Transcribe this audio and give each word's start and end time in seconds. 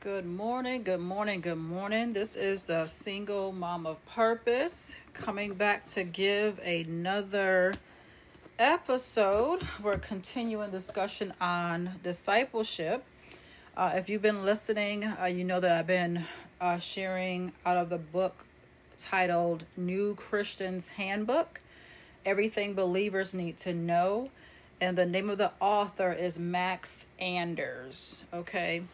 Good 0.00 0.24
morning, 0.24 0.82
good 0.82 1.00
morning, 1.00 1.42
good 1.42 1.58
morning. 1.58 2.14
This 2.14 2.34
is 2.34 2.64
the 2.64 2.86
Single 2.86 3.52
Mom 3.52 3.86
of 3.86 3.98
Purpose 4.06 4.96
coming 5.12 5.52
back 5.52 5.84
to 5.88 6.04
give 6.04 6.58
another 6.60 7.74
episode. 8.58 9.62
We're 9.82 9.98
continuing 9.98 10.70
discussion 10.70 11.34
on 11.38 12.00
discipleship. 12.02 13.04
Uh, 13.76 13.92
if 13.94 14.08
you've 14.08 14.22
been 14.22 14.42
listening, 14.42 15.04
uh, 15.04 15.26
you 15.26 15.44
know 15.44 15.60
that 15.60 15.70
I've 15.70 15.86
been 15.86 16.24
uh, 16.62 16.78
sharing 16.78 17.52
out 17.66 17.76
of 17.76 17.90
the 17.90 17.98
book 17.98 18.46
titled 18.96 19.66
New 19.76 20.14
Christian's 20.14 20.88
Handbook 20.88 21.60
Everything 22.24 22.72
Believers 22.72 23.34
Need 23.34 23.58
to 23.58 23.74
Know. 23.74 24.30
And 24.80 24.96
the 24.96 25.04
name 25.04 25.28
of 25.28 25.36
the 25.36 25.52
author 25.60 26.10
is 26.10 26.38
Max 26.38 27.04
Anders. 27.18 28.24
Okay. 28.32 28.84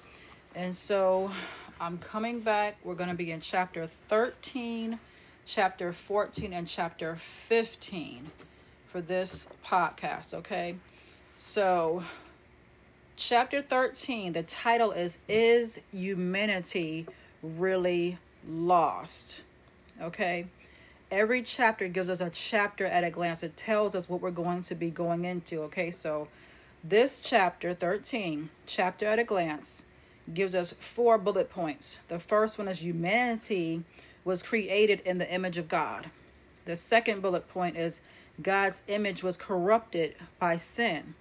And 0.57 0.75
so 0.75 1.31
I'm 1.79 1.99
coming 1.99 2.41
back. 2.41 2.79
We're 2.83 2.95
going 2.95 3.11
to 3.11 3.15
be 3.15 3.31
in 3.31 3.43
chapter 3.43 3.87
13, 4.09 4.99
chapter 5.45 5.93
14, 5.93 6.55
and 6.55 6.67
chapter 6.67 7.19
15 7.49 8.31
for 8.91 9.03
this 9.03 9.49
podcast, 9.63 10.33
okay? 10.33 10.77
So, 11.37 12.05
chapter 13.17 13.61
13, 13.61 14.33
the 14.33 14.45
title 14.45 14.93
is 14.93 15.19
Is 15.29 15.81
Humanity 15.93 17.07
Really 17.43 18.17
Lost? 18.49 19.43
Okay? 20.01 20.47
Every 21.11 21.43
chapter 21.43 21.87
gives 21.87 22.09
us 22.09 22.23
a 22.23 22.31
chapter 22.31 22.87
at 22.87 23.05
a 23.05 23.11
glance. 23.11 23.43
It 23.43 23.59
tells 23.59 23.95
us 23.95 24.09
what 24.09 24.23
we're 24.23 24.31
going 24.31 24.63
to 24.63 24.75
be 24.75 24.89
going 24.89 25.27
into, 25.27 25.61
okay? 25.65 25.91
So, 25.91 26.29
this 26.83 27.21
chapter 27.21 27.75
13, 27.75 28.49
chapter 28.65 29.05
at 29.05 29.19
a 29.19 29.25
glance, 29.25 29.85
gives 30.33 30.55
us 30.55 30.75
four 30.79 31.19
bullet 31.19 31.51
points. 31.51 31.99
The 32.09 32.19
first 32.19 32.59
one 32.59 32.69
is 32.69 32.83
humanity 32.83 33.83
was 34.25 34.43
created 34.43 35.01
in 35.05 35.19
the 35.19 35.33
image 35.33 35.57
of 35.57 35.69
God. 35.69 36.11
The 36.65 36.77
second 36.77 37.23
bullet 37.23 37.49
point 37.49 37.77
is 37.77 38.01
God's 38.43 38.83
image 38.89 39.23
was 39.23 39.37
corrupted 39.37 40.17
by 40.39 40.57
sin. 40.57 41.15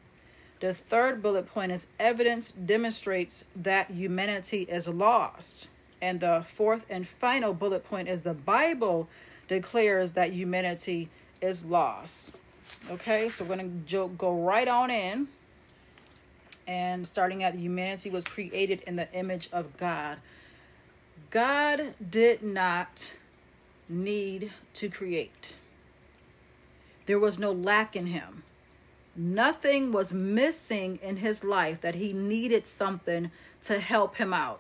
The 0.60 0.74
third 0.74 1.22
bullet 1.22 1.48
point 1.48 1.72
is 1.72 1.88
evidence 2.00 2.52
demonstrates 2.52 3.46
that 3.56 3.92
humanity 3.92 4.64
is 4.64 4.88
lost. 4.88 5.68
And 6.02 6.20
the 6.20 6.46
fourth 6.56 6.84
and 6.90 7.08
final 7.08 7.54
bullet 7.54 7.88
point 7.88 8.08
is 8.08 8.24
the 8.24 8.34
Bible 8.34 9.08
declares 9.48 10.14
that 10.14 10.34
humanity 10.34 11.10
is 11.42 11.66
lost. 11.66 12.36
Okay, 12.90 13.30
so 13.30 13.44
we're 13.44 13.56
going 13.56 13.86
to 13.88 14.12
go 14.18 14.34
right 14.34 14.68
on 14.68 14.90
in 14.90 15.28
and 16.68 17.08
starting 17.08 17.44
at 17.44 17.56
humanity 17.56 18.10
was 18.10 18.24
created 18.24 18.82
in 18.88 18.96
the 18.96 19.12
image 19.14 19.50
of 19.52 19.78
God. 19.78 20.18
God 21.30 21.94
did 22.10 22.42
not 22.44 23.14
need 23.88 24.52
to 24.76 24.90
create. 24.90 25.54
There 27.06 27.20
was 27.20 27.38
no 27.38 27.52
lack 27.52 27.96
in 27.96 28.08
him. 28.08 28.44
Nothing 29.16 29.92
was 29.92 30.12
missing 30.12 31.00
in 31.02 31.18
his 31.18 31.44
life 31.44 31.82
that 31.82 31.96
he 31.96 32.12
needed 32.12 32.68
something 32.68 33.32
to 33.64 33.80
help 33.80 34.18
him 34.18 34.34
out. 34.34 34.60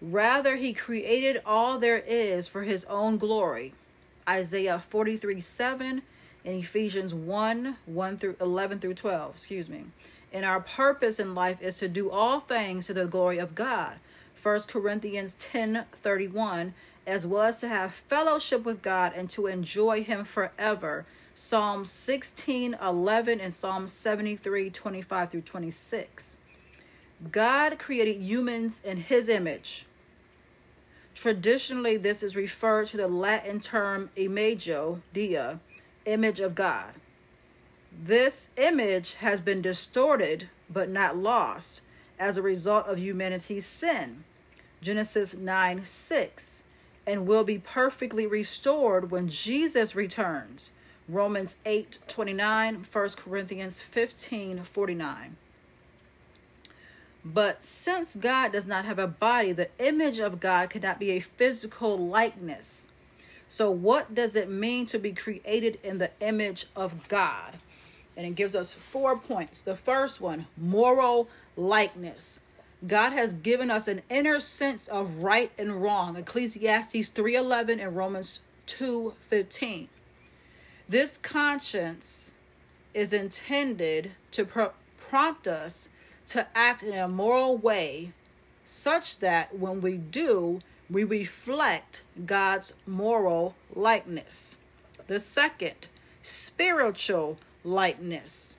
Rather, 0.00 0.56
he 0.56 0.72
created 0.72 1.40
all 1.46 1.78
there 1.78 1.98
is 1.98 2.46
for 2.46 2.62
his 2.62 2.84
own 2.84 3.16
glory. 3.16 3.74
Isaiah 4.28 4.82
43 4.90 5.40
7 5.40 6.02
and 6.44 6.62
Ephesians 6.62 7.14
1 7.14 7.76
1 7.86 8.18
through 8.18 8.36
11 8.40 8.78
through 8.78 8.94
12. 8.94 9.34
Excuse 9.34 9.68
me. 9.68 9.84
And 10.34 10.44
our 10.44 10.60
purpose 10.60 11.20
in 11.20 11.36
life 11.36 11.62
is 11.62 11.78
to 11.78 11.88
do 11.88 12.10
all 12.10 12.40
things 12.40 12.88
to 12.88 12.94
the 12.94 13.06
glory 13.06 13.38
of 13.38 13.54
God. 13.54 13.94
1 14.42 14.60
Corinthians 14.62 15.36
10 15.38 15.84
31, 16.02 16.74
as 17.06 17.24
well 17.24 17.44
as 17.44 17.60
to 17.60 17.68
have 17.68 17.94
fellowship 17.94 18.64
with 18.64 18.82
God 18.82 19.12
and 19.14 19.30
to 19.30 19.46
enjoy 19.46 20.02
Him 20.02 20.24
forever. 20.24 21.06
Psalm 21.34 21.84
16 21.84 22.76
11 22.82 23.40
and 23.40 23.54
Psalm 23.54 23.86
73 23.86 24.70
25 24.70 25.30
through 25.30 25.40
26. 25.40 26.38
God 27.30 27.78
created 27.78 28.20
humans 28.20 28.82
in 28.84 28.96
His 28.96 29.28
image. 29.28 29.86
Traditionally, 31.14 31.96
this 31.96 32.24
is 32.24 32.34
referred 32.34 32.88
to 32.88 32.96
the 32.96 33.06
Latin 33.06 33.60
term 33.60 34.10
imago, 34.16 35.00
Dei, 35.12 35.58
image 36.06 36.40
of 36.40 36.56
God. 36.56 36.92
This 38.02 38.50
image 38.56 39.14
has 39.14 39.40
been 39.40 39.62
distorted 39.62 40.48
but 40.68 40.88
not 40.88 41.16
lost 41.16 41.80
as 42.18 42.36
a 42.36 42.42
result 42.42 42.86
of 42.86 42.98
humanity's 42.98 43.66
sin. 43.66 44.24
Genesis 44.82 45.34
9 45.34 45.84
6 45.84 46.64
and 47.06 47.26
will 47.26 47.44
be 47.44 47.58
perfectly 47.58 48.26
restored 48.26 49.10
when 49.10 49.28
Jesus 49.28 49.94
returns. 49.94 50.70
Romans 51.08 51.56
8 51.66 51.98
29, 52.08 52.86
1 52.90 53.08
Corinthians 53.10 53.80
15 53.80 54.64
49. 54.64 55.36
But 57.26 57.62
since 57.62 58.16
God 58.16 58.52
does 58.52 58.66
not 58.66 58.84
have 58.84 58.98
a 58.98 59.06
body, 59.06 59.52
the 59.52 59.70
image 59.78 60.18
of 60.18 60.40
God 60.40 60.70
cannot 60.70 60.98
be 60.98 61.12
a 61.12 61.20
physical 61.20 61.96
likeness. 61.96 62.88
So, 63.48 63.70
what 63.70 64.14
does 64.14 64.36
it 64.36 64.50
mean 64.50 64.86
to 64.86 64.98
be 64.98 65.12
created 65.12 65.78
in 65.82 65.98
the 65.98 66.10
image 66.20 66.66
of 66.74 67.08
God? 67.08 67.58
And 68.16 68.26
it 68.26 68.34
gives 68.34 68.54
us 68.54 68.72
four 68.72 69.16
points. 69.16 69.60
The 69.60 69.76
first 69.76 70.20
one, 70.20 70.46
moral 70.56 71.28
likeness. 71.56 72.40
God 72.86 73.12
has 73.12 73.32
given 73.32 73.70
us 73.70 73.88
an 73.88 74.02
inner 74.10 74.40
sense 74.40 74.88
of 74.88 75.18
right 75.18 75.50
and 75.56 75.82
wrong. 75.82 76.16
Ecclesiastes 76.16 77.08
3:11 77.08 77.80
and 77.80 77.96
Romans 77.96 78.40
2:15. 78.66 79.88
This 80.88 81.16
conscience 81.16 82.34
is 82.92 83.12
intended 83.12 84.12
to 84.32 84.44
pro- 84.44 84.72
prompt 84.98 85.48
us 85.48 85.88
to 86.26 86.46
act 86.54 86.82
in 86.82 86.94
a 86.94 87.08
moral 87.08 87.56
way 87.56 88.12
such 88.64 89.18
that 89.18 89.58
when 89.58 89.80
we 89.80 89.96
do, 89.96 90.60
we 90.90 91.04
reflect 91.04 92.02
God's 92.26 92.74
moral 92.86 93.54
likeness. 93.74 94.58
The 95.06 95.18
second, 95.18 95.88
spiritual 96.22 97.38
likeness. 97.64 98.56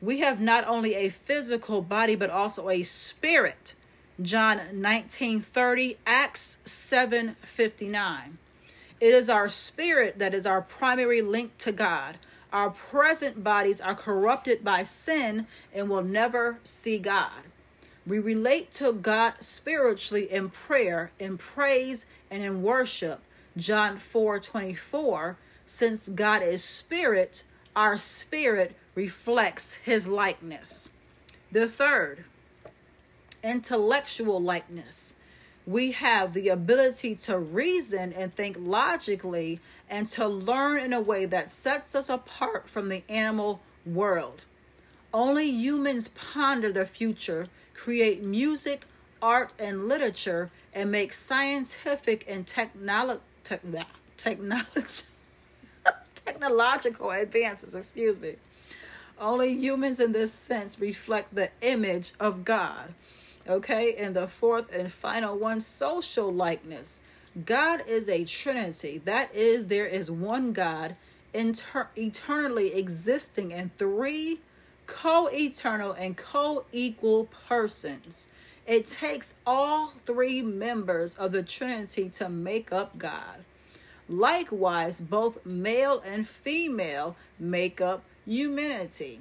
We 0.00 0.20
have 0.20 0.40
not 0.40 0.66
only 0.66 0.94
a 0.94 1.08
physical 1.08 1.82
body 1.82 2.14
but 2.14 2.30
also 2.30 2.68
a 2.68 2.82
spirit. 2.82 3.74
John 4.20 4.60
19:30, 4.72 5.96
Acts 6.06 6.58
7:59. 6.64 8.38
It 9.00 9.14
is 9.14 9.28
our 9.28 9.48
spirit 9.48 10.18
that 10.18 10.32
is 10.32 10.46
our 10.46 10.62
primary 10.62 11.20
link 11.20 11.58
to 11.58 11.72
God. 11.72 12.18
Our 12.52 12.70
present 12.70 13.42
bodies 13.42 13.80
are 13.80 13.94
corrupted 13.94 14.64
by 14.64 14.84
sin 14.84 15.46
and 15.74 15.90
will 15.90 16.04
never 16.04 16.58
see 16.64 16.96
God. 16.98 17.42
We 18.06 18.18
relate 18.18 18.72
to 18.74 18.92
God 18.92 19.34
spiritually 19.40 20.30
in 20.30 20.50
prayer, 20.50 21.10
in 21.18 21.36
praise, 21.36 22.06
and 22.30 22.42
in 22.42 22.62
worship. 22.62 23.20
John 23.56 23.98
4:24, 23.98 25.36
since 25.66 26.08
God 26.08 26.42
is 26.42 26.62
spirit, 26.62 27.42
our 27.76 27.98
spirit 27.98 28.74
reflects 28.94 29.74
his 29.74 30.08
likeness. 30.08 30.88
The 31.52 31.68
third, 31.68 32.24
intellectual 33.44 34.40
likeness. 34.42 35.14
We 35.66 35.92
have 35.92 36.32
the 36.32 36.48
ability 36.48 37.16
to 37.16 37.38
reason 37.38 38.14
and 38.14 38.34
think 38.34 38.56
logically 38.58 39.60
and 39.90 40.06
to 40.08 40.26
learn 40.26 40.80
in 40.80 40.92
a 40.92 41.00
way 41.00 41.26
that 41.26 41.52
sets 41.52 41.94
us 41.94 42.08
apart 42.08 42.68
from 42.68 42.88
the 42.88 43.02
animal 43.08 43.60
world. 43.84 44.42
Only 45.12 45.50
humans 45.50 46.08
ponder 46.08 46.72
the 46.72 46.86
future, 46.86 47.48
create 47.74 48.22
music, 48.22 48.84
art, 49.20 49.52
and 49.58 49.86
literature, 49.86 50.50
and 50.72 50.90
make 50.90 51.12
scientific 51.12 52.24
and 52.28 52.46
technolo- 52.46 53.20
te- 53.44 53.58
technology 54.16 55.04
technological 56.26 57.10
advances, 57.10 57.74
excuse 57.74 58.18
me. 58.20 58.34
Only 59.18 59.54
humans 59.54 60.00
in 60.00 60.12
this 60.12 60.32
sense 60.32 60.78
reflect 60.80 61.34
the 61.34 61.50
image 61.62 62.12
of 62.20 62.44
God. 62.44 62.92
Okay, 63.48 63.94
and 63.94 64.14
the 64.16 64.26
fourth 64.26 64.72
and 64.72 64.92
final 64.92 65.38
one 65.38 65.60
social 65.60 66.32
likeness. 66.32 67.00
God 67.44 67.84
is 67.86 68.08
a 68.08 68.24
trinity. 68.24 69.00
That 69.04 69.34
is, 69.34 69.66
there 69.66 69.86
is 69.86 70.10
one 70.10 70.52
God 70.52 70.96
inter- 71.32 71.88
eternally 71.96 72.74
existing 72.74 73.52
in 73.52 73.70
three 73.78 74.40
co 74.86 75.28
eternal 75.28 75.92
and 75.92 76.16
co 76.16 76.64
equal 76.72 77.28
persons. 77.48 78.30
It 78.66 78.86
takes 78.86 79.36
all 79.46 79.92
three 80.04 80.42
members 80.42 81.14
of 81.14 81.30
the 81.30 81.44
Trinity 81.44 82.08
to 82.10 82.28
make 82.28 82.72
up 82.72 82.98
God. 82.98 83.44
Likewise, 84.08 85.00
both 85.00 85.44
male 85.44 86.02
and 86.04 86.28
female 86.28 87.16
make 87.38 87.80
up 87.80 88.04
humanity. 88.24 89.20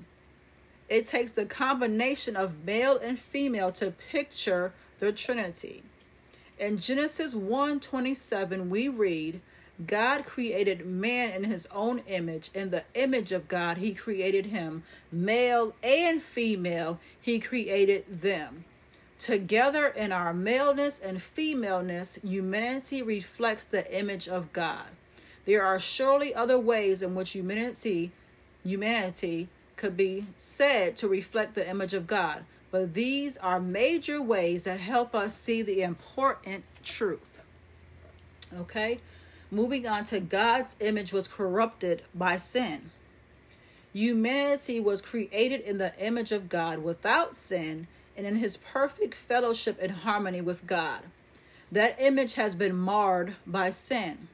It 0.88 1.08
takes 1.08 1.32
the 1.32 1.46
combination 1.46 2.36
of 2.36 2.64
male 2.64 2.98
and 2.98 3.18
female 3.18 3.72
to 3.74 3.92
picture 3.92 4.74
the 5.00 5.12
Trinity. 5.12 5.84
In 6.60 6.78
Genesis 6.78 7.34
1:27 7.34 8.70
we 8.70 8.88
read, 8.88 9.42
God 9.86 10.26
created 10.26 10.86
man 10.86 11.32
in 11.32 11.44
his 11.46 11.68
own 11.72 12.00
image. 12.08 12.50
In 12.54 12.70
the 12.70 12.84
image 12.94 13.32
of 13.32 13.48
God, 13.48 13.78
he 13.78 13.94
created 13.94 14.48
him. 14.48 14.84
Male 15.12 15.76
and 15.84 16.22
female, 16.22 17.00
he 17.20 17.40
created 17.40 18.22
them. 18.22 18.64
Together 19.20 19.88
in 19.88 20.12
our 20.12 20.34
maleness 20.34 21.00
and 21.00 21.22
femaleness, 21.22 22.20
humanity 22.24 23.02
reflects 23.02 23.66
the 23.66 23.98
image 23.98 24.28
of 24.28 24.52
God. 24.54 24.88
There 25.46 25.64
are 25.64 25.80
surely 25.80 26.34
other 26.34 26.60
ways 26.60 27.02
in 27.02 27.16
which 27.16 27.32
humanity 27.32 28.12
humanity 28.64 29.48
could 29.78 29.96
be 29.96 30.26
said 30.38 30.98
to 30.98 31.08
reflect 31.08 31.54
the 31.54 31.70
image 31.70 31.94
of 31.94 32.08
God, 32.08 32.46
but 32.72 32.94
these 32.94 33.38
are 33.38 33.60
major 33.60 34.22
ways 34.22 34.64
that 34.64 34.80
help 34.80 35.14
us 35.14 35.36
see 35.36 35.62
the 35.62 35.84
important 35.84 36.64
truth. 36.84 37.42
Okay? 38.58 39.00
Moving 39.52 39.88
on 39.88 40.04
to 40.06 40.20
God's 40.20 40.76
image 40.80 41.14
was 41.14 41.28
corrupted 41.28 42.02
by 42.14 42.38
sin. 42.38 42.90
Humanity 43.94 44.80
was 44.80 45.02
created 45.02 45.62
in 45.62 45.78
the 45.78 45.94
image 46.04 46.32
of 46.32 46.50
God 46.50 46.80
without 46.80 47.36
sin 47.36 47.88
and 48.16 48.26
in 48.26 48.38
his 48.38 48.58
perfect 48.58 49.16
fellowship 49.16 49.78
and 49.82 49.92
harmony 49.92 50.42
with 50.42 50.68
God. 50.68 51.02
That 51.72 51.96
image 52.00 52.36
has 52.36 52.56
been 52.56 52.76
marred 52.76 53.36
by 53.46 53.72
sin. 53.72 54.28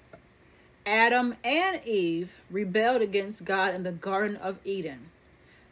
Adam 0.85 1.35
and 1.43 1.85
Eve 1.85 2.31
rebelled 2.49 3.01
against 3.01 3.45
God 3.45 3.73
in 3.73 3.83
the 3.83 3.91
Garden 3.91 4.35
of 4.37 4.57
Eden. 4.65 5.09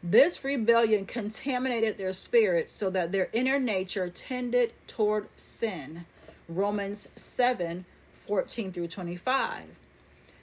This 0.02 0.42
rebellion 0.44 1.04
contaminated 1.04 1.98
their 1.98 2.12
spirits 2.12 2.72
so 2.72 2.88
that 2.90 3.12
their 3.12 3.28
inner 3.32 3.58
nature 3.58 4.08
tended 4.08 4.72
toward 4.86 5.28
sin. 5.36 6.06
Romans 6.48 7.08
7 7.16 7.84
14 8.26 8.72
through 8.72 8.86
25. 8.88 9.64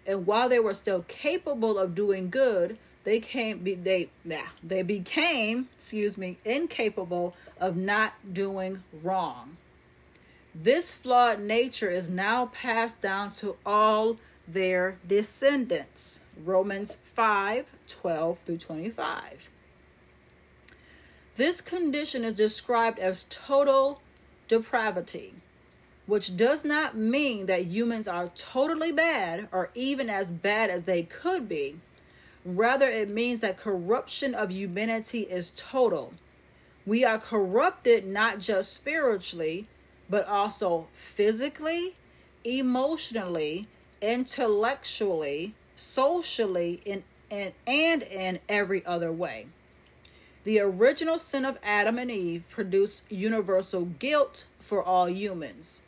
And 0.06 0.28
while 0.28 0.50
they 0.50 0.60
were 0.60 0.74
still 0.74 1.04
capable 1.08 1.78
of 1.78 1.96
doing 1.96 2.30
good, 2.30 2.78
they 3.08 3.22
came 3.22 3.64
they 3.64 4.10
nah, 4.26 4.50
they 4.62 4.82
became, 4.82 5.70
excuse 5.78 6.18
me, 6.18 6.38
incapable 6.44 7.34
of 7.58 7.78
not 7.78 8.34
doing 8.34 8.84
wrong. 9.02 9.56
This 10.54 10.94
flawed 10.94 11.40
nature 11.40 11.90
is 11.90 12.10
now 12.10 12.48
passed 12.48 13.02
down 13.02 13.32
to 13.40 13.56
all 13.66 14.18
their 14.46 14.98
descendants. 15.08 16.26
Romans 16.44 16.98
5 17.16 17.68
12 17.88 18.40
through 18.40 18.58
25. 18.58 19.50
This 21.38 21.62
condition 21.62 22.26
is 22.26 22.36
described 22.36 23.00
as 23.00 23.26
total 23.30 24.02
depravity 24.50 25.34
which 26.08 26.38
does 26.38 26.64
not 26.64 26.96
mean 26.96 27.46
that 27.46 27.66
humans 27.66 28.08
are 28.08 28.32
totally 28.36 28.92
bad 28.94 29.48
or 29.52 29.70
even 29.76 30.10
as 30.10 30.32
bad 30.32 30.70
as 30.70 30.84
they 30.84 31.04
could 31.04 31.48
be. 31.50 31.76
Rather, 32.48 32.90
it 32.90 33.10
means 33.10 33.42
that 33.42 33.58
corruption 33.58 34.34
of 34.34 34.50
humanity 34.50 35.24
is 35.24 35.52
total. 35.58 36.14
We 36.86 37.04
are 37.04 37.20
corrupted 37.20 38.08
not 38.08 38.40
just 38.40 38.72
spiritually, 38.72 39.68
but 40.10 40.26
also 40.26 40.88
physically, 40.96 41.96
emotionally, 42.46 43.68
intellectually, 44.02 45.56
socially, 45.76 46.80
in, 46.86 47.04
in, 47.30 47.52
and 47.68 48.04
in 48.04 48.40
every 48.48 48.86
other 48.86 49.12
way. 49.12 49.48
The 50.46 50.62
original 50.62 51.20
sin 51.20 51.44
of 51.44 51.58
Adam 51.62 52.00
and 52.00 52.10
Eve 52.10 52.46
produced 52.50 53.12
universal 53.12 53.84
guilt 53.84 54.46
for 54.62 54.82
all 54.82 55.10
humans. 55.10 55.82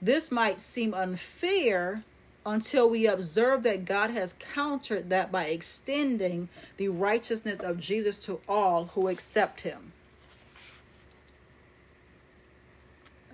This 0.00 0.30
might 0.30 0.60
seem 0.60 0.94
unfair 0.94 2.04
until 2.46 2.88
we 2.88 3.08
observe 3.08 3.64
that 3.64 3.84
God 3.84 4.10
has 4.10 4.36
countered 4.54 5.10
that 5.10 5.32
by 5.32 5.46
extending 5.46 6.48
the 6.76 6.88
righteousness 6.88 7.60
of 7.60 7.80
Jesus 7.80 8.20
to 8.20 8.40
all 8.48 8.86
who 8.94 9.08
accept 9.08 9.62
him. 9.62 9.92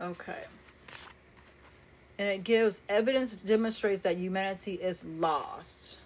Okay. 0.00 0.44
And 2.18 2.28
it 2.28 2.42
gives 2.42 2.82
evidence 2.88 3.36
demonstrates 3.36 4.02
that 4.02 4.16
humanity 4.16 4.74
is 4.74 5.04
lost. 5.04 5.98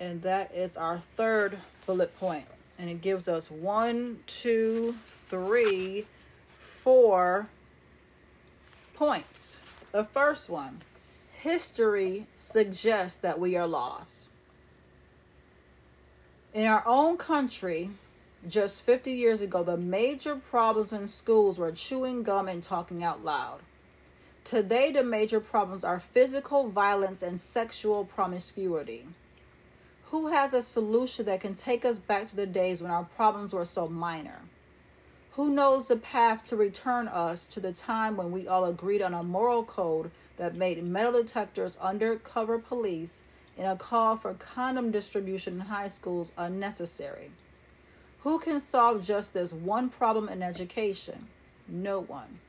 And 0.00 0.20
that 0.22 0.52
is 0.52 0.76
our 0.76 0.98
third 0.98 1.56
bullet 1.86 2.16
point. 2.18 2.46
And 2.80 2.90
it 2.90 3.00
gives 3.00 3.28
us 3.28 3.50
one, 3.50 4.18
two, 4.26 4.96
three, 5.28 6.06
four, 6.82 7.48
points. 8.94 9.60
The 9.92 10.04
first 10.04 10.50
one 10.50 10.82
history 11.38 12.26
suggests 12.36 13.20
that 13.20 13.38
we 13.38 13.56
are 13.56 13.66
lost. 13.66 14.30
In 16.52 16.66
our 16.66 16.82
own 16.86 17.16
country, 17.16 17.90
just 18.48 18.82
50 18.82 19.12
years 19.12 19.40
ago, 19.40 19.62
the 19.62 19.76
major 19.76 20.36
problems 20.36 20.92
in 20.92 21.06
schools 21.06 21.58
were 21.58 21.72
chewing 21.72 22.22
gum 22.22 22.48
and 22.48 22.62
talking 22.62 23.04
out 23.04 23.24
loud. 23.24 23.60
Today, 24.44 24.90
the 24.90 25.04
major 25.04 25.40
problems 25.40 25.84
are 25.84 26.00
physical 26.00 26.68
violence 26.68 27.22
and 27.22 27.38
sexual 27.38 28.04
promiscuity. 28.04 29.06
Who 30.06 30.28
has 30.28 30.54
a 30.54 30.62
solution 30.62 31.26
that 31.26 31.42
can 31.42 31.54
take 31.54 31.84
us 31.84 31.98
back 31.98 32.26
to 32.28 32.36
the 32.36 32.46
days 32.46 32.82
when 32.82 32.90
our 32.90 33.04
problems 33.04 33.52
were 33.52 33.66
so 33.66 33.88
minor? 33.88 34.40
Who 35.32 35.50
knows 35.50 35.88
the 35.88 35.96
path 35.96 36.44
to 36.46 36.56
return 36.56 37.06
us 37.06 37.46
to 37.48 37.60
the 37.60 37.72
time 37.72 38.16
when 38.16 38.32
we 38.32 38.48
all 38.48 38.64
agreed 38.64 39.02
on 39.02 39.14
a 39.14 39.22
moral 39.22 39.64
code 39.64 40.10
that 40.38 40.54
made 40.54 40.82
metal 40.82 41.12
detectors 41.12 41.76
undercover 41.76 42.58
police 42.58 43.24
and 43.56 43.66
a 43.66 43.76
call 43.76 44.16
for 44.16 44.34
condom 44.34 44.90
distribution 44.90 45.54
in 45.54 45.60
high 45.60 45.88
schools 45.88 46.32
unnecessary? 46.36 47.30
Who 48.20 48.38
can 48.38 48.58
solve 48.58 49.04
just 49.04 49.32
this 49.32 49.52
one 49.52 49.88
problem 49.90 50.28
in 50.28 50.42
education? 50.42 51.28
No 51.68 52.00
one. 52.00 52.40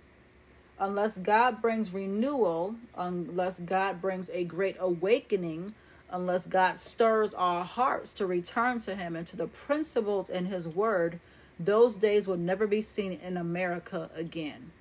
Unless 0.80 1.18
God 1.18 1.62
brings 1.62 1.94
renewal, 1.94 2.76
unless 2.96 3.60
God 3.60 4.02
brings 4.02 4.30
a 4.30 4.46
great 4.46 4.78
awakening, 4.80 5.74
unless 6.10 6.48
God 6.48 6.80
stirs 6.80 7.34
our 7.34 7.64
hearts 7.64 8.14
to 8.16 8.26
return 8.26 8.80
to 8.80 8.96
Him 8.96 9.16
and 9.16 9.28
to 9.28 9.36
the 9.36 9.48
principles 9.48 10.30
in 10.30 10.46
His 10.46 10.68
Word, 10.68 11.20
those 11.60 11.96
days 11.96 12.28
will 12.28 12.38
never 12.38 12.66
be 12.66 12.82
seen 12.82 13.12
in 13.12 13.36
America 13.36 14.10
again. 14.16 14.72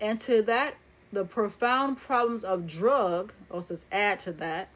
And 0.00 0.18
to 0.20 0.42
that, 0.42 0.74
the 1.12 1.24
profound 1.24 1.98
problems 1.98 2.44
of 2.44 2.66
drug, 2.66 3.32
also 3.50 3.76
add 3.92 4.18
to 4.20 4.32
that, 4.32 4.68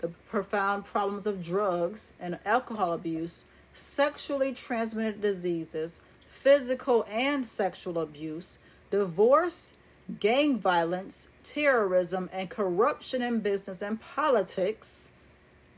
the 0.00 0.08
profound 0.08 0.84
problems 0.84 1.26
of 1.26 1.42
drugs 1.42 2.14
and 2.18 2.38
alcohol 2.44 2.92
abuse, 2.92 3.44
sexually 3.74 4.54
transmitted 4.54 5.20
diseases, 5.20 6.00
physical 6.26 7.06
and 7.10 7.46
sexual 7.46 7.98
abuse, 7.98 8.58
divorce, 8.90 9.74
gang 10.20 10.58
violence, 10.58 11.28
terrorism, 11.42 12.28
and 12.32 12.50
corruption 12.50 13.22
in 13.22 13.40
business 13.40 13.82
and 13.82 14.00
politics. 14.00 15.10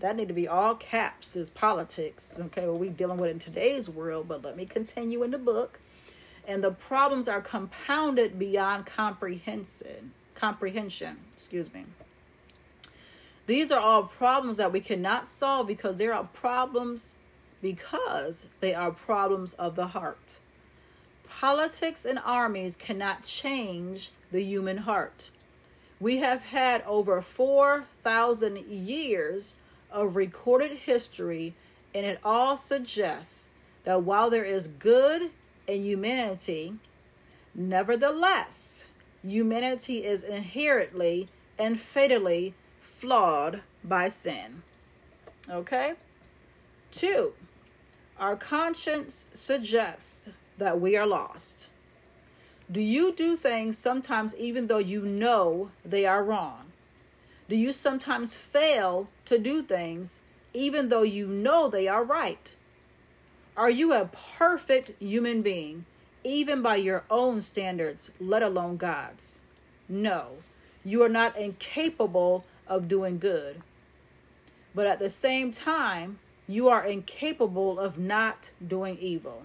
That 0.00 0.16
need 0.16 0.28
to 0.28 0.34
be 0.34 0.46
all 0.46 0.74
caps 0.74 1.36
is 1.36 1.48
politics 1.48 2.38
okay 2.38 2.66
what 2.68 2.78
we 2.78 2.90
dealing 2.90 3.16
with 3.16 3.30
in 3.30 3.38
today's 3.38 3.88
world 3.88 4.28
but 4.28 4.44
let 4.44 4.54
me 4.54 4.66
continue 4.66 5.22
in 5.22 5.30
the 5.30 5.38
book 5.38 5.80
and 6.46 6.62
the 6.62 6.70
problems 6.70 7.28
are 7.28 7.40
compounded 7.40 8.38
beyond 8.38 8.86
comprehension 8.86 10.12
comprehension 10.34 11.16
excuse 11.34 11.72
me. 11.72 11.84
These 13.46 13.70
are 13.70 13.80
all 13.80 14.04
problems 14.04 14.56
that 14.56 14.72
we 14.72 14.80
cannot 14.80 15.28
solve 15.28 15.68
because 15.68 15.98
there 15.98 16.12
are 16.12 16.24
problems 16.24 17.14
because 17.62 18.46
they 18.60 18.74
are 18.74 18.90
problems 18.90 19.54
of 19.54 19.76
the 19.76 19.88
heart. 19.88 20.38
Politics 21.28 22.04
and 22.04 22.18
armies 22.24 22.76
cannot 22.76 23.24
change 23.24 24.10
the 24.32 24.42
human 24.42 24.78
heart. 24.78 25.30
We 26.00 26.18
have 26.18 26.42
had 26.42 26.82
over 26.86 27.22
4,000 27.22 28.58
years 28.66 29.56
of 29.90 30.16
recorded 30.16 30.72
history, 30.72 31.54
and 31.94 32.04
it 32.04 32.18
all 32.24 32.58
suggests 32.58 33.48
that 33.84 34.02
while 34.02 34.28
there 34.28 34.44
is 34.44 34.68
good 34.68 35.30
in 35.66 35.84
humanity, 35.84 36.74
nevertheless, 37.54 38.86
humanity 39.22 40.04
is 40.04 40.22
inherently 40.22 41.28
and 41.58 41.80
fatally 41.80 42.54
flawed 42.98 43.62
by 43.82 44.08
sin. 44.08 44.62
Okay? 45.48 45.94
Two, 46.90 47.34
our 48.18 48.36
conscience 48.36 49.28
suggests 49.32 50.30
that 50.58 50.80
we 50.80 50.96
are 50.96 51.06
lost. 51.06 51.68
Do 52.70 52.80
you 52.80 53.14
do 53.14 53.36
things 53.36 53.78
sometimes 53.78 54.34
even 54.36 54.66
though 54.66 54.78
you 54.78 55.02
know 55.02 55.70
they 55.84 56.04
are 56.04 56.24
wrong? 56.24 56.72
Do 57.48 57.54
you 57.54 57.72
sometimes 57.72 58.36
fail 58.36 59.08
to 59.26 59.38
do 59.38 59.62
things 59.62 60.20
even 60.52 60.88
though 60.88 61.02
you 61.02 61.26
know 61.28 61.68
they 61.68 61.86
are 61.86 62.02
right? 62.02 62.55
Are 63.56 63.70
you 63.70 63.92
a 63.92 64.10
perfect 64.38 64.92
human 65.00 65.42
being 65.42 65.86
even 66.26 66.60
by 66.60 66.74
your 66.74 67.04
own 67.08 67.40
standards, 67.40 68.10
let 68.18 68.42
alone 68.42 68.76
God's. 68.76 69.38
No, 69.88 70.38
you 70.84 71.02
are 71.04 71.08
not 71.08 71.38
incapable 71.38 72.44
of 72.66 72.88
doing 72.88 73.18
good. 73.18 73.62
But 74.74 74.88
at 74.88 74.98
the 74.98 75.08
same 75.08 75.52
time, 75.52 76.18
you 76.48 76.68
are 76.68 76.84
incapable 76.84 77.78
of 77.78 77.96
not 77.96 78.50
doing 78.66 78.98
evil. 78.98 79.44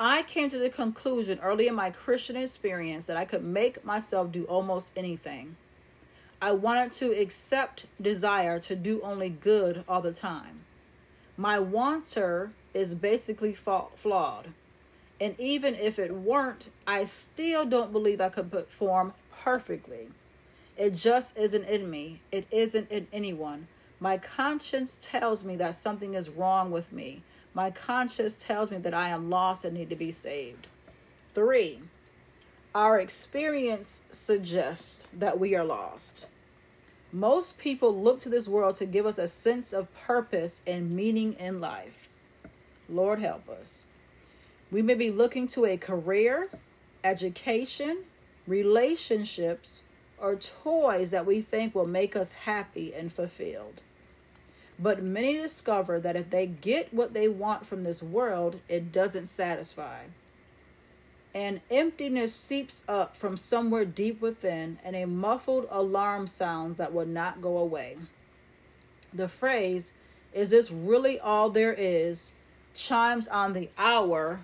I 0.00 0.22
came 0.22 0.48
to 0.48 0.58
the 0.58 0.70
conclusion 0.70 1.40
early 1.42 1.68
in 1.68 1.74
my 1.74 1.90
Christian 1.90 2.36
experience 2.36 3.06
that 3.06 3.18
I 3.18 3.26
could 3.26 3.44
make 3.44 3.84
myself 3.84 4.32
do 4.32 4.44
almost 4.44 4.92
anything. 4.96 5.56
I 6.40 6.52
wanted 6.52 6.92
to 6.92 7.12
accept 7.12 7.86
desire 8.00 8.58
to 8.60 8.76
do 8.76 9.02
only 9.02 9.28
good 9.28 9.84
all 9.86 10.00
the 10.00 10.12
time. 10.12 10.65
My 11.36 11.58
wanter 11.58 12.52
is 12.72 12.94
basically 12.94 13.54
flawed. 13.54 14.48
And 15.20 15.38
even 15.38 15.74
if 15.74 15.98
it 15.98 16.14
weren't, 16.14 16.70
I 16.86 17.04
still 17.04 17.64
don't 17.64 17.92
believe 17.92 18.20
I 18.20 18.28
could 18.28 18.50
perform 18.50 19.14
perfectly. 19.42 20.08
It 20.76 20.94
just 20.94 21.36
isn't 21.36 21.64
in 21.64 21.90
me. 21.90 22.20
It 22.30 22.46
isn't 22.50 22.90
in 22.90 23.06
anyone. 23.12 23.68
My 23.98 24.18
conscience 24.18 24.98
tells 25.00 25.42
me 25.42 25.56
that 25.56 25.74
something 25.74 26.14
is 26.14 26.28
wrong 26.28 26.70
with 26.70 26.92
me. 26.92 27.22
My 27.54 27.70
conscience 27.70 28.36
tells 28.36 28.70
me 28.70 28.76
that 28.78 28.92
I 28.92 29.08
am 29.08 29.30
lost 29.30 29.64
and 29.64 29.74
need 29.74 29.88
to 29.88 29.96
be 29.96 30.12
saved. 30.12 30.66
Three, 31.34 31.80
our 32.74 33.00
experience 33.00 34.02
suggests 34.10 35.04
that 35.14 35.40
we 35.40 35.54
are 35.54 35.64
lost. 35.64 36.26
Most 37.16 37.56
people 37.56 37.98
look 37.98 38.20
to 38.20 38.28
this 38.28 38.46
world 38.46 38.76
to 38.76 38.84
give 38.84 39.06
us 39.06 39.16
a 39.16 39.26
sense 39.26 39.72
of 39.72 39.88
purpose 39.94 40.60
and 40.66 40.94
meaning 40.94 41.32
in 41.38 41.62
life. 41.62 42.10
Lord 42.90 43.20
help 43.20 43.48
us. 43.48 43.86
We 44.70 44.82
may 44.82 44.92
be 44.92 45.10
looking 45.10 45.46
to 45.48 45.64
a 45.64 45.78
career, 45.78 46.50
education, 47.02 48.04
relationships, 48.46 49.84
or 50.18 50.36
toys 50.36 51.10
that 51.12 51.24
we 51.24 51.40
think 51.40 51.74
will 51.74 51.86
make 51.86 52.16
us 52.16 52.32
happy 52.32 52.92
and 52.92 53.10
fulfilled. 53.10 53.80
But 54.78 55.02
many 55.02 55.38
discover 55.38 55.98
that 55.98 56.16
if 56.16 56.28
they 56.28 56.46
get 56.46 56.92
what 56.92 57.14
they 57.14 57.28
want 57.28 57.66
from 57.66 57.82
this 57.82 58.02
world, 58.02 58.60
it 58.68 58.92
doesn't 58.92 59.24
satisfy. 59.24 60.00
And 61.36 61.60
emptiness 61.70 62.34
seeps 62.34 62.82
up 62.88 63.14
from 63.14 63.36
somewhere 63.36 63.84
deep 63.84 64.22
within, 64.22 64.78
and 64.82 64.96
a 64.96 65.04
muffled 65.04 65.66
alarm 65.70 66.28
sounds 66.28 66.78
that 66.78 66.94
will 66.94 67.04
not 67.04 67.42
go 67.42 67.58
away. 67.58 67.98
The 69.12 69.28
phrase, 69.28 69.92
Is 70.32 70.48
this 70.48 70.70
really 70.70 71.20
all 71.20 71.50
there 71.50 71.74
is? 71.74 72.32
chimes 72.72 73.28
on 73.28 73.52
the 73.52 73.68
hour 73.76 74.40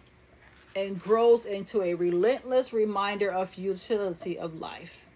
and 0.76 1.00
grows 1.00 1.46
into 1.46 1.80
a 1.80 1.94
relentless 1.94 2.74
reminder 2.74 3.30
of 3.30 3.48
futility 3.48 4.38
of 4.38 4.60
life. 4.60 5.06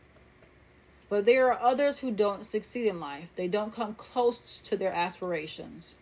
But 1.11 1.27
there 1.27 1.53
are 1.53 1.61
others 1.61 1.99
who 1.99 2.11
don't 2.11 2.47
succeed 2.47 2.87
in 2.87 3.01
life. 3.01 3.29
They 3.37 3.49
don't 3.49 3.75
come 3.75 3.97
close 3.97 4.63
to 4.63 4.79
their 4.79 4.95
aspirations. 4.95 5.97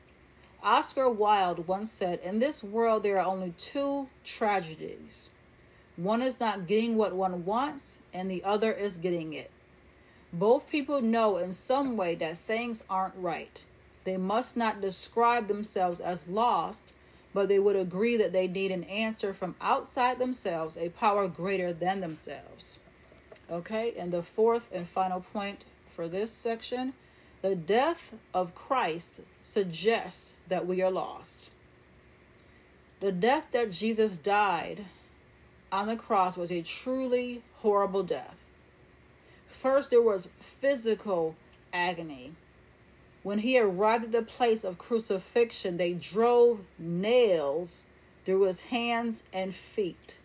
Oscar 0.62 1.10
Wilde 1.10 1.66
once 1.66 1.90
said, 1.90 2.20
In 2.22 2.38
this 2.38 2.62
world, 2.62 3.02
there 3.02 3.18
are 3.18 3.26
only 3.26 3.54
two 3.58 4.08
tragedies. 4.22 5.30
One 5.96 6.22
is 6.22 6.40
not 6.40 6.66
getting 6.66 6.96
what 6.96 7.14
one 7.14 7.44
wants, 7.44 8.00
and 8.12 8.30
the 8.30 8.42
other 8.42 8.72
is 8.72 8.96
getting 8.96 9.32
it. 9.32 9.50
Both 10.32 10.68
people 10.68 11.00
know 11.00 11.36
in 11.36 11.52
some 11.52 11.96
way 11.96 12.16
that 12.16 12.38
things 12.38 12.84
aren't 12.90 13.14
right. 13.16 13.64
They 14.02 14.16
must 14.16 14.56
not 14.56 14.80
describe 14.80 15.46
themselves 15.46 16.00
as 16.00 16.28
lost, 16.28 16.92
but 17.32 17.48
they 17.48 17.58
would 17.58 17.76
agree 17.76 18.16
that 18.16 18.32
they 18.32 18.48
need 18.48 18.72
an 18.72 18.84
answer 18.84 19.32
from 19.32 19.54
outside 19.60 20.18
themselves, 20.18 20.76
a 20.76 20.88
power 20.88 21.28
greater 21.28 21.72
than 21.72 22.00
themselves. 22.00 22.80
Okay, 23.50 23.94
and 23.96 24.12
the 24.12 24.22
fourth 24.22 24.70
and 24.72 24.88
final 24.88 25.20
point 25.20 25.64
for 25.94 26.08
this 26.08 26.32
section 26.32 26.94
the 27.42 27.54
death 27.54 28.14
of 28.32 28.54
Christ 28.54 29.20
suggests 29.42 30.34
that 30.48 30.66
we 30.66 30.80
are 30.80 30.90
lost. 30.90 31.50
The 33.00 33.12
death 33.12 33.48
that 33.52 33.70
Jesus 33.70 34.16
died 34.16 34.86
on 35.74 35.88
the 35.88 35.96
cross 35.96 36.36
was 36.36 36.52
a 36.52 36.62
truly 36.62 37.42
horrible 37.56 38.04
death. 38.04 38.36
First, 39.48 39.90
there 39.90 40.00
was 40.00 40.30
physical 40.38 41.34
agony. 41.72 42.34
When 43.24 43.40
he 43.40 43.58
arrived 43.58 44.04
at 44.04 44.12
the 44.12 44.22
place 44.22 44.62
of 44.62 44.78
crucifixion, 44.78 45.76
they 45.76 45.92
drove 45.92 46.60
nails 46.78 47.86
through 48.24 48.42
his 48.42 48.60
hands 48.60 49.24
and 49.32 49.52
feet. 49.52 50.18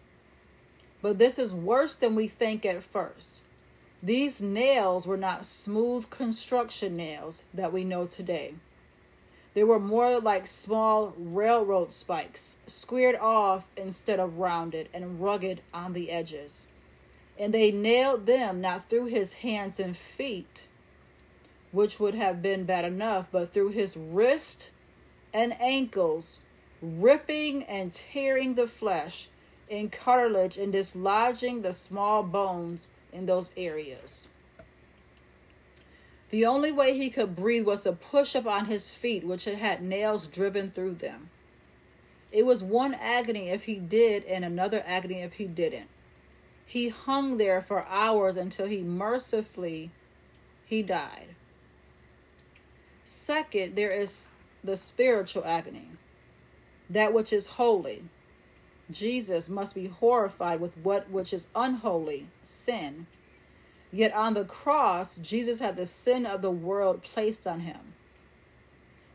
But 1.02 1.18
this 1.18 1.40
is 1.40 1.52
worse 1.52 1.96
than 1.96 2.14
we 2.14 2.28
think 2.28 2.64
at 2.64 2.84
first. 2.84 3.42
These 4.04 4.44
nails 4.44 5.08
were 5.08 5.18
not 5.18 5.48
smooth 5.48 6.12
construction 6.12 6.96
nails 6.96 7.44
that 7.56 7.74
we 7.74 7.84
know 7.84 8.06
today. 8.06 8.54
They 9.54 9.64
were 9.64 9.80
more 9.80 10.20
like 10.20 10.46
small 10.46 11.14
railroad 11.18 11.92
spikes, 11.92 12.60
squared 12.68 13.16
off 13.16 13.66
instead 13.76 14.20
of 14.20 14.38
rounded 14.38 14.90
and 14.94 15.22
rugged 15.22 15.62
on 15.74 15.94
the 15.94 16.12
edges. 16.12 16.68
And 17.38 17.54
they 17.54 17.72
nailed 17.72 18.26
them 18.26 18.62
not 18.62 18.90
through 18.90 19.06
his 19.06 19.34
hands 19.34 19.80
and 19.80 19.98
feet, 19.98 20.68
which 21.72 22.00
would 22.00 22.16
have 22.16 22.42
been 22.42 22.66
bad 22.66 22.86
enough, 22.86 23.28
but 23.32 23.52
through 23.52 23.70
his 23.70 23.98
wrist 23.98 24.70
and 25.34 25.60
ankles, 25.60 26.42
ripping 26.82 27.64
and 27.64 27.92
tearing 27.92 28.56
the 28.56 28.68
flesh 28.68 29.30
and 29.70 29.92
cartilage 29.92 30.58
and 30.58 30.72
dislodging 30.72 31.62
the 31.62 31.74
small 31.74 32.24
bones 32.24 32.90
in 33.12 33.26
those 33.26 33.52
areas. 33.58 34.28
The 36.30 36.46
only 36.46 36.72
way 36.72 36.96
he 36.96 37.10
could 37.10 37.36
breathe 37.36 37.66
was 37.66 37.84
to 37.84 37.94
push 37.94 38.36
up 38.36 38.46
on 38.46 38.66
his 38.66 38.92
feet, 38.92 39.24
which 39.24 39.46
had 39.46 39.56
had 39.56 39.82
nails 39.82 40.28
driven 40.28 40.72
through 40.72 40.96
them. 40.96 41.30
It 42.32 42.46
was 42.46 42.64
one 42.64 42.94
agony 42.94 43.50
if 43.50 43.64
he 43.64 43.76
did, 43.76 44.24
and 44.26 44.46
another 44.46 44.84
agony 44.86 45.22
if 45.22 45.34
he 45.34 45.46
didn't. 45.46 45.90
He 46.66 46.90
hung 46.90 47.38
there 47.38 47.62
for 47.62 47.86
hours 47.88 48.38
until 48.38 48.68
he 48.68 48.82
mercifully 48.82 49.90
he 50.66 50.84
died. 50.84 51.36
Second, 53.04 53.76
there 53.76 53.90
is 53.90 54.28
the 54.64 54.78
spiritual 54.78 55.44
agony, 55.46 55.88
that 56.88 57.12
which 57.12 57.34
is 57.34 57.48
holy, 57.48 58.04
Jesus 58.92 59.50
must 59.50 59.74
be 59.74 59.88
horrified 59.88 60.60
with 60.60 60.78
what 60.78 61.10
which 61.10 61.34
is 61.34 61.48
unholy, 61.56 62.28
sin. 62.44 63.08
Yet 63.92 64.14
on 64.14 64.34
the 64.36 64.46
cross, 64.46 65.18
Jesus 65.18 65.60
had 65.60 65.76
the 65.76 65.86
sin 65.86 66.26
of 66.26 66.42
the 66.42 66.52
world 66.52 67.02
placed 67.02 67.48
on 67.48 67.62
him. 67.62 67.94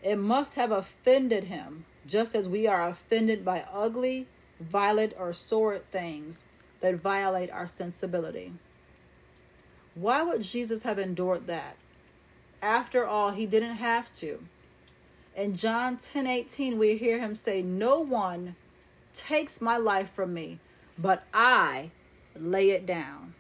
It 0.03 0.17
must 0.17 0.57
have 0.57 0.73
offended 0.73 1.45
him, 1.45 1.87
just 2.07 2.35
as 2.35 2.49
we 2.49 2.67
are 2.67 2.89
offended 2.89 3.45
by 3.45 3.65
ugly, 3.73 4.27
violent, 4.61 5.15
or 5.19 5.33
sordid 5.33 5.91
things 5.91 6.47
that 6.81 6.97
violate 6.97 7.51
our 7.51 7.67
sensibility. 7.67 8.53
Why 9.95 10.23
would 10.23 10.43
Jesus 10.43 10.83
have 10.83 10.99
endured 10.99 11.47
that? 11.47 11.77
After 12.61 13.07
all, 13.07 13.31
he 13.31 13.47
didn't 13.47 13.77
have 13.77 14.13
to. 14.17 14.45
In 15.37 15.57
John 15.57 15.97
10 15.97 16.27
18, 16.27 16.79
we 16.79 16.97
hear 16.97 17.19
him 17.19 17.35
say, 17.35 17.63
No 17.63 18.01
one 18.01 18.57
takes 19.13 19.61
my 19.61 19.77
life 19.77 20.11
from 20.13 20.35
me, 20.35 20.59
but 20.99 21.25
I 21.33 21.91
lay 22.37 22.71
it 22.71 22.87
down. 22.87 23.35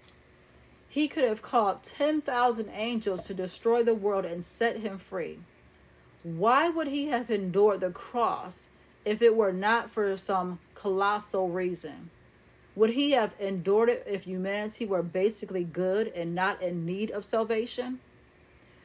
He 0.95 1.09
could 1.09 1.25
have 1.25 1.43
called 1.43 1.83
10,000 1.83 2.71
angels 2.73 3.27
to 3.27 3.35
destroy 3.35 3.83
the 3.83 3.97
world 3.97 4.25
and 4.25 4.45
set 4.45 4.77
him 4.77 5.01
free. 5.01 5.41
Why 6.23 6.69
would 6.69 6.87
he 6.87 7.07
have 7.07 7.33
endured 7.33 7.81
the 7.81 7.91
cross 7.91 8.71
if 9.05 9.21
it 9.21 9.35
were 9.35 9.53
not 9.53 9.91
for 9.91 10.17
some 10.17 10.61
colossal 10.77 11.49
reason? 11.49 12.11
Would 12.77 12.91
he 12.91 13.11
have 13.11 13.33
endured 13.41 13.89
it 13.89 14.05
if 14.07 14.23
humanity 14.23 14.87
were 14.87 15.03
basically 15.03 15.65
good 15.65 16.13
and 16.15 16.33
not 16.33 16.63
in 16.63 16.87
need 16.87 17.11
of 17.11 17.25
salvation? 17.25 17.99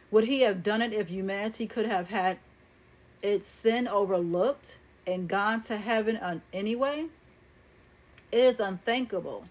Would 0.10 0.24
he 0.24 0.42
have 0.42 0.63
done 0.63 0.82
it 0.82 0.94
if 0.94 1.10
humanity 1.10 1.68
could 1.68 1.86
have 1.86 2.10
had 2.10 2.39
its 3.22 3.46
sin 3.46 3.88
overlooked 3.88 4.80
and 5.06 5.28
gone 5.28 5.62
to 5.62 5.78
heaven 5.78 6.42
anyway, 6.51 7.06
it 8.32 8.39
is 8.39 8.60
unthinkable. 8.60 9.46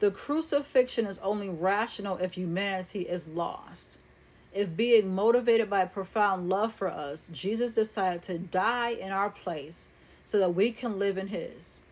The 0.00 0.10
crucifixion 0.10 1.06
is 1.06 1.18
only 1.20 1.48
rational 1.48 2.16
if 2.18 2.32
humanity 2.32 3.02
is 3.02 3.28
lost. 3.28 3.98
If 4.52 4.76
being 4.76 5.14
motivated 5.14 5.68
by 5.68 5.82
a 5.82 5.88
profound 5.88 6.48
love 6.48 6.72
for 6.72 6.88
us, 6.88 7.28
Jesus 7.32 7.74
decided 7.74 8.22
to 8.22 8.38
die 8.38 8.90
in 8.90 9.10
our 9.10 9.30
place 9.30 9.88
so 10.24 10.38
that 10.38 10.54
we 10.54 10.70
can 10.70 10.98
live 10.98 11.18
in 11.18 11.28
His. 11.28 11.82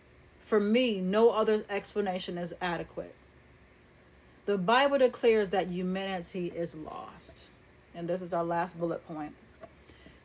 For 0.44 0.61
me, 0.61 1.00
no 1.00 1.30
other 1.30 1.64
explanation 1.68 2.38
is 2.38 2.54
adequate. 2.61 3.14
The 4.47 4.59
Bible 4.59 4.99
declares 4.99 5.50
that 5.50 5.68
humanity 5.68 6.52
is 6.54 6.75
lost. 6.75 7.47
And 7.94 8.09
this 8.09 8.23
is 8.23 8.35
our 8.35 8.44
last 8.44 8.78
bullet 8.78 9.06
point. 9.06 9.35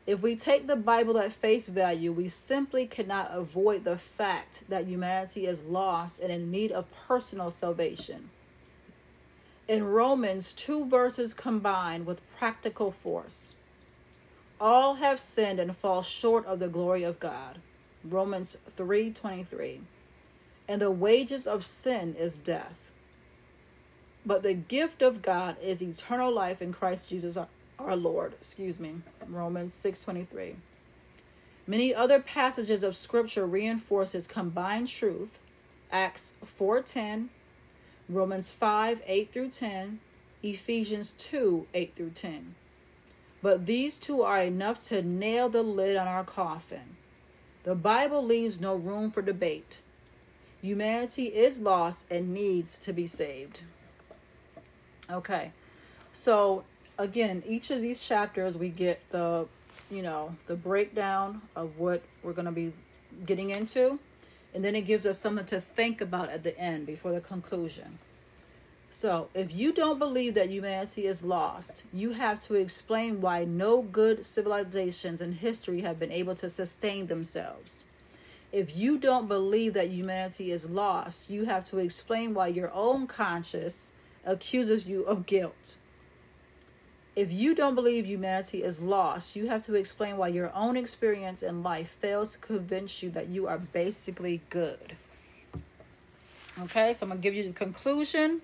If 0.07 0.21
we 0.21 0.37
take 0.37 0.67
the 0.67 0.77
Bible 0.77 1.17
at 1.17 1.33
face 1.33 1.67
value, 1.67 2.13
we 2.13 2.29
simply 2.29 2.87
cannot 2.87 3.29
avoid 3.33 3.83
the 3.83 3.97
fact 3.97 4.63
that 4.69 4.87
humanity 4.87 5.45
is 5.45 5.63
lost 5.63 6.21
and 6.21 6.31
in 6.31 6.49
need 6.49 6.71
of 6.71 6.85
personal 7.07 7.51
salvation. 7.51 8.29
In 9.67 9.83
Romans, 9.83 10.53
two 10.53 10.85
verses 10.85 11.33
combine 11.33 12.05
with 12.05 12.21
practical 12.37 12.89
force. 12.89 13.55
All 14.61 14.95
have 14.95 15.19
sinned 15.19 15.59
and 15.59 15.75
fall 15.75 16.03
short 16.03 16.45
of 16.45 16.59
the 16.59 16.69
glory 16.69 17.03
of 17.03 17.19
God. 17.19 17.59
Romans 18.01 18.55
3:23. 18.77 19.81
And 20.69 20.81
the 20.81 20.89
wages 20.89 21.45
of 21.45 21.65
sin 21.65 22.15
is 22.15 22.37
death. 22.37 22.91
But 24.25 24.41
the 24.41 24.53
gift 24.53 25.01
of 25.01 25.21
God 25.21 25.57
is 25.61 25.81
eternal 25.83 26.31
life 26.31 26.61
in 26.61 26.71
Christ 26.71 27.09
Jesus 27.09 27.37
our 27.79 27.95
Lord, 27.95 28.33
excuse 28.33 28.79
me, 28.79 29.01
Romans 29.27 29.73
6:23. 29.73 30.55
Many 31.65 31.93
other 31.93 32.19
passages 32.19 32.83
of 32.83 32.95
scripture 32.95 33.45
reinforces 33.45 34.27
combined 34.27 34.87
truth. 34.87 35.39
Acts 35.91 36.33
4:10, 36.43 37.29
Romans 38.09 38.51
5, 38.51 39.01
8 39.05 39.31
through 39.33 39.49
10, 39.49 39.99
Ephesians 40.43 41.13
2, 41.17 41.67
8 41.73 41.95
through 41.95 42.11
10. 42.11 42.55
But 43.41 43.65
these 43.65 43.99
two 43.99 44.21
are 44.23 44.41
enough 44.41 44.79
to 44.87 45.01
nail 45.01 45.49
the 45.49 45.63
lid 45.63 45.95
on 45.95 46.07
our 46.07 46.23
coffin. 46.23 46.95
The 47.63 47.75
Bible 47.75 48.23
leaves 48.23 48.59
no 48.59 48.75
room 48.75 49.11
for 49.11 49.21
debate. 49.21 49.79
Humanity 50.61 51.25
is 51.27 51.59
lost 51.59 52.05
and 52.09 52.33
needs 52.33 52.77
to 52.79 52.93
be 52.93 53.05
saved. 53.07 53.61
Okay, 55.09 55.51
so 56.11 56.63
again, 56.97 57.29
in 57.29 57.43
each 57.45 57.71
of 57.71 57.81
these 57.81 58.01
chapters, 58.01 58.57
we 58.57 58.69
get 58.69 58.99
the, 59.11 59.47
you 59.89 60.01
know, 60.01 60.35
the 60.47 60.55
breakdown 60.55 61.41
of 61.55 61.77
what 61.77 62.01
we're 62.23 62.33
going 62.33 62.45
to 62.45 62.51
be 62.51 62.73
getting 63.25 63.51
into. 63.51 63.99
And 64.53 64.63
then 64.63 64.75
it 64.75 64.81
gives 64.81 65.05
us 65.05 65.19
something 65.19 65.45
to 65.47 65.61
think 65.61 66.01
about 66.01 66.29
at 66.29 66.43
the 66.43 66.57
end 66.57 66.85
before 66.85 67.11
the 67.11 67.21
conclusion. 67.21 67.99
So, 68.89 69.27
if 69.33 69.53
you 69.53 69.73
don't 69.73 69.99
believe 69.99 70.33
that 70.35 70.49
humanity 70.49 71.05
is 71.07 71.23
lost, 71.23 71.83
you 71.93 72.11
have 72.11 72.39
to 72.41 72.55
explain 72.55 73.21
why 73.21 73.43
no 73.43 73.81
good 73.81 74.25
civilizations 74.25 75.21
in 75.21 75.33
history 75.33 75.81
have 75.81 75.99
been 75.99 76.11
able 76.11 76.35
to 76.35 76.49
sustain 76.49 77.07
themselves. 77.07 77.83
If 78.51 78.77
you 78.77 78.97
don't 78.97 79.27
believe 79.27 79.73
that 79.73 79.89
humanity 79.89 80.51
is 80.51 80.69
lost, 80.69 81.29
you 81.29 81.43
have 81.45 81.65
to 81.65 81.79
explain 81.79 82.33
why 82.33 82.47
your 82.47 82.71
own 82.73 83.05
conscience 83.05 83.91
accuses 84.25 84.87
you 84.87 85.03
of 85.03 85.25
guilt. 85.25 85.75
If 87.17 87.31
you 87.31 87.55
don't 87.55 87.73
believe 87.73 88.05
humanity 88.05 88.61
is 88.61 88.79
lost, 88.79 89.35
you 89.35 89.47
have 89.47 89.65
to 89.65 89.73
explain 89.73 90.17
why 90.17 90.27
your 90.27 90.53
own 90.53 90.77
experience 90.77 91.41
in 91.41 91.63
life 91.63 91.97
fails 91.99 92.33
to 92.33 92.37
convince 92.37 93.01
you 93.01 93.09
that 93.09 93.27
you 93.27 93.47
are 93.47 93.57
basically 93.57 94.39
good. 94.51 94.95
Okay, 96.61 96.93
so 96.93 97.07
I'm 97.07 97.13
to 97.13 97.17
give 97.17 97.33
you 97.33 97.41
the 97.41 97.53
conclusion, 97.53 98.43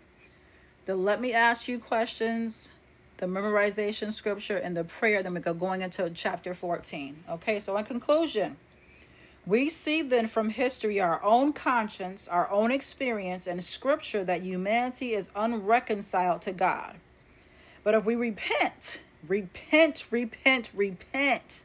the 0.88 0.96
let 0.96 1.22
me 1.22 1.34
ask 1.34 1.68
you 1.68 1.78
questions, 1.78 2.72
the 3.18 3.28
memorization 3.28 4.12
scripture, 4.12 4.58
and 4.58 4.76
the 4.76 4.86
prayer. 4.86 5.22
Then 5.22 5.36
we 5.36 5.40
go 5.40 5.54
going 5.54 5.84
into 5.84 6.10
chapter 6.10 6.56
14. 6.56 7.26
Okay, 7.30 7.60
so 7.60 7.78
in 7.78 7.86
conclusion, 7.86 8.58
we 9.46 9.70
see 9.70 10.02
then 10.02 10.28
from 10.28 10.50
history 10.50 11.00
our 11.00 11.24
own 11.24 11.54
conscience, 11.54 12.28
our 12.28 12.50
own 12.50 12.72
experience, 12.72 13.46
and 13.46 13.64
scripture 13.64 14.24
that 14.24 14.42
humanity 14.42 15.14
is 15.14 15.30
unreconciled 15.36 16.42
to 16.42 16.52
God. 16.52 16.96
But 17.84 17.96
if 17.96 18.06
we 18.06 18.16
repent, 18.16 19.02
repent, 19.28 20.06
repent, 20.12 20.70
repent, 20.74 21.64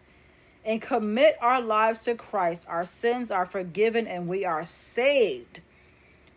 and 0.64 0.82
commit 0.82 1.38
our 1.40 1.60
lives 1.60 2.02
to 2.04 2.14
Christ, 2.14 2.66
our 2.68 2.84
sins 2.84 3.30
are 3.30 3.46
forgiven 3.46 4.06
and 4.06 4.28
we 4.28 4.44
are 4.44 4.64
saved. 4.64 5.60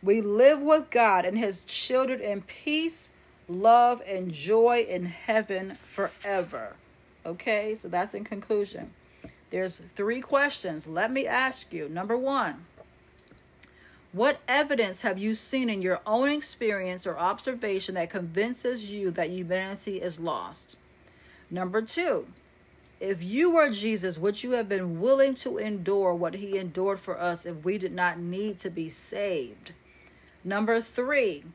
We 0.03 0.21
live 0.21 0.61
with 0.61 0.89
God 0.89 1.25
and 1.25 1.37
His 1.37 1.65
children 1.65 2.21
in 2.21 2.41
peace, 2.41 3.09
love, 3.47 4.01
and 4.07 4.31
joy 4.31 4.85
in 4.87 5.05
heaven 5.05 5.77
forever. 5.93 6.73
Okay, 7.25 7.75
so 7.75 7.87
that's 7.87 8.13
in 8.13 8.23
conclusion. 8.23 8.93
There's 9.51 9.81
three 9.95 10.21
questions. 10.21 10.87
Let 10.87 11.11
me 11.11 11.27
ask 11.27 11.71
you. 11.73 11.89
Number 11.89 12.17
one, 12.17 12.65
what 14.13 14.41
evidence 14.47 15.01
have 15.01 15.17
you 15.17 15.33
seen 15.33 15.69
in 15.69 15.81
your 15.81 16.01
own 16.05 16.29
experience 16.29 17.07
or 17.07 17.17
observation 17.17 17.95
that 17.95 18.09
convinces 18.09 18.85
you 18.85 19.09
that 19.11 19.29
humanity 19.29 20.01
is 20.01 20.19
lost? 20.19 20.75
Number 21.49 21.81
two, 21.81 22.27
if 22.99 23.23
you 23.23 23.51
were 23.51 23.69
Jesus, 23.69 24.17
would 24.17 24.43
you 24.43 24.51
have 24.51 24.67
been 24.67 24.99
willing 24.99 25.33
to 25.35 25.57
endure 25.57 26.13
what 26.13 26.35
he 26.35 26.57
endured 26.57 26.99
for 26.99 27.19
us 27.19 27.45
if 27.45 27.63
we 27.63 27.77
did 27.77 27.93
not 27.93 28.19
need 28.19 28.57
to 28.59 28.69
be 28.69 28.89
saved? 28.89 29.71
Number 30.43 30.81
three, 30.81 31.45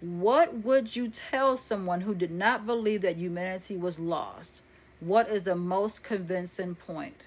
what 0.00 0.64
would 0.64 0.94
you 0.94 1.08
tell 1.08 1.58
someone 1.58 2.02
who 2.02 2.14
did 2.14 2.30
not 2.30 2.66
believe 2.66 3.02
that 3.02 3.16
humanity 3.16 3.76
was 3.76 3.98
lost? 3.98 4.62
What 5.00 5.28
is 5.28 5.42
the 5.42 5.56
most 5.56 6.04
convincing 6.04 6.76
point? 6.76 7.26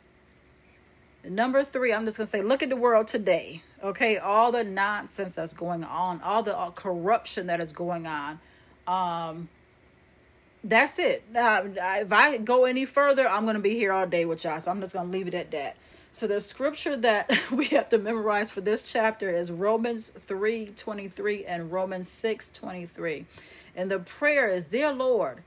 Number 1.24 1.66
three, 1.66 1.94
I'm 1.94 2.06
just 2.06 2.18
going 2.18 2.28
to 2.28 2.32
say, 2.32 2.42
look 2.42 2.64
at 2.64 2.70
the 2.70 2.78
world 2.78 3.08
today. 3.08 3.64
Okay, 3.84 4.18
all 4.18 4.52
the 4.52 4.64
nonsense 4.64 5.36
that's 5.36 5.54
going 5.54 5.84
on, 5.84 6.22
all 6.22 6.44
the 6.44 6.58
uh, 6.58 6.72
corruption 6.72 7.48
that 7.48 7.60
is 7.60 7.74
going 7.74 8.08
on. 8.08 8.40
Um, 8.88 9.50
that's 10.64 11.00
it. 11.00 11.24
Now, 11.32 11.64
if 11.64 12.12
I 12.12 12.38
go 12.38 12.66
any 12.66 12.86
further, 12.86 13.28
I'm 13.28 13.44
going 13.44 13.56
to 13.56 13.62
be 13.62 13.76
here 13.76 13.92
all 13.92 14.08
day 14.08 14.26
with 14.26 14.44
y'all. 14.44 14.60
So 14.60 14.72
I'm 14.72 14.82
just 14.82 14.94
going 14.94 15.08
to 15.08 15.12
leave 15.12 15.28
it 15.28 15.34
at 15.34 15.52
that. 15.52 15.76
So 16.14 16.28
the 16.28 16.42
scripture 16.42 16.98
that 16.98 17.32
we 17.52 17.66
have 17.68 17.90
to 17.90 17.98
memorize 17.98 18.52
for 18.52 18.62
this 18.62 18.84
chapter 18.84 19.30
is 19.30 19.52
Romans 19.52 20.12
3 20.28 20.68
23 20.78 21.46
and 21.46 21.72
Romans 21.72 22.10
6 22.10 22.52
23. 22.52 23.26
And 23.76 23.92
the 23.92 24.00
prayer 24.00 24.50
is 24.50 24.66
Dear 24.66 24.92
Lord, 24.92 25.44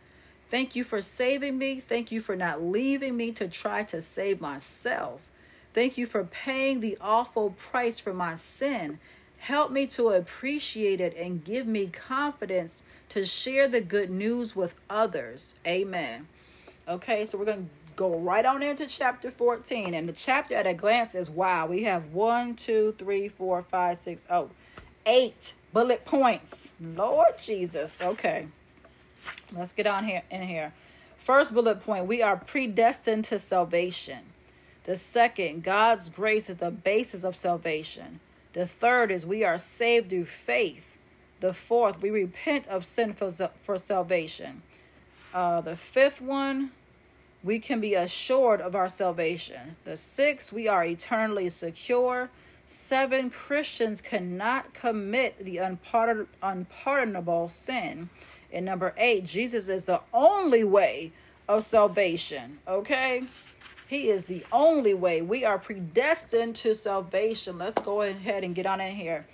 thank 0.51 0.77
you 0.77 0.85
for 0.85 1.03
saving 1.03 1.59
me. 1.59 1.83
Thank 1.87 2.13
you 2.13 2.21
for 2.21 2.37
not 2.37 2.63
leaving 2.63 3.17
me 3.17 3.33
to 3.33 3.49
try 3.49 3.83
to 3.85 4.01
save 4.01 4.41
myself. 4.41 5.21
Thank 5.75 5.97
you 5.97 6.07
for 6.07 6.25
paying 6.25 6.81
the 6.81 6.99
awful 7.01 7.51
price 7.71 7.99
for 7.99 8.13
my 8.13 8.35
sin. 8.35 8.99
Help 9.39 9.73
me 9.73 9.87
to 9.89 10.11
appreciate 10.11 11.01
it 11.01 11.17
and 11.17 11.45
give 11.45 11.67
me 11.67 11.87
confidence 11.87 12.83
to 13.09 13.25
share 13.25 13.69
the 13.69 13.81
good 13.81 14.11
news 14.11 14.55
with 14.55 14.75
others. 14.89 15.55
Amen. 15.67 16.29
Okay, 16.89 17.27
so 17.27 17.39
we're 17.39 17.45
going 17.45 17.65
to 17.65 17.71
go 17.97 18.19
right 18.19 18.45
on 18.45 18.63
into 18.63 18.87
chapter 18.87 19.31
14. 19.31 19.95
And 19.95 20.09
the 20.09 20.13
chapter 20.13 20.55
at 20.55 20.67
a 20.67 20.75
glance 20.75 21.15
is 21.15 21.31
wow, 21.31 21.67
we 21.67 21.85
have 21.85 22.13
one, 22.13 22.55
two, 22.55 22.95
three, 22.99 23.29
four, 23.29 23.63
five, 23.63 23.99
six, 23.99 24.25
oh, 24.31 24.51
eight 25.07 25.55
bullet 25.73 26.05
points. 26.05 26.77
Lord 26.81 27.39
Jesus. 27.41 28.01
Okay. 28.03 28.47
Let's 29.57 29.73
get 29.73 29.87
on 29.87 30.05
here 30.05 30.23
in 30.31 30.43
here. 30.43 30.73
First 31.25 31.55
bullet 31.55 31.85
point, 31.85 32.07
we 32.07 32.23
are 32.23 32.37
predestined 32.37 33.25
to 33.27 33.39
salvation. 33.39 34.21
The 34.85 34.97
second, 34.97 35.63
God's 35.63 36.09
grace 36.09 36.51
is 36.51 36.57
the 36.57 36.71
basis 36.71 37.25
of 37.25 37.37
salvation. 37.37 38.21
The 38.53 38.67
third 38.67 39.11
is 39.11 39.25
we 39.25 39.45
are 39.45 39.59
saved 39.59 40.11
through 40.11 40.27
faith. 40.27 40.85
The 41.41 41.55
fourth, 41.55 42.01
we 42.01 42.11
repent 42.11 42.69
of 42.69 42.85
sin 42.85 43.15
for, 43.15 43.31
for 43.65 43.79
salvation. 43.79 44.63
Uh, 45.33 45.61
the 45.61 45.77
fifth 45.77 46.21
one, 46.21 46.73
we 47.43 47.59
can 47.59 47.81
be 47.81 47.95
assured 47.95 48.61
of 48.61 48.75
our 48.75 48.89
salvation. 48.89 49.77
The 49.85 49.97
sixth, 49.97 50.53
we 50.53 50.69
are 50.69 50.85
eternally 50.85 51.49
secure. 51.49 52.31
Seven, 52.67 53.31
Christians 53.31 54.01
cannot 54.01 54.75
commit 54.75 55.45
the 55.45 55.59
unpardon- 55.59 56.29
unpardonable 56.43 57.49
sin. 57.49 58.11
And 58.53 58.65
number 58.67 58.95
eight, 58.97 59.27
Jesus 59.27 59.69
is 59.69 59.85
the 59.85 60.01
only 60.13 60.65
way 60.65 61.13
of 61.49 61.65
salvation. 61.65 62.59
Okay? 62.69 63.25
He 63.93 64.09
is 64.09 64.25
the 64.25 64.45
only 64.51 64.95
way. 64.95 65.21
We 65.21 65.45
are 65.45 65.59
predestined 65.59 66.57
to 66.57 66.75
salvation. 66.75 67.59
Let's 67.59 67.79
go 67.83 68.01
ahead 68.01 68.43
and 68.43 68.55
get 68.55 68.65
on 68.65 68.81
in 68.81 68.97
here. 68.97 69.27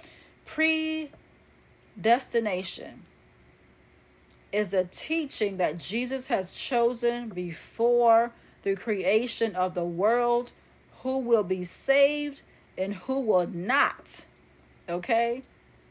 Predestination 0.47 3.05
is 4.51 4.71
the 4.71 4.89
teaching 4.91 5.59
that 5.59 5.79
Jesus 5.79 6.27
has 6.27 6.57
chosen 6.57 7.29
before 7.29 8.33
the 8.65 8.75
creation 8.75 9.55
of 9.55 9.75
the 9.75 9.85
world 9.85 10.51
who 11.03 11.19
will 11.19 11.45
be 11.45 11.63
saved 11.63 12.43
and 12.77 12.95
who 12.95 13.21
will 13.21 13.47
not. 13.47 14.25
Okay? 14.89 15.45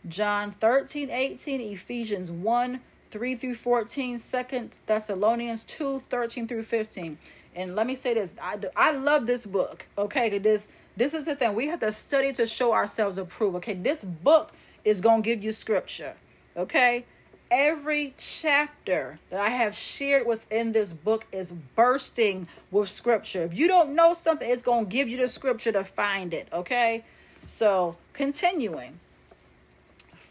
John 0.10 0.54
13, 0.60 1.10
18, 1.10 1.62
Ephesians 1.62 2.30
1, 2.30 2.82
3 3.12 3.36
through 3.38 3.56
14, 3.56 4.20
2 4.20 4.70
Thessalonians 4.86 5.64
2, 5.64 6.04
13 6.10 6.50
through 6.50 6.64
15 6.64 7.18
and 7.58 7.76
let 7.76 7.86
me 7.86 7.96
say 7.96 8.14
this 8.14 8.36
i, 8.42 8.58
I 8.76 8.92
love 8.92 9.26
this 9.26 9.46
book 9.46 9.86
okay 9.98 10.38
this 10.38 10.70
this 10.96 11.14
is 11.14 11.26
the 11.26 11.36
thing 11.36 11.54
we 11.56 11.68
have 11.68 11.82
to 11.82 11.92
study 11.92 12.32
to 12.34 12.48
show 12.48 12.72
ourselves 12.72 13.18
approved 13.18 13.58
okay 13.58 13.74
this 13.74 14.04
book 14.04 14.54
is 14.86 15.02
to 15.02 15.20
give 15.22 15.44
you 15.44 15.52
scripture 15.52 16.14
okay 16.56 17.04
every 17.52 18.14
chapter 18.18 19.20
that 19.30 19.40
I 19.40 19.50
have 19.50 19.76
shared 19.76 20.28
within 20.28 20.72
this 20.72 20.92
book 20.92 21.26
is 21.32 21.52
bursting 21.52 22.48
with 22.72 22.90
scripture. 22.90 23.44
If 23.44 23.54
you 23.54 23.68
don't 23.68 23.96
know 23.96 24.14
something, 24.14 24.50
it's 24.50 24.64
to 24.64 24.86
give 24.86 25.08
you 25.08 25.18
the 25.18 25.28
scripture 25.28 25.72
to 25.72 25.84
find 25.84 26.34
it, 26.34 26.48
okay? 26.52 27.04
So, 27.46 27.96
continuing. 28.14 29.00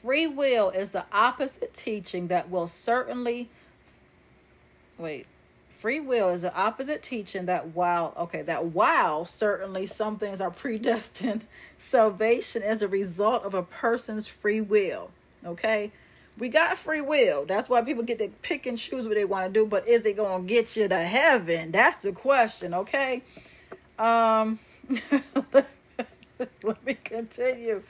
Free 0.02 0.26
will 0.26 0.70
is 0.70 0.92
the 0.92 1.04
opposite 1.12 1.74
teaching 1.74 2.28
that 2.28 2.50
will 2.50 2.66
certainly 2.66 3.48
wait. 4.98 5.26
Free 5.78 6.00
will 6.00 6.30
is 6.30 6.42
the 6.42 6.54
opposite 6.54 7.02
teaching 7.02 7.46
that 7.46 7.74
while 7.74 8.14
okay, 8.16 8.42
that 8.42 8.66
while 8.66 9.26
certainly 9.26 9.86
some 9.86 10.18
things 10.18 10.40
are 10.40 10.50
predestined, 10.62 11.44
salvation 11.78 12.62
is 12.62 12.82
a 12.82 12.88
result 12.88 13.44
of 13.44 13.54
a 13.54 13.62
person's 13.62 14.26
free 14.26 14.60
will. 14.60 15.10
Okay? 15.44 15.92
We 16.38 16.48
got 16.48 16.78
free 16.78 17.00
will. 17.00 17.46
That's 17.46 17.68
why 17.68 17.82
people 17.82 18.02
get 18.02 18.18
to 18.18 18.28
pick 18.42 18.66
and 18.66 18.76
choose 18.76 19.06
what 19.06 19.14
they 19.14 19.24
want 19.24 19.46
to 19.46 19.60
do, 19.60 19.66
but 19.66 19.88
is 19.88 20.04
it 20.04 20.16
going 20.16 20.42
to 20.42 20.48
get 20.48 20.76
you 20.76 20.86
to 20.86 20.98
heaven? 20.98 21.72
That's 21.72 22.02
the 22.02 22.12
question, 22.12 22.74
okay? 22.74 23.22
Um 23.98 24.58
let 26.62 26.84
me 26.84 26.94
continue. 27.02 27.82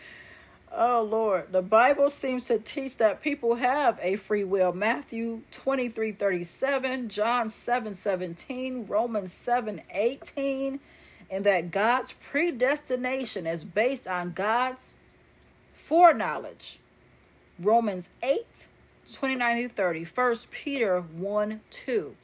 Oh 0.73 1.03
Lord, 1.03 1.53
the 1.53 1.63
Bible 1.63 2.11
seems 2.11 2.45
to 2.45 2.59
teach 2.59 2.97
that 2.97 3.23
people 3.23 3.55
have 3.55 3.99
a 4.03 4.17
free 4.17 4.45
will. 4.45 4.73
Matthew 4.73 5.43
23 5.53 6.13
37, 6.13 7.09
John 7.09 7.51
7 7.51 7.95
17, 7.95 8.87
Romans 8.87 9.33
7 9.33 9.81
18, 9.91 10.81
and 11.31 11.45
that 11.45 11.71
God's 11.71 12.13
predestination 12.13 13.47
is 13.47 13.65
based 13.65 14.07
on 14.07 14.33
God's 14.33 14.99
foreknowledge. 15.75 16.79
Romans 17.59 18.11
8 18.23 18.67
29 19.13 19.69
through 19.69 19.69
30, 19.69 20.05
1 20.15 20.37
Peter 20.51 21.01
1 21.01 21.61
2. 21.71 22.17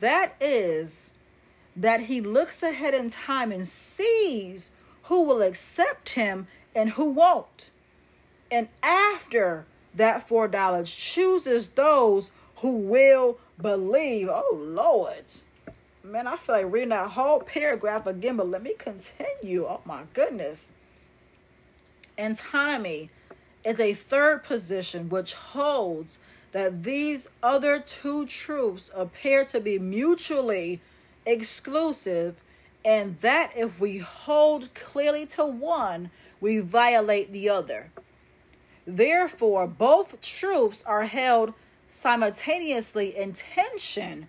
That 0.00 0.34
is, 0.40 1.12
that 1.76 2.00
he 2.00 2.20
looks 2.20 2.62
ahead 2.62 2.94
in 2.94 3.10
time 3.10 3.52
and 3.52 3.68
sees 3.68 4.70
who 5.04 5.22
will 5.22 5.42
accept 5.42 6.10
him 6.10 6.46
and 6.74 6.90
who 6.90 7.04
won't. 7.06 7.70
And 8.50 8.68
after 8.82 9.66
that 9.94 10.28
$4 10.28 10.86
chooses 10.86 11.70
those 11.70 12.30
who 12.56 12.70
will 12.70 13.38
believe. 13.60 14.28
Oh, 14.30 14.56
Lord. 14.58 15.24
Man, 16.02 16.26
I 16.26 16.36
feel 16.36 16.54
like 16.54 16.72
reading 16.72 16.88
that 16.90 17.10
whole 17.10 17.40
paragraph 17.40 18.06
again, 18.06 18.36
but 18.36 18.48
let 18.48 18.62
me 18.62 18.74
continue. 18.78 19.66
Oh, 19.66 19.80
my 19.84 20.02
goodness. 20.14 20.72
Antinomy 22.16 23.10
is 23.64 23.80
a 23.80 23.94
third 23.94 24.44
position 24.44 25.08
which 25.08 25.34
holds 25.34 26.18
that 26.52 26.82
these 26.82 27.28
other 27.42 27.78
two 27.78 28.24
truths 28.26 28.90
appear 28.96 29.44
to 29.44 29.60
be 29.60 29.78
mutually 29.78 30.80
exclusive, 31.26 32.36
and 32.84 33.20
that 33.20 33.52
if 33.54 33.78
we 33.78 33.98
hold 33.98 34.72
clearly 34.74 35.26
to 35.26 35.44
one, 35.44 36.10
we 36.40 36.58
violate 36.58 37.32
the 37.32 37.48
other. 37.48 37.90
Therefore, 38.86 39.66
both 39.66 40.20
truths 40.20 40.82
are 40.84 41.04
held 41.04 41.52
simultaneously 41.88 43.16
in 43.16 43.32
tension, 43.32 44.28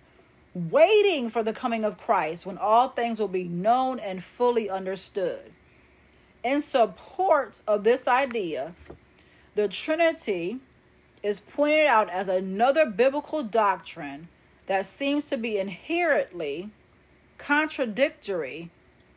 waiting 0.54 1.30
for 1.30 1.42
the 1.42 1.52
coming 1.52 1.84
of 1.84 1.98
Christ 1.98 2.44
when 2.44 2.58
all 2.58 2.88
things 2.88 3.18
will 3.18 3.28
be 3.28 3.44
known 3.44 3.98
and 3.98 4.22
fully 4.22 4.68
understood. 4.68 5.52
In 6.42 6.60
support 6.60 7.62
of 7.66 7.84
this 7.84 8.08
idea, 8.08 8.74
the 9.54 9.68
Trinity 9.68 10.58
is 11.22 11.40
pointed 11.40 11.86
out 11.86 12.08
as 12.10 12.28
another 12.28 12.86
biblical 12.86 13.42
doctrine 13.42 14.28
that 14.66 14.86
seems 14.86 15.28
to 15.28 15.36
be 15.36 15.58
inherently 15.58 16.70
contradictory, 17.36 18.70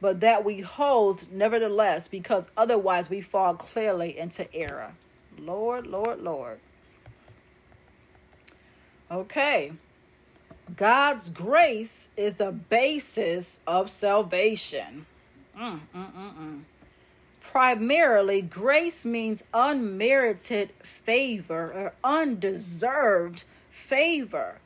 but 0.04 0.20
that 0.20 0.44
we 0.44 0.60
hold 0.60 1.32
nevertheless, 1.32 2.10
because 2.10 2.50
otherwise 2.58 3.10
we 3.10 3.22
fall 3.22 3.56
clearly 3.56 4.18
into 4.20 4.54
error. 4.54 4.92
Lord, 5.40 5.88
Lord, 5.88 6.22
Lord. 6.22 6.60
Okay. 9.10 9.72
God's 10.76 11.30
grace 11.30 12.10
is 12.18 12.36
the 12.36 12.52
basis 12.52 13.62
of 13.66 13.90
salvation. 13.90 15.06
Mm, 15.58 15.80
mm, 15.96 16.14
mm, 16.14 16.38
mm 16.38 16.62
primarily, 17.54 18.42
grace 18.42 19.06
means 19.06 19.44
unmerited 19.54 20.72
favor 20.82 21.72
or 21.72 21.94
undeserved 22.04 23.44
favor. 23.70 24.58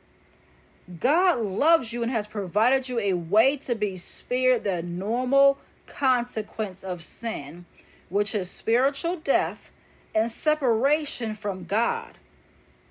God 1.00 1.38
loves 1.40 1.92
you 1.92 2.02
and 2.02 2.10
has 2.10 2.26
provided 2.26 2.88
you 2.88 2.98
a 2.98 3.12
way 3.12 3.58
to 3.58 3.74
be 3.74 3.98
spared 3.98 4.64
the 4.64 4.82
normal 4.82 5.58
consequence 5.86 6.82
of 6.82 7.02
sin, 7.02 7.66
which 8.08 8.34
is 8.34 8.50
spiritual 8.50 9.16
death 9.16 9.70
and 10.14 10.30
separation 10.30 11.34
from 11.34 11.64
God. 11.64 12.16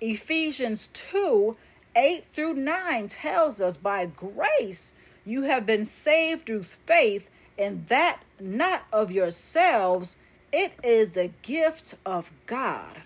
Ephesians 0.00 0.88
2 0.92 1.56
8 1.96 2.24
through 2.32 2.54
9 2.54 3.08
tells 3.08 3.60
us 3.60 3.76
by 3.76 4.06
grace 4.06 4.92
you 5.26 5.42
have 5.42 5.66
been 5.66 5.84
saved 5.84 6.46
through 6.46 6.62
faith 6.62 7.28
and 7.58 7.88
that 7.88 8.22
not 8.38 8.82
of 8.92 9.10
yourselves, 9.10 10.16
it 10.52 10.72
is 10.84 11.10
the 11.10 11.30
gift 11.42 11.96
of 12.06 12.30
God. 12.46 13.02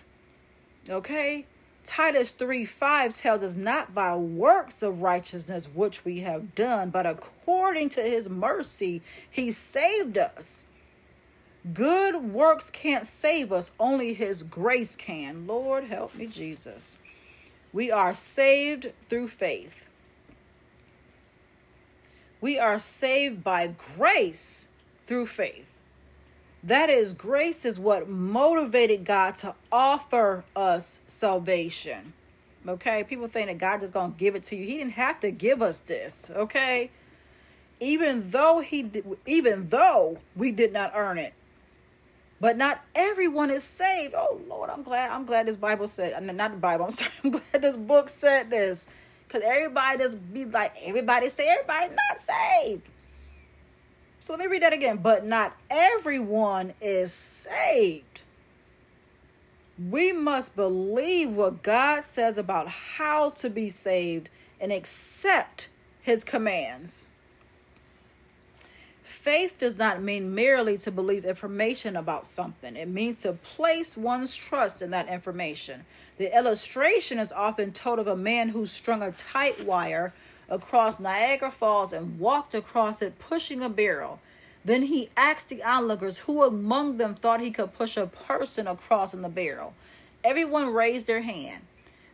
Okay? 0.87 1.47
Titus 1.83 2.31
3 2.31 2.65
5 2.65 3.17
tells 3.17 3.43
us, 3.43 3.55
Not 3.55 3.93
by 3.93 4.15
works 4.15 4.83
of 4.83 5.01
righteousness 5.01 5.67
which 5.73 6.05
we 6.05 6.21
have 6.21 6.55
done, 6.55 6.89
but 6.89 7.05
according 7.05 7.89
to 7.89 8.01
his 8.01 8.29
mercy, 8.29 9.01
he 9.29 9.51
saved 9.51 10.17
us. 10.17 10.65
Good 11.73 12.15
works 12.33 12.69
can't 12.69 13.05
save 13.05 13.51
us, 13.51 13.71
only 13.79 14.13
his 14.13 14.43
grace 14.43 14.95
can. 14.95 15.47
Lord, 15.47 15.85
help 15.85 16.15
me, 16.15 16.27
Jesus. 16.27 16.97
We 17.71 17.91
are 17.91 18.13
saved 18.13 18.91
through 19.09 19.29
faith. 19.29 19.73
We 22.41 22.59
are 22.59 22.79
saved 22.79 23.43
by 23.43 23.73
grace 23.95 24.67
through 25.07 25.27
faith. 25.27 25.72
That 26.63 26.89
is, 26.89 27.11
grace 27.11 27.65
is 27.65 27.77
what 27.77 28.07
motivated 28.07 29.03
God 29.03 29.35
to 29.37 29.53
offer 29.69 30.45
us 30.55 31.01
salvation. 31.07 32.13
Okay? 32.65 33.03
People 33.03 33.27
think 33.27 33.47
that 33.47 33.57
God 33.57 33.81
just 33.81 33.93
to 33.93 34.13
give 34.17 34.35
it 34.35 34.43
to 34.45 34.55
you. 34.55 34.65
He 34.65 34.77
didn't 34.77 34.93
have 34.93 35.19
to 35.21 35.31
give 35.31 35.61
us 35.61 35.79
this. 35.79 36.31
Okay? 36.33 36.89
Even 37.81 38.31
though 38.31 38.61
he 38.61 38.89
even 39.25 39.67
though 39.67 40.19
we 40.37 40.51
did 40.51 40.71
not 40.71 40.93
earn 40.95 41.17
it. 41.17 41.33
But 42.39 42.55
not 42.55 42.81
everyone 42.95 43.49
is 43.49 43.63
saved. 43.63 44.13
Oh 44.15 44.39
Lord, 44.47 44.69
I'm 44.69 44.83
glad 44.83 45.11
I'm 45.11 45.25
glad 45.25 45.47
this 45.47 45.57
Bible 45.57 45.89
said 45.89 46.13
uh, 46.13 46.19
not 46.19 46.51
the 46.51 46.57
Bible, 46.57 46.85
I'm 46.85 46.91
sorry. 46.91 47.11
I'm 47.23 47.31
glad 47.31 47.61
this 47.61 47.75
book 47.75 48.07
said 48.07 48.49
this. 48.49 48.85
Because 49.27 49.41
everybody 49.45 49.97
just 49.97 50.33
be 50.33 50.45
like, 50.45 50.73
everybody 50.81 51.29
say 51.29 51.49
everybody's 51.49 51.91
not 51.91 52.19
saved. 52.19 52.87
So 54.23 54.31
let 54.31 54.39
me 54.39 54.47
read 54.47 54.61
that 54.61 54.71
again. 54.71 54.97
But 54.97 55.25
not 55.25 55.53
everyone 55.69 56.73
is 56.79 57.11
saved. 57.11 58.21
We 59.89 60.13
must 60.13 60.55
believe 60.55 61.31
what 61.31 61.61
God 61.61 62.05
says 62.05 62.37
about 62.37 62.69
how 62.69 63.31
to 63.31 63.49
be 63.49 63.69
saved 63.69 64.29
and 64.61 64.71
accept 64.71 65.67
his 66.01 66.23
commands. 66.23 67.09
Faith 69.03 69.55
does 69.59 69.77
not 69.77 70.01
mean 70.01 70.33
merely 70.33 70.77
to 70.77 70.91
believe 70.91 71.25
information 71.25 71.97
about 71.97 72.25
something, 72.25 72.77
it 72.77 72.87
means 72.87 73.19
to 73.23 73.33
place 73.33 73.97
one's 73.97 74.33
trust 74.33 74.81
in 74.81 74.91
that 74.91 75.09
information. 75.09 75.85
The 76.17 76.33
illustration 76.33 77.19
is 77.19 77.33
often 77.33 77.73
told 77.73 77.99
of 77.99 78.07
a 78.07 78.15
man 78.15 78.49
who 78.49 78.67
strung 78.67 79.01
a 79.01 79.11
tight 79.11 79.65
wire 79.65 80.13
across 80.49 80.99
Niagara 80.99 81.51
Falls 81.51 81.93
and 81.93 82.19
walked 82.19 82.53
across 82.55 83.01
it 83.01 83.19
pushing 83.19 83.61
a 83.61 83.69
barrel. 83.69 84.19
Then 84.65 84.83
he 84.83 85.09
asked 85.17 85.49
the 85.49 85.63
onlookers 85.63 86.19
who 86.19 86.43
among 86.43 86.97
them 86.97 87.15
thought 87.15 87.41
he 87.41 87.51
could 87.51 87.73
push 87.73 87.97
a 87.97 88.07
person 88.07 88.67
across 88.67 89.13
in 89.13 89.21
the 89.21 89.29
barrel. 89.29 89.73
Everyone 90.23 90.73
raised 90.73 91.07
their 91.07 91.21
hand. 91.21 91.63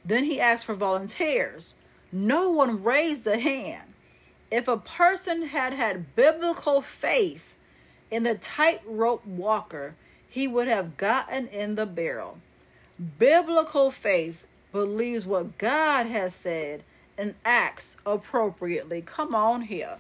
Then 0.04 0.24
he 0.24 0.40
asked 0.40 0.66
for 0.66 0.74
volunteers. 0.74 1.76
No 2.12 2.50
one 2.50 2.84
raised 2.84 3.28
a 3.28 3.40
hand. 3.40 3.94
If 4.50 4.68
a 4.68 4.78
person 4.78 5.44
had 5.48 5.74
had 5.74 6.16
biblical 6.16 6.82
faith 6.82 7.56
in 8.10 8.24
the 8.24 8.36
tightrope 8.36 9.24
walker, 9.26 9.94
he 10.28 10.48
would 10.48 10.68
have 10.68 10.98
gotten 10.98 11.48
in 11.50 11.76
the 11.76 11.86
barrel. 11.86 12.40
Biblical 13.20 13.92
faith 13.92 14.44
believes 14.72 15.26
what 15.26 15.58
God 15.58 16.08
has 16.08 16.34
said 16.34 16.84
and 17.20 17.36
acts 17.44 17.98
appropriately. 18.06 19.02
Come 19.02 19.36
on 19.36 19.64
here. 19.64 19.98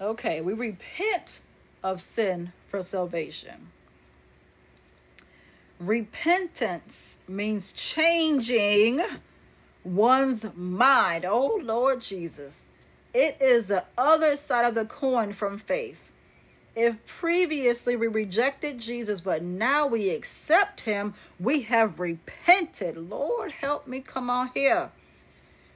Okay, 0.00 0.40
we 0.40 0.54
repent 0.54 1.40
of 1.84 2.00
sin 2.00 2.52
for 2.70 2.82
salvation. 2.82 3.68
Repentance 5.78 7.18
means 7.28 7.72
changing 7.72 9.02
one's 9.84 10.46
mind. 10.56 11.26
Oh, 11.26 11.60
Lord 11.62 12.00
Jesus. 12.00 12.68
It 13.12 13.36
is 13.40 13.66
the 13.66 13.84
other 13.96 14.36
side 14.36 14.64
of 14.64 14.74
the 14.74 14.86
coin 14.86 15.34
from 15.34 15.58
faith. 15.58 16.00
If 16.74 17.04
previously 17.06 17.96
we 17.96 18.06
rejected 18.06 18.78
Jesus, 18.78 19.20
but 19.20 19.42
now 19.42 19.86
we 19.86 20.10
accept 20.10 20.82
him, 20.82 21.14
we 21.38 21.62
have 21.62 22.00
repented. 22.00 22.96
Lord, 22.96 23.52
help 23.52 23.86
me 23.86 24.00
come 24.00 24.30
on 24.30 24.50
here. 24.54 24.90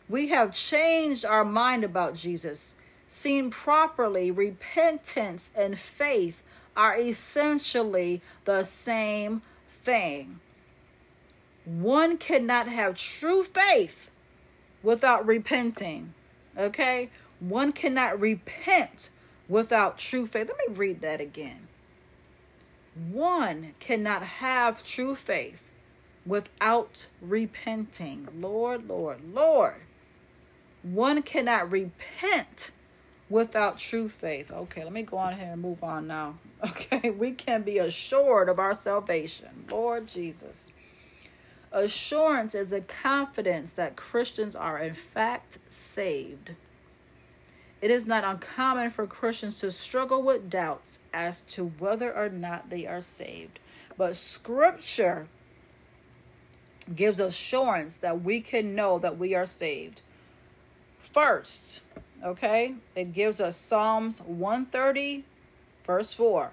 We 0.08 0.28
have 0.28 0.54
changed 0.54 1.24
our 1.24 1.44
mind 1.44 1.84
about 1.84 2.14
Jesus. 2.14 2.74
Seen 3.08 3.50
properly, 3.50 4.30
repentance 4.30 5.50
and 5.54 5.78
faith 5.78 6.42
are 6.76 6.98
essentially 6.98 8.22
the 8.44 8.64
same 8.64 9.42
thing. 9.84 10.40
One 11.64 12.18
cannot 12.18 12.68
have 12.68 12.96
true 12.96 13.44
faith 13.44 14.08
without 14.82 15.26
repenting. 15.26 16.14
Okay? 16.58 17.10
One 17.40 17.72
cannot 17.72 18.20
repent 18.20 19.10
without 19.48 19.98
true 19.98 20.26
faith. 20.26 20.48
Let 20.48 20.70
me 20.70 20.74
read 20.74 21.00
that 21.02 21.20
again. 21.20 21.68
One 23.10 23.74
cannot 23.80 24.22
have 24.22 24.84
true 24.84 25.14
faith 25.14 25.60
without 26.26 27.06
repenting. 27.20 28.28
Lord, 28.38 28.88
Lord, 28.88 29.20
Lord. 29.32 29.82
One 30.82 31.22
cannot 31.22 31.70
repent 31.70 32.70
without 33.30 33.78
true 33.78 34.08
faith. 34.08 34.50
Okay, 34.50 34.84
let 34.84 34.92
me 34.92 35.02
go 35.02 35.16
on 35.16 35.38
here 35.38 35.52
and 35.52 35.62
move 35.62 35.82
on 35.82 36.06
now. 36.06 36.34
Okay, 36.64 37.10
we 37.10 37.32
can 37.32 37.62
be 37.62 37.78
assured 37.78 38.48
of 38.48 38.60
our 38.60 38.72
salvation. 38.72 39.64
Lord 39.68 40.06
Jesus. 40.06 40.68
Assurance 41.72 42.54
is 42.54 42.72
a 42.72 42.82
confidence 42.82 43.72
that 43.72 43.96
Christians 43.96 44.54
are 44.54 44.78
in 44.78 44.94
fact 44.94 45.58
saved. 45.68 46.52
It 47.80 47.90
is 47.90 48.06
not 48.06 48.22
uncommon 48.22 48.92
for 48.92 49.08
Christians 49.08 49.58
to 49.58 49.72
struggle 49.72 50.22
with 50.22 50.48
doubts 50.48 51.00
as 51.12 51.40
to 51.40 51.72
whether 51.80 52.16
or 52.16 52.28
not 52.28 52.70
they 52.70 52.86
are 52.86 53.00
saved. 53.00 53.58
But 53.98 54.14
Scripture 54.14 55.26
gives 56.94 57.18
assurance 57.18 57.96
that 57.96 58.22
we 58.22 58.40
can 58.40 58.76
know 58.76 59.00
that 59.00 59.18
we 59.18 59.34
are 59.34 59.46
saved. 59.46 60.02
First, 61.12 61.82
okay, 62.24 62.74
it 62.94 63.12
gives 63.12 63.38
us 63.38 63.58
Psalms 63.58 64.22
130, 64.22 65.24
verse 65.84 66.14
4. 66.14 66.52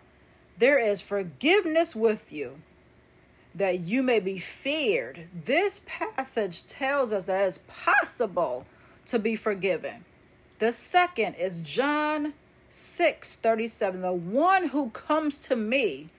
There 0.58 0.78
is 0.78 1.00
forgiveness 1.00 1.95
with 1.95 2.30
you 2.34 2.60
that 3.56 3.80
you 3.80 4.04
may 4.04 4.19
be 4.19 4.38
feared. 4.38 5.28
This 5.45 5.82
passage 5.86 6.67
tells 6.67 7.13
us 7.13 7.26
that 7.26 7.48
it's 7.48 7.62
possible 7.69 8.65
to 9.06 9.17
be 9.17 9.38
forgiven. 9.38 10.04
The 10.60 10.74
second 10.74 11.36
is 11.36 11.62
John 11.62 12.34
6 12.69 13.38
37. 13.38 14.02
The 14.02 14.12
one 14.12 14.67
who 14.67 14.89
comes 14.89 15.41
to 15.43 15.56
me, 15.56 16.10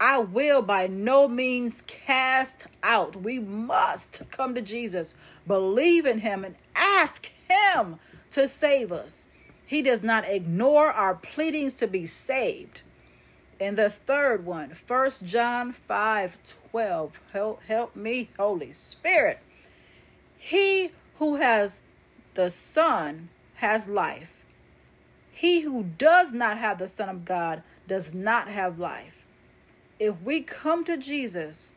I 0.00 0.18
will 0.18 0.60
by 0.60 0.88
no 0.88 1.28
means 1.28 1.82
cast 1.82 2.66
out. 2.82 3.14
We 3.14 3.38
must 3.38 4.24
come 4.32 4.56
to 4.56 4.60
Jesus, 4.60 5.14
believe 5.46 6.04
in 6.04 6.18
him, 6.18 6.44
and 6.44 6.56
ask 6.74 7.30
him 7.48 7.98
to 8.30 8.48
save 8.48 8.92
us. 8.92 9.26
He 9.66 9.82
does 9.82 10.02
not 10.02 10.28
ignore 10.28 10.92
our 10.92 11.14
pleadings 11.14 11.74
to 11.76 11.86
be 11.86 12.06
saved. 12.06 12.82
And 13.58 13.76
the 13.76 13.90
third 13.90 14.44
one, 14.44 14.74
First 14.74 15.24
John 15.24 15.72
5 15.72 16.38
12. 16.70 17.12
Help, 17.32 17.62
help 17.64 17.96
me, 17.96 18.28
Holy 18.38 18.72
Spirit. 18.72 19.38
He 20.36 20.92
who 21.18 21.36
has 21.36 21.80
the 22.34 22.50
Son 22.50 23.30
has 23.54 23.88
life. 23.88 24.30
He 25.32 25.62
who 25.62 25.84
does 25.84 26.32
not 26.32 26.58
have 26.58 26.78
the 26.78 26.88
Son 26.88 27.08
of 27.08 27.24
God 27.24 27.62
does 27.88 28.14
not 28.14 28.48
have 28.48 28.78
life. 28.78 29.24
If 29.98 30.20
we 30.22 30.42
come 30.42 30.84
to 30.84 30.96
Jesus, 30.96 31.72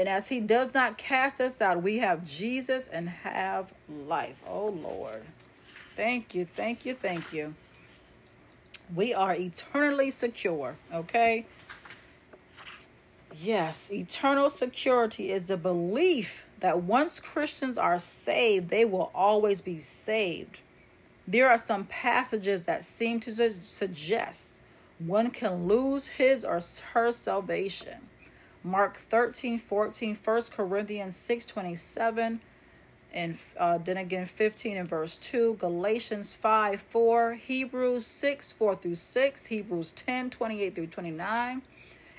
and 0.00 0.08
as 0.08 0.28
he 0.28 0.40
does 0.40 0.72
not 0.72 0.96
cast 0.96 1.42
us 1.42 1.60
out, 1.60 1.82
we 1.82 1.98
have 1.98 2.26
Jesus 2.26 2.88
and 2.88 3.06
have 3.06 3.70
life. 3.86 4.36
Oh 4.48 4.68
Lord. 4.68 5.20
Thank 5.94 6.34
you, 6.34 6.46
thank 6.46 6.86
you, 6.86 6.94
thank 6.94 7.34
you. 7.34 7.54
We 8.94 9.12
are 9.12 9.34
eternally 9.34 10.10
secure, 10.10 10.76
okay? 10.90 11.44
Yes, 13.38 13.92
eternal 13.92 14.48
security 14.48 15.32
is 15.32 15.42
the 15.42 15.58
belief 15.58 16.46
that 16.60 16.80
once 16.80 17.20
Christians 17.20 17.76
are 17.76 17.98
saved, 17.98 18.70
they 18.70 18.86
will 18.86 19.10
always 19.14 19.60
be 19.60 19.80
saved. 19.80 20.60
There 21.28 21.50
are 21.50 21.58
some 21.58 21.84
passages 21.84 22.62
that 22.62 22.84
seem 22.84 23.20
to 23.20 23.34
su- 23.34 23.54
suggest 23.62 24.54
one 24.98 25.30
can 25.30 25.68
lose 25.68 26.06
his 26.06 26.42
or 26.42 26.62
her 26.94 27.12
salvation. 27.12 28.08
Mark 28.62 28.98
13, 28.98 29.58
14, 29.58 30.18
1 30.22 30.42
Corinthians 30.54 31.16
6, 31.16 31.46
27, 31.46 32.40
and 33.12 33.38
uh, 33.58 33.78
then 33.78 33.96
again 33.96 34.26
15 34.26 34.76
and 34.76 34.88
verse 34.88 35.16
2, 35.16 35.56
Galatians 35.58 36.32
5, 36.34 36.80
4, 36.80 37.34
Hebrews 37.34 38.06
6, 38.06 38.52
4 38.52 38.76
through 38.76 38.94
6, 38.94 39.46
Hebrews 39.46 39.92
10, 39.92 40.30
28 40.30 40.74
through 40.74 40.86
29, 40.88 41.62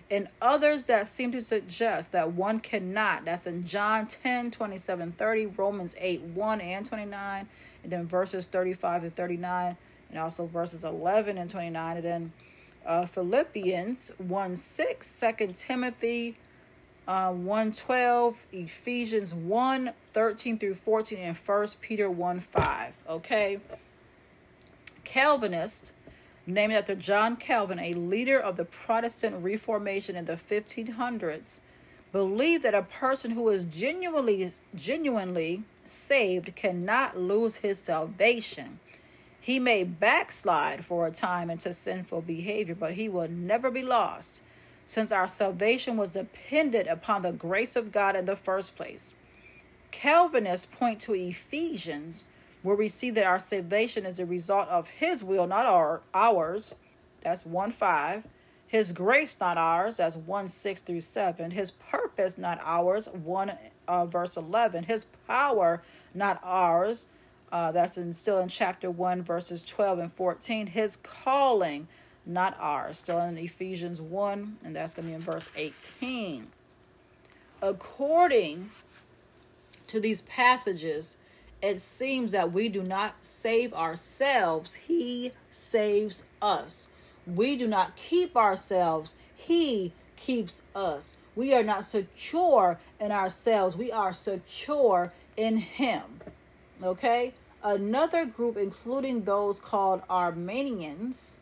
and 0.10 0.28
others 0.42 0.86
that 0.86 1.08
seem 1.08 1.32
to 1.32 1.42
suggest 1.42 2.12
that 2.12 2.32
one 2.32 2.60
cannot. 2.60 3.24
That's 3.24 3.46
in 3.46 3.66
John 3.68 4.08
10, 4.08 4.50
27, 4.52 5.12
30, 5.12 5.46
Romans 5.46 5.96
8, 6.00 6.22
1 6.22 6.62
and 6.62 6.86
29, 6.86 7.48
and 7.84 7.92
then 7.92 8.08
verses 8.08 8.48
35 8.48 9.04
and 9.04 9.16
39, 9.16 9.78
and 10.10 10.20
also 10.20 10.48
verses 10.48 10.84
11 10.84 11.38
and 11.38 11.50
29, 11.50 11.98
and 11.98 12.06
then 12.06 12.34
uh, 12.86 13.06
Philippians 13.06 14.12
1 14.18 14.56
6, 14.56 15.24
2 15.38 15.54
Timothy 15.54 16.38
uh, 17.08 17.32
1 17.32 17.72
12, 17.74 18.36
Ephesians 18.54 19.34
1 19.34 19.92
13 20.14 20.60
through 20.60 20.76
14, 20.76 21.18
and 21.18 21.38
1 21.38 21.68
Peter 21.82 22.10
1 22.10 22.40
5. 22.40 22.94
Okay. 23.10 23.60
Calvinist, 25.04 25.92
named 26.46 26.74
after 26.74 26.96
John 26.96 27.36
Calvin, 27.36 27.80
a 27.80 27.94
leader 27.94 28.40
of 28.40 28.56
the 28.56 28.66
Protestant 28.66 29.44
Reformation 29.44 30.16
in 30.16 30.26
the 30.26 30.38
1500s, 30.38 31.60
believed 32.12 32.64
that 32.64 32.76
a 32.76 32.84
person 32.84 33.32
who 33.32 33.50
is 33.50 33.66
genuinely 33.66 34.52
genuinely 34.76 35.64
saved 35.84 36.56
cannot 36.56 37.18
lose 37.18 37.58
his 37.58 37.80
salvation. 37.80 38.80
He 39.42 39.58
may 39.58 39.84
backslide 39.84 40.86
for 40.86 41.08
a 41.08 41.12
time 41.12 41.50
into 41.50 41.74
sinful 41.74 42.22
behavior, 42.22 42.76
but 42.76 42.94
he 42.94 43.10
will 43.10 43.28
never 43.28 43.72
be 43.72 43.82
lost, 43.82 44.44
since 44.86 45.12
our 45.12 45.28
salvation 45.28 45.98
was 45.98 46.12
dependent 46.12 46.88
upon 46.88 47.24
the 47.24 47.32
grace 47.32 47.76
of 47.76 47.92
God 47.92 48.16
in 48.16 48.26
the 48.26 48.36
first 48.36 48.76
place. 48.76 49.16
Calvinists 49.90 50.68
point 50.68 51.02
to 51.02 51.16
Ephesians, 51.16 52.26
where 52.62 52.76
we 52.76 52.88
see 52.88 53.10
that 53.10 53.26
our 53.26 53.40
salvation 53.40 54.06
is 54.06 54.20
a 54.20 54.28
result 54.28 54.70
of 54.70 54.88
his 54.90 55.24
will, 55.24 55.48
not 55.48 55.66
our 55.66 56.02
ours. 56.14 56.76
That's 57.22 57.44
1 57.44 57.72
5. 57.72 58.24
His 58.68 58.92
grace, 58.92 59.38
not 59.40 59.58
ours. 59.58 59.98
That's 59.98 60.16
1 60.16 60.48
6 60.50 60.82
through 60.82 61.02
7. 61.02 61.52
His 61.52 61.72
purpose, 61.72 62.38
not 62.38 62.60
ours. 62.64 63.10
1 63.10 63.52
uh, 63.88 64.06
verse 64.06 64.38
11. 64.38 64.84
His 64.84 65.06
power, 65.28 65.82
not 66.14 66.40
ours. 66.44 67.08
Uh, 67.52 67.72
that's 67.72 67.98
in, 67.98 68.14
still 68.14 68.40
in 68.40 68.48
chapter 68.48 68.90
1, 68.90 69.24
verses 69.24 69.64
12 69.64 70.00
and 70.00 70.14
14. 70.14 70.68
His 70.68 70.98
calling, 70.98 71.88
not 72.26 72.56
ours. 72.60 72.98
Still 73.00 73.20
in 73.20 73.38
Ephesians 73.38 74.00
1, 74.00 74.58
and 74.64 74.76
that's 74.76 74.94
going 74.94 75.08
to 75.08 75.10
be 75.10 75.16
in 75.16 75.22
verse 75.22 75.50
18. 75.56 76.48
According 77.62 78.72
to 79.88 80.00
these 80.00 80.22
passages, 80.24 81.18
it 81.62 81.80
seems 81.82 82.32
that 82.32 82.52
we 82.52 82.70
do 82.70 82.82
not 82.82 83.16
save 83.22 83.74
ourselves, 83.74 84.74
He 84.76 85.32
saves 85.52 86.26
us. 86.42 86.90
We 87.28 87.56
do 87.56 87.68
not 87.68 87.96
keep 87.96 88.36
ourselves, 88.36 89.16
He 89.36 89.94
keeps 90.16 90.64
us. 90.74 91.18
We 91.36 91.54
are 91.54 91.64
not 91.64 91.86
secure 91.86 92.80
in 93.00 93.12
ourselves, 93.12 93.78
we 93.78 93.92
are 93.92 94.14
secure 94.14 95.14
in 95.38 95.58
Him. 95.58 96.22
Okay? 96.82 97.34
Another 97.64 98.26
group, 98.26 98.58
including 98.58 99.24
those 99.24 99.60
called 99.60 100.02
Arminians, 100.10 101.38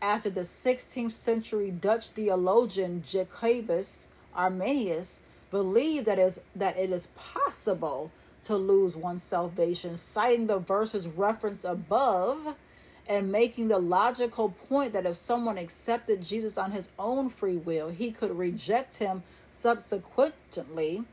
after 0.00 0.30
the 0.30 0.42
16th 0.42 1.12
century 1.12 1.70
Dutch 1.70 2.08
theologian 2.08 3.02
Jacobus 3.06 4.08
Arminius, 4.34 5.20
believe 5.50 6.06
that 6.06 6.18
is 6.18 6.40
that 6.54 6.78
it 6.78 6.90
is 6.90 7.08
possible 7.08 8.10
to 8.44 8.56
lose 8.56 8.96
one's 8.96 9.22
salvation, 9.22 9.96
citing 9.96 10.46
the 10.46 10.58
verses 10.58 11.06
referenced 11.06 11.64
above 11.64 12.54
and 13.06 13.32
making 13.32 13.68
the 13.68 13.78
logical 13.78 14.50
point 14.68 14.92
that 14.92 15.06
if 15.06 15.16
someone 15.16 15.58
accepted 15.58 16.22
Jesus 16.22 16.56
on 16.56 16.72
his 16.72 16.90
own 16.98 17.28
free 17.28 17.56
will, 17.56 17.88
he 17.88 18.10
could 18.10 18.38
reject 18.38 18.98
him 18.98 19.22
subsequently 19.50 21.04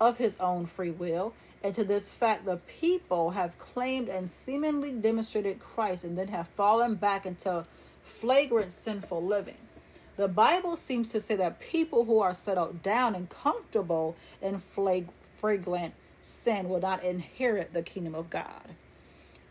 of 0.00 0.18
his 0.18 0.36
own 0.38 0.66
free 0.66 0.90
will. 0.90 1.32
And 1.64 1.74
to 1.76 1.82
this 1.82 2.12
fact, 2.12 2.44
the 2.44 2.58
people 2.58 3.30
have 3.30 3.58
claimed 3.58 4.10
and 4.10 4.28
seemingly 4.28 4.92
demonstrated 4.92 5.60
Christ 5.60 6.04
and 6.04 6.16
then 6.16 6.28
have 6.28 6.46
fallen 6.48 6.94
back 6.94 7.24
into 7.24 7.64
flagrant 8.02 8.70
sinful 8.70 9.24
living. 9.24 9.56
The 10.18 10.28
Bible 10.28 10.76
seems 10.76 11.10
to 11.12 11.20
say 11.20 11.36
that 11.36 11.60
people 11.60 12.04
who 12.04 12.20
are 12.20 12.34
settled 12.34 12.82
down 12.82 13.14
and 13.14 13.30
comfortable 13.30 14.14
in 14.42 14.60
flag- 14.60 15.08
flagrant 15.40 15.94
sin 16.20 16.68
will 16.68 16.82
not 16.82 17.02
inherit 17.02 17.72
the 17.72 17.82
kingdom 17.82 18.14
of 18.14 18.28
God. 18.28 18.74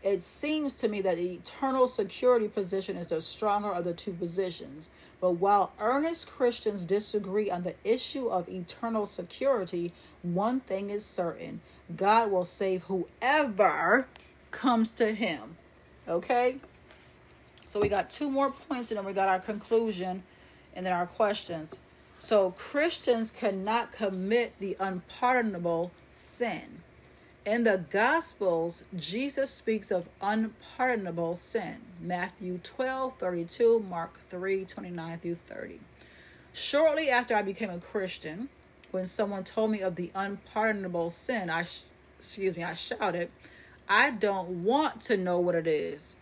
It 0.04 0.22
seems 0.22 0.76
to 0.76 0.88
me 0.88 1.00
that 1.00 1.16
the 1.16 1.32
eternal 1.32 1.88
security 1.88 2.46
position 2.46 2.96
is 2.96 3.08
the 3.08 3.22
stronger 3.22 3.72
of 3.72 3.84
the 3.84 3.94
two 3.94 4.12
positions. 4.12 4.90
But 5.20 5.32
while 5.32 5.72
earnest 5.80 6.30
Christians 6.30 6.84
disagree 6.84 7.50
on 7.50 7.64
the 7.64 7.74
issue 7.82 8.28
of 8.28 8.48
eternal 8.48 9.06
security, 9.06 9.92
one 10.22 10.60
thing 10.60 10.90
is 10.90 11.04
certain 11.04 11.60
God 11.96 12.30
will 12.30 12.44
save 12.44 12.84
whoever 12.84 14.06
comes 14.50 14.92
to 14.94 15.14
him. 15.14 15.56
Okay? 16.08 16.56
So 17.66 17.80
we 17.80 17.88
got 17.88 18.10
two 18.10 18.30
more 18.30 18.50
points 18.50 18.90
and 18.90 18.98
then 18.98 19.04
we 19.04 19.12
got 19.12 19.28
our 19.28 19.40
conclusion 19.40 20.22
and 20.74 20.86
then 20.86 20.92
our 20.92 21.06
questions. 21.06 21.80
So 22.18 22.52
Christians 22.52 23.30
cannot 23.30 23.92
commit 23.92 24.54
the 24.58 24.76
unpardonable 24.78 25.90
sin. 26.12 26.82
In 27.44 27.64
the 27.64 27.84
Gospels, 27.90 28.84
Jesus 28.96 29.50
speaks 29.50 29.90
of 29.90 30.08
unpardonable 30.22 31.36
sin. 31.36 31.76
Matthew 32.00 32.58
12, 32.58 33.18
32, 33.18 33.84
Mark 33.86 34.18
3, 34.30 34.64
29 34.64 35.18
through 35.18 35.34
30. 35.34 35.80
Shortly 36.54 37.10
after 37.10 37.36
I 37.36 37.42
became 37.42 37.68
a 37.68 37.78
Christian, 37.78 38.48
when 38.94 39.06
someone 39.06 39.42
told 39.42 39.72
me 39.72 39.80
of 39.80 39.96
the 39.96 40.12
unpardonable 40.14 41.10
sin, 41.10 41.50
I 41.50 41.66
excuse 42.16 42.56
me, 42.56 42.62
I 42.62 42.74
shouted, 42.74 43.28
I 43.88 44.12
don't 44.12 44.62
want 44.62 45.00
to 45.02 45.16
know 45.16 45.40
what 45.40 45.56
it 45.56 45.66
is. 45.66 46.16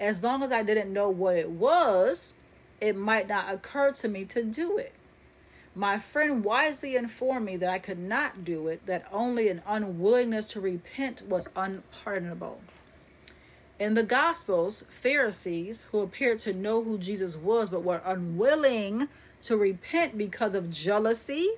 As 0.00 0.22
long 0.22 0.42
as 0.42 0.50
I 0.50 0.62
didn't 0.62 0.92
know 0.92 1.10
what 1.10 1.36
it 1.36 1.50
was, 1.50 2.32
it 2.80 2.96
might 2.96 3.28
not 3.28 3.52
occur 3.52 3.92
to 3.92 4.08
me 4.08 4.24
to 4.24 4.42
do 4.42 4.78
it. 4.78 4.94
My 5.74 5.98
friend 5.98 6.42
wisely 6.42 6.96
informed 6.96 7.44
me 7.44 7.58
that 7.58 7.68
I 7.68 7.78
could 7.78 7.98
not 7.98 8.42
do 8.42 8.68
it, 8.68 8.86
that 8.86 9.06
only 9.12 9.48
an 9.48 9.60
unwillingness 9.66 10.48
to 10.52 10.60
repent 10.60 11.28
was 11.28 11.48
unpardonable. 11.54 12.60
In 13.78 13.94
the 13.94 14.02
Gospels, 14.02 14.86
Pharisees, 15.02 15.86
who 15.90 15.98
appeared 15.98 16.38
to 16.40 16.54
know 16.54 16.82
who 16.82 16.96
Jesus 16.96 17.36
was 17.36 17.68
but 17.68 17.84
were 17.84 18.00
unwilling 18.04 19.08
to 19.42 19.58
repent 19.58 20.16
because 20.16 20.54
of 20.54 20.70
jealousy, 20.70 21.50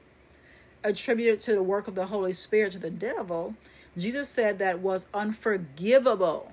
attributed 0.86 1.40
to 1.40 1.52
the 1.52 1.62
work 1.62 1.88
of 1.88 1.94
the 1.94 2.06
Holy 2.06 2.32
Spirit 2.32 2.72
to 2.72 2.78
the 2.78 2.90
devil, 2.90 3.54
Jesus 3.98 4.28
said 4.28 4.58
that 4.58 4.78
was 4.78 5.08
unforgivable. 5.12 6.52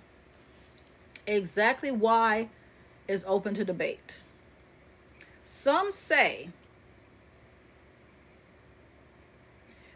Exactly 1.28 1.92
why 1.92 2.50
is 3.08 3.24
open 3.28 3.54
to 3.54 3.64
debate. 3.64 4.20
Some 5.44 5.92
say 5.92 6.50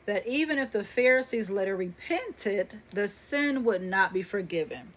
that 0.05 0.27
even 0.27 0.57
if 0.57 0.71
the 0.71 0.83
Pharisees 0.83 1.49
later 1.49 1.75
repented, 1.75 2.79
the 2.91 3.07
sin 3.07 3.63
would 3.65 3.81
not 3.81 4.13
be 4.13 4.23
forgiven. 4.23 4.93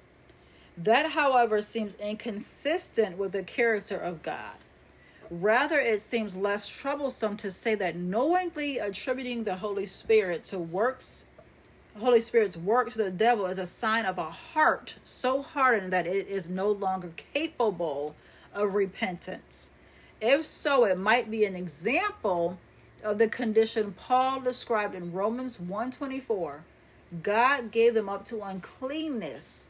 That, 0.77 1.13
however, 1.13 1.63
seems 1.63 1.95
inconsistent 1.97 3.19
with 3.19 3.33
the 3.33 3.43
character 3.43 3.97
of 3.97 4.23
God. 4.23 4.55
Rather, 5.31 5.79
it 5.79 6.03
seems 6.03 6.35
less 6.35 6.67
troublesome 6.67 7.37
to 7.37 7.53
say 7.53 7.77
that 7.77 7.95
knowingly 7.95 8.79
attributing 8.79 9.45
the 9.45 9.55
Holy 9.57 9.87
Spirit 9.87 10.43
to 10.43 10.59
works, 10.59 11.27
Holy 11.97 12.21
Spirit's 12.21 12.57
work 12.57 12.91
to 12.91 12.99
the 12.99 13.13
devil 13.13 13.47
is 13.47 13.59
a 13.59 13.67
sign 13.67 14.07
of 14.07 14.19
a 14.19 14.31
heart 14.31 14.97
so 15.05 15.41
hardened 15.41 15.93
that 15.93 16.07
it 16.07 16.27
is 16.27 16.51
no 16.51 16.71
longer 16.71 17.13
capable 17.33 18.17
of 18.53 18.75
repentance. 18.75 19.71
If 20.21 20.45
so, 20.45 20.85
it 20.85 20.99
might 20.99 21.31
be 21.31 21.45
an 21.45 21.55
example 21.55 22.59
of 23.05 23.19
the 23.19 23.29
condition 23.29 23.93
Paul 23.93 24.41
described 24.41 24.97
in 24.97 25.13
Romans 25.13 25.61
124. 25.61 26.65
God 27.23 27.71
gave 27.71 27.95
them 27.95 28.09
up 28.09 28.25
to 28.27 28.43
uncleanness. 28.43 29.69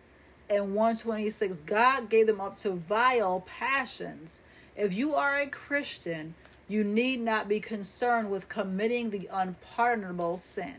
And 0.49 0.75
126, 0.75 1.61
God 1.61 2.09
gave 2.09 2.27
them 2.27 2.41
up 2.41 2.57
to 2.57 2.73
vile 2.73 3.45
passions. 3.47 4.43
If 4.77 4.95
you 4.95 5.15
are 5.15 5.37
a 5.37 5.47
Christian, 5.47 6.35
you 6.69 6.85
need 6.85 7.21
not 7.21 7.49
be 7.49 7.61
concerned 7.61 8.31
with 8.31 8.49
committing 8.49 9.11
the 9.11 9.29
unpardonable 9.33 10.39
sin. 10.39 10.77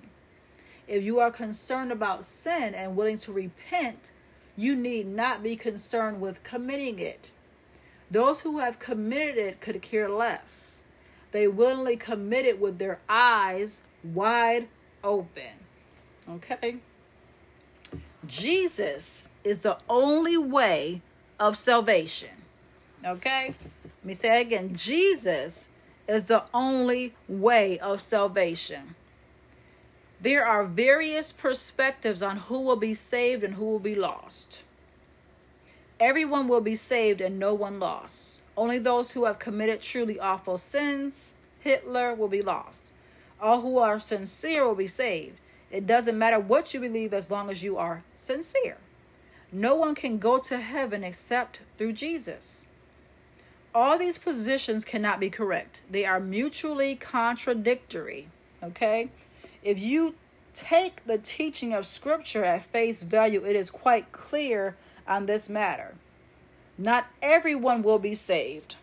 If 0.88 1.04
you 1.04 1.20
are 1.20 1.32
concerned 1.32 1.92
about 1.92 2.26
sin 2.26 2.74
and 2.74 2.96
willing 2.96 3.18
to 3.20 3.32
repent, 3.32 4.12
you 4.58 4.76
need 4.76 5.08
not 5.08 5.44
be 5.44 5.56
concerned 5.56 6.20
with 6.22 6.44
committing 6.44 7.00
it. 7.00 7.32
Those 8.10 8.42
who 8.42 8.60
have 8.60 8.80
committed 8.80 9.38
it 9.38 9.62
could 9.62 9.82
care 9.82 10.10
less 10.10 10.72
they 11.32 11.48
willingly 11.48 11.98
commit 11.98 12.46
it 12.46 12.60
with 12.60 12.78
their 12.78 13.00
eyes 13.10 13.82
wide 14.04 14.68
open. 15.04 15.52
Okay? 16.30 16.78
Jesus 18.28 19.30
is 19.44 19.60
the 19.60 19.78
only 19.90 20.38
way 20.38 21.02
of 21.40 21.58
salvation. 21.58 22.30
Okay? 23.06 23.56
Let 24.02 24.08
me 24.08 24.14
say 24.14 24.42
again 24.42 24.76
Jesus 24.76 25.70
is 26.08 26.26
the 26.26 26.44
only 26.54 27.14
way 27.28 27.78
of 27.80 28.02
salvation. 28.02 28.96
There 30.20 30.46
are 30.46 30.66
various 30.66 31.32
perspectives 31.32 32.22
on 32.22 32.38
who 32.38 32.62
will 32.62 32.76
be 32.76 32.94
saved 32.94 33.44
and 33.44 33.56
who 33.56 33.66
will 33.66 33.80
be 33.80 33.96
lost. 33.96 34.64
Everyone 36.00 36.48
will 36.48 36.62
be 36.62 36.76
saved 36.76 37.22
and 37.22 37.38
no 37.38 37.54
one 37.54 37.80
lost. 37.80 38.40
Only 38.58 38.80
those 38.80 39.12
who 39.12 39.26
have 39.26 39.40
committed 39.40 39.82
truly 39.82 40.20
awful 40.20 40.58
sins, 40.58 41.36
Hitler, 41.60 42.14
will 42.14 42.28
be 42.28 42.42
lost. 42.42 42.92
All 43.40 43.62
who 43.62 43.78
are 43.78 44.00
sincere 44.00 44.66
will 44.66 44.76
be 44.76 44.88
saved. 44.88 45.38
It 45.72 45.88
doesn't 45.88 46.18
matter 46.18 46.40
what 46.40 46.74
you 46.74 46.80
believe 46.80 47.14
as 47.14 47.32
long 47.32 47.50
as 47.50 47.64
you 47.64 47.78
are 47.78 48.04
sincere. 48.16 48.78
No 49.52 49.76
one 49.76 49.96
can 49.96 50.18
go 50.18 50.38
to 50.40 50.58
heaven 50.58 51.04
except 51.04 51.62
through 51.78 51.94
Jesus. 51.94 52.66
All 53.74 53.98
these 53.98 54.18
positions 54.18 54.84
cannot 54.84 55.20
be 55.20 55.30
correct, 55.30 55.82
they 55.90 56.06
are 56.06 56.20
mutually 56.20 56.96
contradictory. 56.96 58.28
Okay? 58.62 59.10
If 59.64 59.80
you 59.80 60.16
take 60.54 61.06
the 61.06 61.18
teaching 61.18 61.74
of 61.74 61.88
Scripture 61.88 62.44
at 62.44 62.66
face 62.66 63.02
value, 63.02 63.46
it 63.46 63.56
is 63.56 63.70
quite 63.70 64.12
clear 64.12 64.76
on 65.08 65.26
this 65.26 65.50
matter. 65.50 65.96
Not 66.78 67.08
everyone 67.22 67.84
will 67.84 68.00
be 68.00 68.14
saved. 68.16 68.76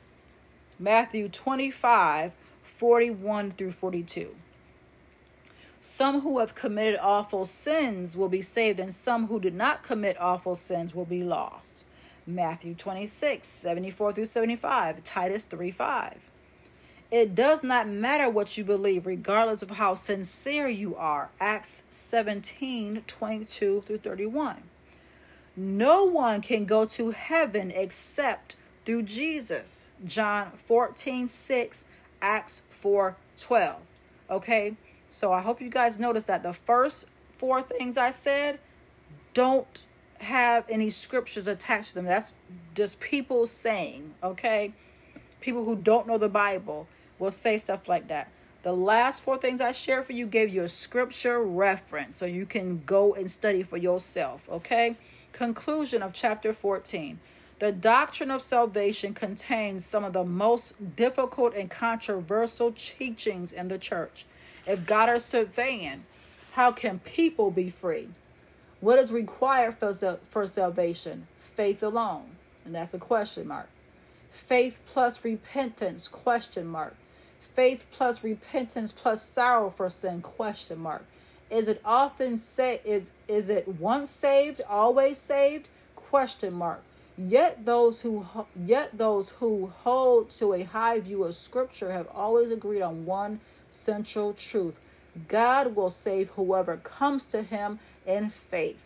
Matthew 0.78 1.28
25, 1.28 2.32
41 2.62 3.50
through 3.52 3.72
42. 3.72 4.36
Some 5.80 6.20
who 6.20 6.38
have 6.38 6.54
committed 6.54 6.98
awful 7.00 7.44
sins 7.44 8.16
will 8.16 8.28
be 8.28 8.42
saved, 8.42 8.78
and 8.80 8.94
some 8.94 9.26
who 9.26 9.40
did 9.40 9.54
not 9.54 9.82
commit 9.82 10.20
awful 10.20 10.54
sins 10.54 10.94
will 10.94 11.04
be 11.04 11.22
lost. 11.22 11.84
Matthew 12.28 12.74
26, 12.74 13.48
74 13.48 14.12
through 14.12 14.26
75, 14.26 15.02
Titus 15.02 15.46
3 15.46 15.70
5. 15.70 16.18
It 17.10 17.34
does 17.34 17.62
not 17.62 17.88
matter 17.88 18.28
what 18.28 18.58
you 18.58 18.64
believe, 18.64 19.06
regardless 19.06 19.62
of 19.62 19.70
how 19.70 19.94
sincere 19.94 20.68
you 20.68 20.94
are. 20.94 21.30
Acts 21.40 21.84
17, 21.88 23.02
22 23.06 23.82
through 23.86 23.98
31. 23.98 24.62
No 25.56 26.04
one 26.04 26.42
can 26.42 26.66
go 26.66 26.84
to 26.84 27.12
heaven 27.12 27.70
except 27.70 28.56
through 28.84 29.04
Jesus. 29.04 29.88
John 30.04 30.52
14, 30.66 31.30
6, 31.30 31.84
Acts 32.20 32.60
4, 32.68 33.16
12. 33.40 33.76
Okay? 34.30 34.76
So 35.08 35.32
I 35.32 35.40
hope 35.40 35.62
you 35.62 35.70
guys 35.70 35.98
notice 35.98 36.24
that 36.24 36.42
the 36.42 36.52
first 36.52 37.06
four 37.38 37.62
things 37.62 37.96
I 37.96 38.10
said 38.10 38.60
don't 39.32 39.84
have 40.20 40.64
any 40.68 40.90
scriptures 40.90 41.48
attached 41.48 41.90
to 41.90 41.94
them. 41.96 42.04
That's 42.04 42.32
just 42.74 43.00
people 43.00 43.46
saying, 43.46 44.14
okay? 44.22 44.72
People 45.40 45.64
who 45.64 45.76
don't 45.76 46.06
know 46.06 46.18
the 46.18 46.28
Bible 46.28 46.86
will 47.18 47.30
say 47.30 47.58
stuff 47.58 47.88
like 47.88 48.08
that. 48.08 48.28
The 48.62 48.72
last 48.72 49.22
four 49.22 49.38
things 49.38 49.60
I 49.60 49.72
shared 49.72 50.06
for 50.06 50.12
you 50.12 50.26
gave 50.26 50.52
you 50.52 50.62
a 50.62 50.68
scripture 50.68 51.40
reference 51.42 52.16
so 52.16 52.26
you 52.26 52.44
can 52.44 52.82
go 52.84 53.14
and 53.14 53.30
study 53.30 53.62
for 53.62 53.76
yourself, 53.76 54.42
okay? 54.48 54.96
Conclusion 55.32 56.02
of 56.02 56.12
chapter 56.12 56.52
14. 56.52 57.20
The 57.60 57.72
doctrine 57.72 58.30
of 58.30 58.42
salvation 58.42 59.14
contains 59.14 59.84
some 59.84 60.04
of 60.04 60.12
the 60.12 60.24
most 60.24 60.96
difficult 60.96 61.54
and 61.54 61.70
controversial 61.70 62.72
teachings 62.72 63.52
in 63.52 63.68
the 63.68 63.78
church. 63.78 64.26
If 64.66 64.86
God 64.86 65.08
is 65.14 65.24
surveying, 65.24 66.04
how 66.52 66.72
can 66.72 66.98
people 67.00 67.50
be 67.50 67.70
free? 67.70 68.08
What 68.80 68.98
is 68.98 69.12
required 69.12 69.76
for, 69.78 70.18
for 70.30 70.46
salvation? 70.46 71.26
Faith 71.56 71.82
alone. 71.82 72.36
And 72.64 72.74
that's 72.74 72.94
a 72.94 72.98
question 72.98 73.48
mark. 73.48 73.68
Faith 74.30 74.78
plus 74.86 75.24
repentance? 75.24 76.06
Question 76.06 76.66
mark. 76.66 76.94
faith 77.54 77.86
plus 77.90 78.22
repentance 78.22 78.92
plus 78.92 79.22
sorrow 79.22 79.70
for 79.70 79.90
sin? 79.90 80.22
Question 80.22 80.78
mark. 80.78 81.04
Is 81.50 81.66
it 81.66 81.80
often 81.84 82.36
say 82.36 82.80
is 82.84 83.10
is 83.26 83.50
it 83.50 83.66
once 83.66 84.10
saved, 84.10 84.60
always 84.68 85.18
saved? 85.18 85.68
Question 85.96 86.54
mark. 86.54 86.82
Yet 87.16 87.64
those 87.64 88.02
who 88.02 88.26
yet 88.54 88.96
those 88.96 89.30
who 89.30 89.72
hold 89.82 90.30
to 90.32 90.54
a 90.54 90.62
high 90.62 91.00
view 91.00 91.24
of 91.24 91.34
scripture 91.34 91.90
have 91.90 92.06
always 92.14 92.50
agreed 92.50 92.82
on 92.82 93.06
one 93.06 93.40
central 93.70 94.34
truth. 94.34 94.78
God 95.26 95.74
will 95.74 95.90
save 95.90 96.30
whoever 96.30 96.76
comes 96.76 97.26
to 97.26 97.42
him 97.42 97.80
in 98.08 98.30
faith. 98.30 98.80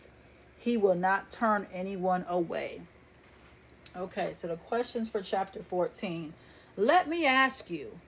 He 0.59 0.77
will 0.77 0.95
not 0.95 1.31
turn 1.31 1.65
anyone 1.73 2.25
away. 2.29 2.81
Okay, 3.97 4.33
so 4.35 4.47
the 4.47 4.57
questions 4.57 5.09
for 5.09 5.21
chapter 5.21 5.63
14. 5.63 6.33
Let 6.77 7.07
me 7.07 7.25
ask 7.25 7.69
you, 7.69 7.99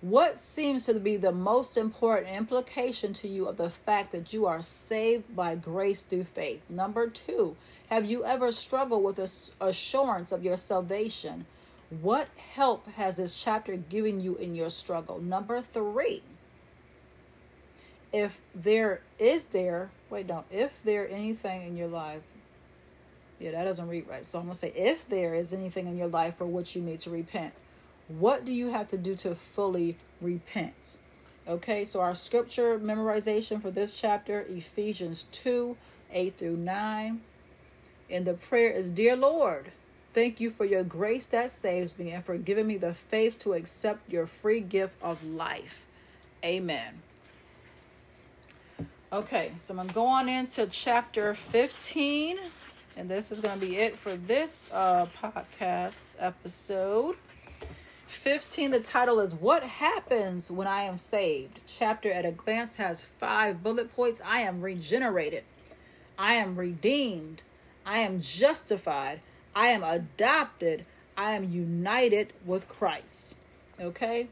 what 0.00 0.38
seems 0.38 0.86
to 0.86 0.94
be 0.94 1.16
the 1.16 1.32
most 1.32 1.76
important 1.76 2.34
implication 2.34 3.12
to 3.14 3.28
you 3.28 3.46
of 3.46 3.56
the 3.56 3.70
fact 3.70 4.10
that 4.12 4.32
you 4.32 4.46
are 4.46 4.62
saved 4.62 5.36
by 5.36 5.54
grace 5.54 6.02
through 6.02 6.24
faith? 6.24 6.62
Number 6.68 7.08
two, 7.08 7.56
have 7.88 8.04
you 8.04 8.24
ever 8.24 8.50
struggled 8.50 9.04
with 9.04 9.18
assurance 9.60 10.32
of 10.32 10.44
your 10.44 10.56
salvation? 10.56 11.46
What 12.00 12.28
help 12.54 12.88
has 12.92 13.18
this 13.18 13.34
chapter 13.34 13.76
given 13.76 14.20
you 14.20 14.36
in 14.36 14.54
your 14.54 14.70
struggle? 14.70 15.20
Number 15.20 15.60
three, 15.60 16.22
if 18.12 18.40
there 18.54 19.02
is 19.18 19.46
there, 19.46 19.90
wait, 20.12 20.28
no, 20.28 20.44
if 20.50 20.78
there 20.84 21.08
anything 21.08 21.66
in 21.66 21.76
your 21.76 21.88
life, 21.88 22.20
yeah, 23.40 23.50
that 23.52 23.64
doesn't 23.64 23.88
read 23.88 24.06
right. 24.06 24.24
So 24.24 24.38
I'm 24.38 24.48
to 24.48 24.54
say, 24.54 24.72
if 24.76 25.08
there 25.08 25.34
is 25.34 25.52
anything 25.52 25.86
in 25.88 25.96
your 25.96 26.06
life 26.06 26.36
for 26.36 26.46
which 26.46 26.76
you 26.76 26.82
need 26.82 27.00
to 27.00 27.10
repent, 27.10 27.54
what 28.08 28.44
do 28.44 28.52
you 28.52 28.68
have 28.68 28.88
to 28.88 28.98
do 28.98 29.14
to 29.16 29.34
fully 29.34 29.96
repent? 30.20 30.98
Okay, 31.48 31.84
so 31.84 32.00
our 32.00 32.14
scripture 32.14 32.78
memorization 32.78 33.60
for 33.60 33.70
this 33.70 33.94
chapter, 33.94 34.42
Ephesians 34.48 35.26
2 35.32 35.76
8 36.12 36.36
through 36.36 36.56
9. 36.58 37.20
And 38.10 38.26
the 38.26 38.34
prayer 38.34 38.70
is 38.70 38.90
Dear 38.90 39.16
Lord, 39.16 39.72
thank 40.12 40.40
you 40.40 40.50
for 40.50 40.66
your 40.66 40.84
grace 40.84 41.24
that 41.26 41.50
saves 41.50 41.98
me 41.98 42.10
and 42.10 42.22
for 42.22 42.36
giving 42.36 42.66
me 42.66 42.76
the 42.76 42.92
faith 42.92 43.38
to 43.40 43.54
accept 43.54 44.12
your 44.12 44.26
free 44.26 44.60
gift 44.60 44.94
of 45.02 45.24
life. 45.24 45.80
Amen. 46.44 47.02
Okay, 49.12 49.52
so 49.58 49.78
I'm 49.78 49.88
going 49.88 50.30
into 50.30 50.66
chapter 50.68 51.34
15, 51.34 52.38
and 52.96 53.10
this 53.10 53.30
is 53.30 53.40
going 53.40 53.60
to 53.60 53.66
be 53.66 53.76
it 53.76 53.94
for 53.94 54.16
this 54.16 54.70
uh, 54.72 55.04
podcast 55.20 56.14
episode. 56.18 57.16
15, 58.08 58.70
the 58.70 58.80
title 58.80 59.20
is 59.20 59.34
What 59.34 59.64
Happens 59.64 60.50
When 60.50 60.66
I 60.66 60.84
Am 60.84 60.96
Saved? 60.96 61.60
Chapter 61.66 62.10
at 62.10 62.24
a 62.24 62.32
glance 62.32 62.76
has 62.76 63.04
five 63.20 63.62
bullet 63.62 63.94
points. 63.94 64.22
I 64.24 64.40
am 64.40 64.62
regenerated, 64.62 65.44
I 66.18 66.36
am 66.36 66.56
redeemed, 66.56 67.42
I 67.84 67.98
am 67.98 68.22
justified. 68.22 69.20
I 69.54 69.66
am 69.66 69.84
adopted. 69.84 70.86
I 71.18 71.32
am 71.32 71.52
united 71.52 72.32
with 72.46 72.66
Christ. 72.66 73.36
Okay? 73.78 74.28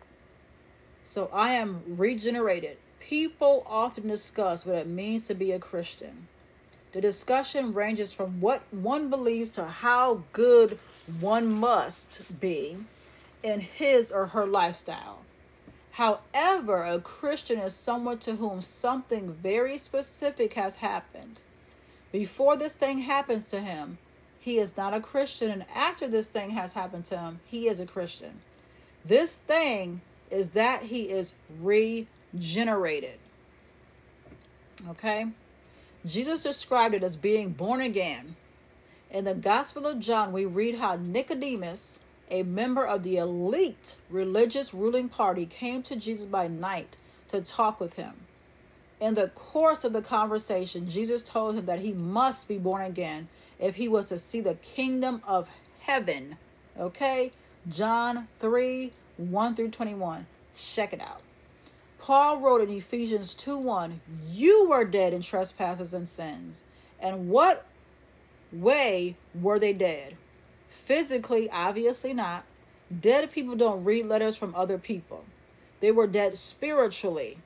So 1.02 1.28
I 1.34 1.52
am 1.52 1.82
regenerated. 1.86 2.78
People 3.10 3.66
often 3.66 4.06
discuss 4.06 4.64
what 4.64 4.76
it 4.76 4.86
means 4.86 5.26
to 5.26 5.34
be 5.34 5.50
a 5.50 5.58
Christian. 5.58 6.28
The 6.92 7.00
discussion 7.00 7.74
ranges 7.74 8.12
from 8.12 8.40
what 8.40 8.62
one 8.70 9.10
believes 9.10 9.50
to 9.52 9.64
how 9.64 10.22
good 10.32 10.78
one 11.18 11.52
must 11.52 12.22
be 12.38 12.76
in 13.42 13.62
his 13.62 14.12
or 14.12 14.26
her 14.26 14.46
lifestyle. 14.46 15.22
However, 15.90 16.84
a 16.84 17.00
Christian 17.00 17.58
is 17.58 17.74
someone 17.74 18.18
to 18.18 18.36
whom 18.36 18.60
something 18.60 19.32
very 19.32 19.76
specific 19.76 20.54
has 20.54 20.76
happened. 20.76 21.40
Before 22.12 22.56
this 22.56 22.76
thing 22.76 23.00
happens 23.00 23.50
to 23.50 23.60
him, 23.60 23.98
he 24.38 24.56
is 24.58 24.76
not 24.76 24.94
a 24.94 25.00
Christian. 25.00 25.50
And 25.50 25.64
after 25.74 26.06
this 26.06 26.28
thing 26.28 26.50
has 26.50 26.74
happened 26.74 27.06
to 27.06 27.18
him, 27.18 27.40
he 27.44 27.66
is 27.66 27.80
a 27.80 27.86
Christian. 27.86 28.42
This 29.04 29.36
thing 29.38 30.00
is 30.30 30.50
that 30.50 30.84
he 30.84 31.10
is 31.10 31.34
regenerated. 32.32 33.18
Okay? 34.88 35.26
Jesus 36.06 36.42
described 36.42 36.94
it 36.94 37.02
as 37.02 37.16
being 37.16 37.50
born 37.50 37.80
again. 37.80 38.36
In 39.10 39.24
the 39.24 39.34
Gospel 39.34 39.86
of 39.86 40.00
John, 40.00 40.32
we 40.32 40.44
read 40.44 40.76
how 40.76 40.96
Nicodemus, 40.96 42.00
a 42.30 42.42
member 42.42 42.86
of 42.86 43.02
the 43.02 43.16
elite 43.16 43.96
religious 44.08 44.72
ruling 44.72 45.08
party, 45.08 45.46
came 45.46 45.82
to 45.82 45.96
Jesus 45.96 46.26
by 46.26 46.48
night 46.48 46.96
to 47.28 47.40
talk 47.40 47.80
with 47.80 47.94
him. 47.94 48.14
In 49.00 49.14
the 49.14 49.28
course 49.28 49.84
of 49.84 49.92
the 49.92 50.02
conversation, 50.02 50.88
Jesus 50.88 51.22
told 51.22 51.56
him 51.56 51.66
that 51.66 51.80
he 51.80 51.92
must 51.92 52.48
be 52.48 52.58
born 52.58 52.82
again 52.82 53.28
if 53.58 53.74
he 53.76 53.88
was 53.88 54.08
to 54.08 54.18
see 54.18 54.40
the 54.40 54.54
kingdom 54.54 55.22
of 55.26 55.48
heaven. 55.80 56.36
Okay? 56.78 57.32
John 57.68 58.28
3 58.38 58.92
1 59.16 59.54
through 59.54 59.70
21. 59.70 60.26
Check 60.56 60.92
it 60.92 61.00
out. 61.00 61.20
Paul 62.00 62.38
wrote 62.38 62.62
in 62.62 62.70
Ephesians 62.70 63.34
2 63.34 63.58
1, 63.58 64.00
You 64.30 64.68
were 64.68 64.84
dead 64.84 65.12
in 65.12 65.22
trespasses 65.22 65.92
and 65.92 66.08
sins. 66.08 66.64
And 66.98 67.28
what 67.28 67.66
way 68.50 69.16
were 69.34 69.58
they 69.58 69.72
dead? 69.74 70.16
Physically, 70.70 71.48
obviously 71.50 72.14
not. 72.14 72.44
Dead 73.00 73.30
people 73.30 73.54
don't 73.54 73.84
read 73.84 74.06
letters 74.06 74.36
from 74.36 74.54
other 74.54 74.78
people. 74.78 75.24
They 75.80 75.92
were 75.92 76.06
dead 76.06 76.38
spiritually. 76.38 77.38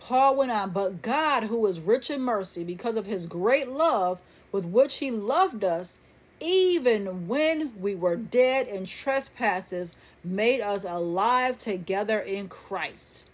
Paul 0.00 0.36
went 0.36 0.52
on, 0.52 0.70
but 0.70 1.02
God, 1.02 1.44
who 1.44 1.66
is 1.66 1.80
rich 1.80 2.10
in 2.10 2.20
mercy, 2.20 2.62
because 2.62 2.96
of 2.96 3.06
his 3.06 3.26
great 3.26 3.68
love 3.68 4.18
with 4.52 4.64
which 4.64 4.96
he 4.98 5.10
loved 5.10 5.64
us, 5.64 5.98
even 6.38 7.26
when 7.26 7.72
we 7.80 7.94
were 7.94 8.16
dead 8.16 8.68
in 8.68 8.86
trespasses, 8.86 9.96
made 10.22 10.60
us 10.60 10.84
alive 10.84 11.58
together 11.58 12.20
in 12.20 12.48
Christ. 12.48 13.24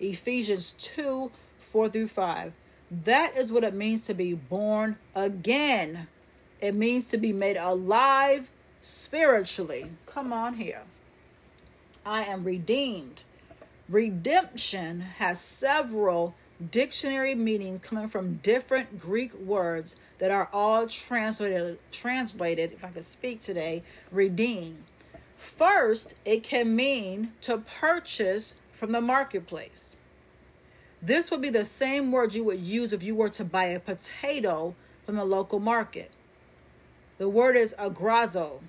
Ephesians 0.00 0.74
2 0.78 1.30
4 1.72 1.88
through 1.90 2.08
5. 2.08 2.52
That 2.90 3.36
is 3.36 3.52
what 3.52 3.64
it 3.64 3.74
means 3.74 4.06
to 4.06 4.14
be 4.14 4.32
born 4.32 4.96
again. 5.14 6.08
It 6.60 6.74
means 6.74 7.08
to 7.08 7.18
be 7.18 7.32
made 7.32 7.56
alive 7.56 8.48
spiritually. 8.80 9.90
Come 10.06 10.32
on 10.32 10.54
here. 10.54 10.82
I 12.04 12.24
am 12.24 12.44
redeemed. 12.44 13.22
Redemption 13.88 15.00
has 15.00 15.40
several 15.40 16.34
dictionary 16.70 17.34
meanings 17.34 17.80
coming 17.82 18.08
from 18.08 18.36
different 18.36 18.98
Greek 18.98 19.32
words 19.34 19.96
that 20.18 20.30
are 20.30 20.48
all 20.52 20.86
translated 20.86 21.78
translated 21.92 22.72
if 22.72 22.84
I 22.84 22.88
could 22.88 23.04
speak 23.04 23.40
today 23.40 23.82
redeem. 24.10 24.84
First, 25.36 26.14
it 26.24 26.42
can 26.42 26.74
mean 26.74 27.32
to 27.42 27.58
purchase 27.58 28.54
from 28.78 28.92
the 28.92 29.00
marketplace. 29.00 29.96
This 31.02 31.30
would 31.30 31.42
be 31.42 31.50
the 31.50 31.64
same 31.64 32.12
word 32.12 32.34
you 32.34 32.44
would 32.44 32.60
use 32.60 32.92
if 32.92 33.02
you 33.02 33.14
were 33.14 33.28
to 33.30 33.44
buy 33.44 33.66
a 33.66 33.80
potato 33.80 34.74
from 35.04 35.16
the 35.16 35.24
local 35.24 35.58
market. 35.58 36.10
The 37.18 37.28
word 37.28 37.56
is 37.56 37.74
agrazo, 37.78 38.60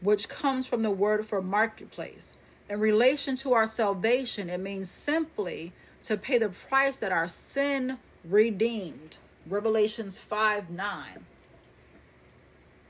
which 0.00 0.28
comes 0.28 0.66
from 0.66 0.82
the 0.82 0.90
word 0.90 1.26
for 1.26 1.40
marketplace. 1.40 2.36
In 2.68 2.80
relation 2.80 3.36
to 3.36 3.52
our 3.54 3.66
salvation, 3.66 4.50
it 4.50 4.60
means 4.60 4.90
simply 4.90 5.72
to 6.02 6.16
pay 6.16 6.38
the 6.38 6.50
price 6.50 6.98
that 6.98 7.12
our 7.12 7.28
sin 7.28 7.98
redeemed. 8.22 9.18
Revelations 9.46 10.18
5 10.18 10.70
9. 10.70 11.26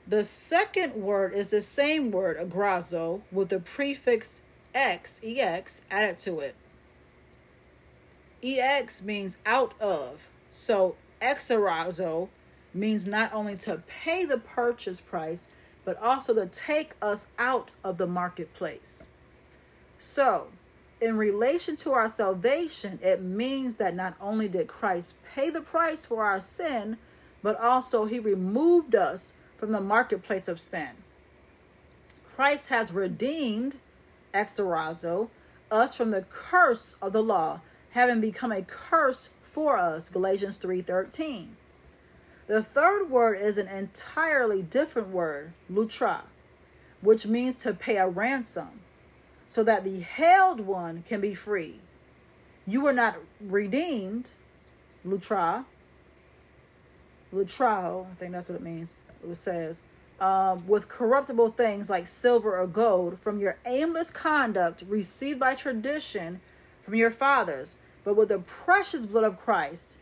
The 0.06 0.22
second 0.22 0.94
word 0.94 1.32
is 1.32 1.48
the 1.48 1.60
same 1.60 2.10
word, 2.10 2.36
agrazo, 2.36 3.22
with 3.32 3.48
the 3.48 3.58
prefix 3.58 4.42
x, 4.74 5.20
ex, 5.24 5.82
added 5.90 6.18
to 6.18 6.40
it. 6.40 6.54
Ex 8.44 9.02
means 9.02 9.38
out 9.46 9.74
of. 9.80 10.28
So 10.50 10.96
exorazo 11.22 12.28
means 12.72 13.06
not 13.06 13.32
only 13.32 13.56
to 13.58 13.82
pay 13.86 14.24
the 14.24 14.38
purchase 14.38 15.00
price, 15.00 15.48
but 15.84 16.00
also 16.02 16.34
to 16.34 16.46
take 16.46 16.92
us 17.00 17.28
out 17.38 17.70
of 17.82 17.98
the 17.98 18.06
marketplace. 18.06 19.08
So, 19.98 20.48
in 21.00 21.16
relation 21.16 21.76
to 21.78 21.92
our 21.92 22.08
salvation, 22.08 22.98
it 23.02 23.22
means 23.22 23.76
that 23.76 23.94
not 23.94 24.14
only 24.20 24.48
did 24.48 24.68
Christ 24.68 25.16
pay 25.34 25.50
the 25.50 25.60
price 25.60 26.06
for 26.06 26.24
our 26.24 26.40
sin, 26.40 26.98
but 27.42 27.60
also 27.60 28.06
he 28.06 28.18
removed 28.18 28.94
us 28.94 29.34
from 29.58 29.72
the 29.72 29.80
marketplace 29.80 30.48
of 30.48 30.60
sin. 30.60 30.90
Christ 32.34 32.68
has 32.68 32.92
redeemed, 32.92 33.76
exorazo, 34.32 35.28
us 35.70 35.94
from 35.94 36.10
the 36.10 36.22
curse 36.30 36.96
of 37.00 37.12
the 37.12 37.22
law, 37.22 37.60
having 37.94 38.20
become 38.20 38.50
a 38.50 38.62
curse 38.62 39.30
for 39.40 39.78
us, 39.78 40.10
Galatians 40.10 40.58
3:13. 40.58 41.56
The 42.48 42.60
third 42.60 43.08
word 43.08 43.40
is 43.40 43.56
an 43.56 43.68
entirely 43.68 44.62
different 44.62 45.08
word, 45.08 45.52
lutra, 45.70 46.24
which 47.00 47.24
means 47.24 47.58
to 47.60 47.72
pay 47.72 47.96
a 47.96 48.08
ransom. 48.08 48.80
so 49.46 49.62
that 49.62 49.84
the 49.84 50.00
held 50.00 50.58
one 50.58 51.04
can 51.06 51.20
be 51.20 51.32
free. 51.32 51.78
You 52.66 52.80
were 52.80 52.92
not 52.92 53.18
redeemed, 53.40 54.30
lutra, 55.04 55.64
lutrao, 57.32 58.10
I 58.10 58.14
think 58.14 58.32
that's 58.32 58.48
what 58.48 58.56
it 58.56 58.62
means. 58.62 58.94
It 59.22 59.36
says, 59.36 59.82
um, 60.18 60.66
with 60.66 60.88
corruptible 60.88 61.52
things 61.52 61.88
like 61.88 62.08
silver 62.08 62.58
or 62.58 62.66
gold 62.66 63.20
from 63.20 63.38
your 63.38 63.58
aimless 63.64 64.10
conduct 64.10 64.82
received 64.88 65.38
by 65.38 65.54
tradition 65.54 66.40
from 66.82 66.96
your 66.96 67.12
fathers, 67.12 67.78
but 68.04 68.16
with 68.16 68.28
the 68.28 68.38
precious 68.38 69.06
blood 69.06 69.24
of 69.24 69.40
Christ 69.40 69.96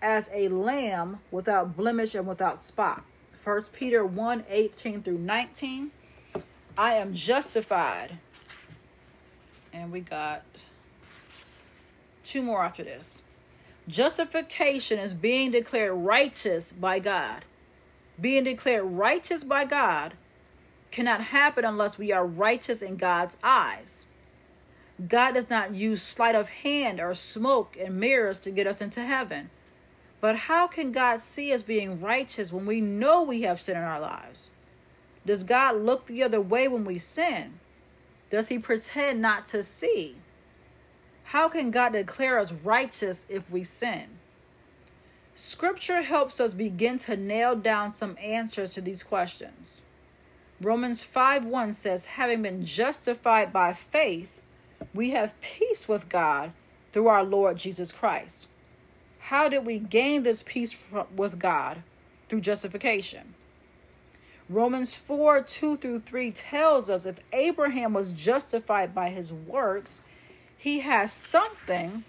as 0.00 0.30
a 0.32 0.48
lamb 0.48 1.20
without 1.30 1.76
blemish 1.76 2.14
and 2.14 2.26
without 2.26 2.60
spot. 2.60 3.04
First 3.44 3.72
Peter 3.72 4.04
1 4.04 4.44
18 4.48 5.02
through 5.02 5.18
19. 5.18 5.90
I 6.76 6.94
am 6.94 7.14
justified. 7.14 8.18
And 9.72 9.92
we 9.92 10.00
got 10.00 10.42
two 12.24 12.42
more 12.42 12.64
after 12.64 12.84
this. 12.84 13.22
Justification 13.88 14.98
is 14.98 15.12
being 15.12 15.50
declared 15.50 15.92
righteous 15.92 16.72
by 16.72 16.98
God. 16.98 17.44
Being 18.20 18.44
declared 18.44 18.84
righteous 18.84 19.44
by 19.44 19.64
God 19.64 20.14
cannot 20.90 21.20
happen 21.20 21.64
unless 21.64 21.98
we 21.98 22.12
are 22.12 22.26
righteous 22.26 22.82
in 22.82 22.96
God's 22.96 23.36
eyes. 23.42 24.06
God 25.08 25.32
does 25.32 25.48
not 25.48 25.74
use 25.74 26.02
sleight 26.02 26.34
of 26.34 26.48
hand 26.48 27.00
or 27.00 27.14
smoke 27.14 27.76
and 27.80 27.98
mirrors 27.98 28.40
to 28.40 28.50
get 28.50 28.66
us 28.66 28.80
into 28.80 29.02
heaven. 29.04 29.50
But 30.20 30.36
how 30.36 30.66
can 30.66 30.92
God 30.92 31.22
see 31.22 31.52
us 31.52 31.62
being 31.62 32.00
righteous 32.00 32.52
when 32.52 32.66
we 32.66 32.80
know 32.80 33.22
we 33.22 33.42
have 33.42 33.60
sin 33.60 33.76
in 33.76 33.82
our 33.82 34.00
lives? 34.00 34.50
Does 35.26 35.44
God 35.44 35.76
look 35.76 36.06
the 36.06 36.22
other 36.22 36.40
way 36.40 36.68
when 36.68 36.84
we 36.84 36.98
sin? 36.98 37.58
Does 38.30 38.48
he 38.48 38.58
pretend 38.58 39.20
not 39.20 39.46
to 39.48 39.62
see? 39.62 40.16
How 41.24 41.48
can 41.48 41.70
God 41.70 41.92
declare 41.92 42.38
us 42.38 42.52
righteous 42.52 43.26
if 43.28 43.50
we 43.50 43.64
sin? 43.64 44.04
Scripture 45.34 46.02
helps 46.02 46.40
us 46.40 46.52
begin 46.52 46.98
to 46.98 47.16
nail 47.16 47.56
down 47.56 47.92
some 47.92 48.16
answers 48.20 48.74
to 48.74 48.80
these 48.80 49.02
questions. 49.02 49.82
Romans 50.60 51.02
5 51.02 51.44
1 51.46 51.72
says, 51.72 52.06
Having 52.06 52.42
been 52.42 52.64
justified 52.64 53.52
by 53.52 53.72
faith, 53.72 54.28
we 54.94 55.10
have 55.10 55.40
peace 55.40 55.88
with 55.88 56.08
God 56.08 56.52
through 56.92 57.08
our 57.08 57.24
Lord 57.24 57.56
Jesus 57.56 57.92
Christ. 57.92 58.48
How 59.18 59.48
did 59.48 59.64
we 59.64 59.78
gain 59.78 60.22
this 60.22 60.42
peace 60.42 60.82
with 61.14 61.38
God? 61.38 61.82
Through 62.28 62.40
justification. 62.40 63.34
Romans 64.48 64.94
4 64.94 65.42
2 65.42 65.76
through 65.76 66.00
3 66.00 66.30
tells 66.32 66.90
us 66.90 67.06
if 67.06 67.20
Abraham 67.32 67.92
was 67.92 68.12
justified 68.12 68.94
by 68.94 69.10
his 69.10 69.32
works, 69.32 70.02
he 70.56 70.80
has 70.80 71.12
something 71.12 72.04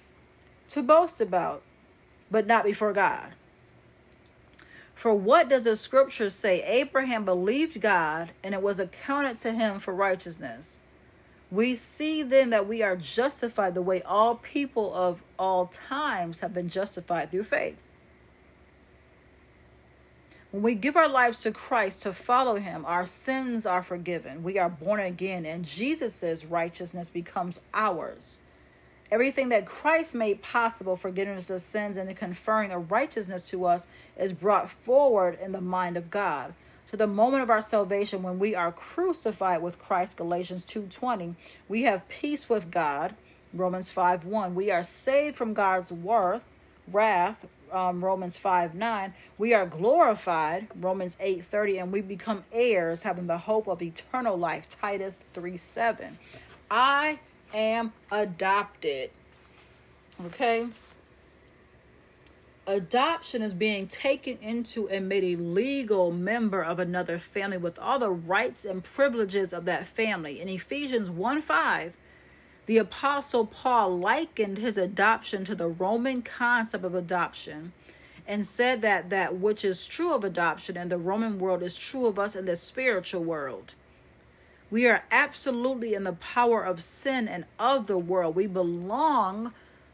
to 0.69 0.81
boast 0.81 1.21
about, 1.21 1.61
but 2.29 2.47
not 2.47 2.63
before 2.65 2.93
God. 2.93 3.33
For 4.95 5.13
what 5.13 5.49
does 5.49 5.65
the 5.65 5.75
scripture 5.75 6.29
say? 6.29 6.63
Abraham 6.63 7.25
believed 7.25 7.81
God, 7.81 8.31
and 8.43 8.53
it 8.53 8.61
was 8.61 8.79
accounted 8.79 9.37
to 9.39 9.51
him 9.51 9.79
for 9.79 9.93
righteousness. 9.93 10.79
We 11.53 11.75
see 11.75 12.23
then 12.23 12.49
that 12.49 12.67
we 12.67 12.81
are 12.81 12.95
justified 12.95 13.75
the 13.75 13.81
way 13.83 14.01
all 14.01 14.37
people 14.37 14.91
of 14.91 15.21
all 15.37 15.67
times 15.67 16.39
have 16.39 16.51
been 16.51 16.67
justified 16.67 17.29
through 17.29 17.43
faith. 17.43 17.75
When 20.49 20.63
we 20.63 20.73
give 20.73 20.97
our 20.97 21.07
lives 21.07 21.41
to 21.41 21.51
Christ 21.51 22.01
to 22.03 22.13
follow 22.13 22.55
him, 22.55 22.85
our 22.85 23.05
sins 23.05 23.67
are 23.67 23.83
forgiven. 23.83 24.41
We 24.41 24.57
are 24.57 24.69
born 24.69 24.99
again, 24.99 25.45
and 25.45 25.63
Jesus' 25.63 26.43
righteousness 26.43 27.11
becomes 27.11 27.59
ours. 27.71 28.39
Everything 29.11 29.49
that 29.49 29.67
Christ 29.67 30.15
made 30.15 30.41
possible, 30.41 30.97
forgiveness 30.97 31.51
of 31.51 31.61
sins 31.61 31.97
and 31.97 32.09
the 32.09 32.15
conferring 32.15 32.71
of 32.71 32.91
righteousness 32.91 33.47
to 33.49 33.65
us, 33.65 33.87
is 34.17 34.33
brought 34.33 34.71
forward 34.71 35.37
in 35.39 35.51
the 35.51 35.61
mind 35.61 35.97
of 35.97 36.09
God 36.09 36.55
to 36.93 36.97
the 36.97 37.07
moment 37.07 37.41
of 37.41 37.49
our 37.49 37.59
salvation 37.59 38.21
when 38.21 38.37
we 38.37 38.53
are 38.53 38.71
crucified 38.71 39.63
with 39.63 39.79
Christ 39.79 40.15
Galatians 40.15 40.63
2:20 40.63 41.33
we 41.67 41.81
have 41.85 42.07
peace 42.07 42.47
with 42.47 42.69
God 42.69 43.15
Romans 43.51 43.91
5:1 43.91 44.53
we 44.53 44.69
are 44.69 44.83
saved 44.83 45.35
from 45.35 45.55
God's 45.55 45.91
worth 45.91 46.43
wrath 46.87 47.47
um, 47.71 48.05
Romans 48.05 48.37
5 48.37 48.75
9 48.75 49.11
we 49.39 49.55
are 49.55 49.65
glorified 49.65 50.67
Romans 50.75 51.17
8 51.19 51.43
30 51.43 51.79
and 51.79 51.91
we 51.91 52.01
become 52.01 52.43
heirs 52.51 53.01
having 53.01 53.25
the 53.25 53.39
hope 53.39 53.67
of 53.67 53.81
eternal 53.81 54.37
life 54.37 54.69
Titus 54.69 55.23
3 55.33 55.57
7 55.57 56.19
I 56.69 57.17
am 57.55 57.91
adopted. 58.11 59.09
Okay 60.27 60.67
Adoption 62.65 63.41
is 63.41 63.53
being 63.53 63.87
taken 63.87 64.37
into 64.37 64.87
and 64.87 65.09
made 65.09 65.23
a 65.23 65.41
legal 65.41 66.11
member 66.11 66.63
of 66.63 66.79
another 66.79 67.19
family 67.19 67.57
with 67.57 67.77
all 67.77 67.99
the 67.99 68.09
rights 68.09 68.63
and 68.63 68.85
privileges 68.85 69.51
of 69.51 69.65
that 69.65 69.85
family. 69.85 70.39
In 70.39 70.47
Ephesians 70.47 71.09
1 71.09 71.41
5, 71.41 71.93
the 72.65 72.77
Apostle 72.77 73.45
Paul 73.45 73.99
likened 73.99 74.59
his 74.59 74.77
adoption 74.77 75.43
to 75.43 75.55
the 75.55 75.67
Roman 75.67 76.21
concept 76.21 76.85
of 76.85 76.95
adoption 76.95 77.73
and 78.25 78.47
said 78.47 78.81
that 78.81 79.09
that 79.09 79.37
which 79.37 79.65
is 79.65 79.85
true 79.85 80.13
of 80.13 80.23
adoption 80.23 80.77
in 80.77 80.87
the 80.87 80.97
Roman 80.97 81.39
world 81.39 81.61
is 81.61 81.75
true 81.75 82.05
of 82.05 82.17
us 82.17 82.33
in 82.33 82.45
the 82.45 82.55
spiritual 82.55 83.25
world. 83.25 83.73
We 84.71 84.87
are 84.87 85.03
absolutely 85.11 85.93
in 85.95 86.05
the 86.05 86.13
power 86.13 86.63
of 86.63 86.81
sin 86.81 87.27
and 87.27 87.43
of 87.59 87.87
the 87.87 87.97
world. 87.97 88.35
We 88.35 88.47
belong 88.47 89.53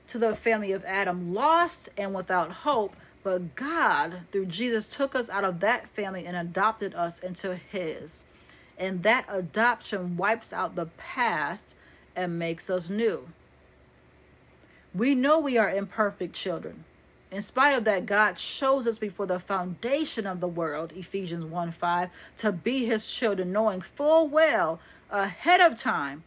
to 0.09 0.17
the 0.17 0.35
family 0.35 0.71
of 0.71 0.83
Adam, 0.85 1.33
lost 1.33 1.89
and 1.97 2.13
without 2.13 2.51
hope. 2.51 2.95
But 3.23 3.55
God, 3.55 4.21
through 4.31 4.47
Jesus, 4.47 4.87
took 4.87 5.15
us 5.15 5.29
out 5.29 5.43
of 5.43 5.59
that 5.59 5.87
family 5.89 6.25
and 6.25 6.35
adopted 6.35 6.95
us 6.95 7.19
into 7.19 7.55
His. 7.55 8.23
And 8.77 9.03
that 9.03 9.25
adoption 9.29 10.17
wipes 10.17 10.53
out 10.53 10.75
the 10.75 10.87
past 10.97 11.75
and 12.15 12.39
makes 12.39 12.69
us 12.69 12.89
new. 12.89 13.27
We 14.93 15.15
know 15.15 15.39
we 15.39 15.57
are 15.57 15.69
imperfect 15.69 16.33
children. 16.33 16.85
In 17.31 17.41
spite 17.41 17.77
of 17.77 17.83
that, 17.83 18.07
God 18.07 18.37
chose 18.37 18.87
us 18.87 18.97
before 18.97 19.27
the 19.27 19.39
foundation 19.39 20.25
of 20.25 20.39
the 20.39 20.47
world, 20.47 20.93
Ephesians 20.95 21.45
1 21.45 21.71
5, 21.71 22.09
to 22.37 22.51
be 22.51 22.85
His 22.85 23.11
children, 23.11 23.51
knowing 23.51 23.81
full 23.81 24.27
well 24.27 24.79
ahead 25.11 25.59
of 25.61 25.79
time 25.79 26.23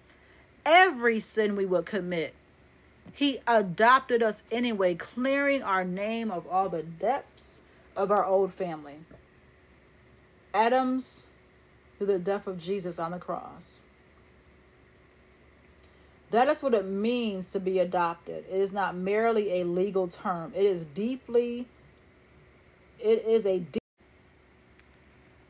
every 0.64 1.18
sin 1.18 1.56
we 1.56 1.66
would 1.66 1.86
commit 1.86 2.34
he 3.12 3.40
adopted 3.46 4.22
us 4.22 4.42
anyway, 4.50 4.94
clearing 4.94 5.62
our 5.62 5.84
name 5.84 6.30
of 6.30 6.46
all 6.46 6.68
the 6.68 6.82
depths 6.82 7.62
of 7.94 8.10
our 8.10 8.24
old 8.24 8.52
family. 8.52 8.96
Adam's 10.54 11.26
through 11.98 12.06
the 12.06 12.18
death 12.18 12.46
of 12.46 12.58
Jesus 12.58 12.98
on 12.98 13.12
the 13.12 13.18
cross. 13.18 13.80
That 16.30 16.48
is 16.48 16.62
what 16.62 16.72
it 16.72 16.86
means 16.86 17.50
to 17.52 17.60
be 17.60 17.78
adopted. 17.78 18.46
It 18.50 18.54
is 18.54 18.72
not 18.72 18.96
merely 18.96 19.60
a 19.60 19.64
legal 19.64 20.08
term. 20.08 20.52
It 20.56 20.64
is 20.64 20.86
deeply 20.86 21.68
it 23.02 23.24
is 23.26 23.46
a 23.46 23.58
deep 23.58 23.82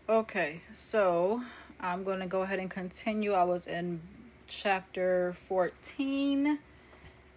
Okay, 0.09 0.63
so 0.73 1.43
I'm 1.79 2.03
going 2.03 2.21
to 2.21 2.27
go 2.27 2.43
ahead 2.43 2.59
and 2.59 2.71
continue. 2.71 3.33
I 3.33 3.45
was 3.45 3.67
in 3.67 4.01
chapter 4.49 5.37
14 5.49 6.59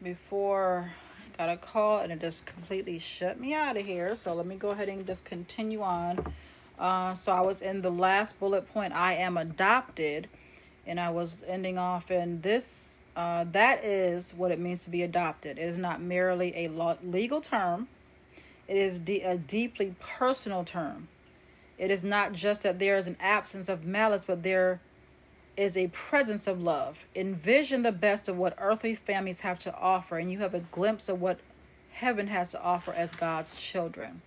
before 0.05 0.91
I 1.33 1.37
got 1.37 1.49
a 1.49 1.57
call 1.57 1.99
and 1.99 2.11
it 2.13 2.21
just 2.21 2.45
completely 2.45 2.99
shut 2.99 3.39
me 3.39 3.53
out 3.55 3.75
of 3.75 3.85
here. 3.85 4.15
So 4.15 4.35
let 4.35 4.45
me 4.45 4.55
go 4.55 4.69
ahead 4.69 4.87
and 4.87 5.05
just 5.05 5.25
continue 5.25 5.81
on. 5.81 6.33
Uh, 6.79 7.15
so 7.15 7.33
I 7.33 7.41
was 7.41 7.61
in 7.61 7.81
the 7.81 7.89
last 7.89 8.39
bullet 8.39 8.71
point, 8.71 8.93
I 8.93 9.15
am 9.15 9.35
adopted, 9.35 10.29
and 10.85 10.99
I 10.99 11.09
was 11.09 11.43
ending 11.47 11.77
off 11.77 12.11
in 12.11 12.39
this. 12.41 12.99
Uh, 13.15 13.45
that 13.51 13.83
is 13.83 14.33
what 14.33 14.51
it 14.51 14.59
means 14.59 14.83
to 14.83 14.91
be 14.91 15.01
adopted. 15.01 15.57
It 15.57 15.63
is 15.63 15.77
not 15.77 16.01
merely 16.01 16.53
a 16.55 16.67
legal 17.03 17.41
term, 17.41 17.87
it 18.67 18.77
is 18.77 18.99
de- 18.99 19.21
a 19.21 19.37
deeply 19.37 19.95
personal 19.99 20.63
term. 20.63 21.07
It 21.77 21.91
is 21.91 22.03
not 22.03 22.33
just 22.33 22.63
that 22.63 22.77
there 22.77 22.97
is 22.97 23.07
an 23.07 23.17
absence 23.19 23.69
of 23.69 23.85
malice, 23.85 24.25
but 24.25 24.43
there 24.43 24.79
is 25.57 25.77
a 25.77 25.87
presence 25.87 26.47
of 26.47 26.61
love. 26.61 26.97
Envision 27.15 27.81
the 27.83 27.91
best 27.91 28.27
of 28.27 28.37
what 28.37 28.55
earthly 28.59 28.95
families 28.95 29.41
have 29.41 29.59
to 29.59 29.75
offer, 29.75 30.17
and 30.17 30.31
you 30.31 30.39
have 30.39 30.53
a 30.53 30.59
glimpse 30.59 31.09
of 31.09 31.21
what 31.21 31.39
heaven 31.91 32.27
has 32.27 32.51
to 32.51 32.61
offer 32.61 32.93
as 32.93 33.15
God's 33.15 33.55
children. 33.55 34.21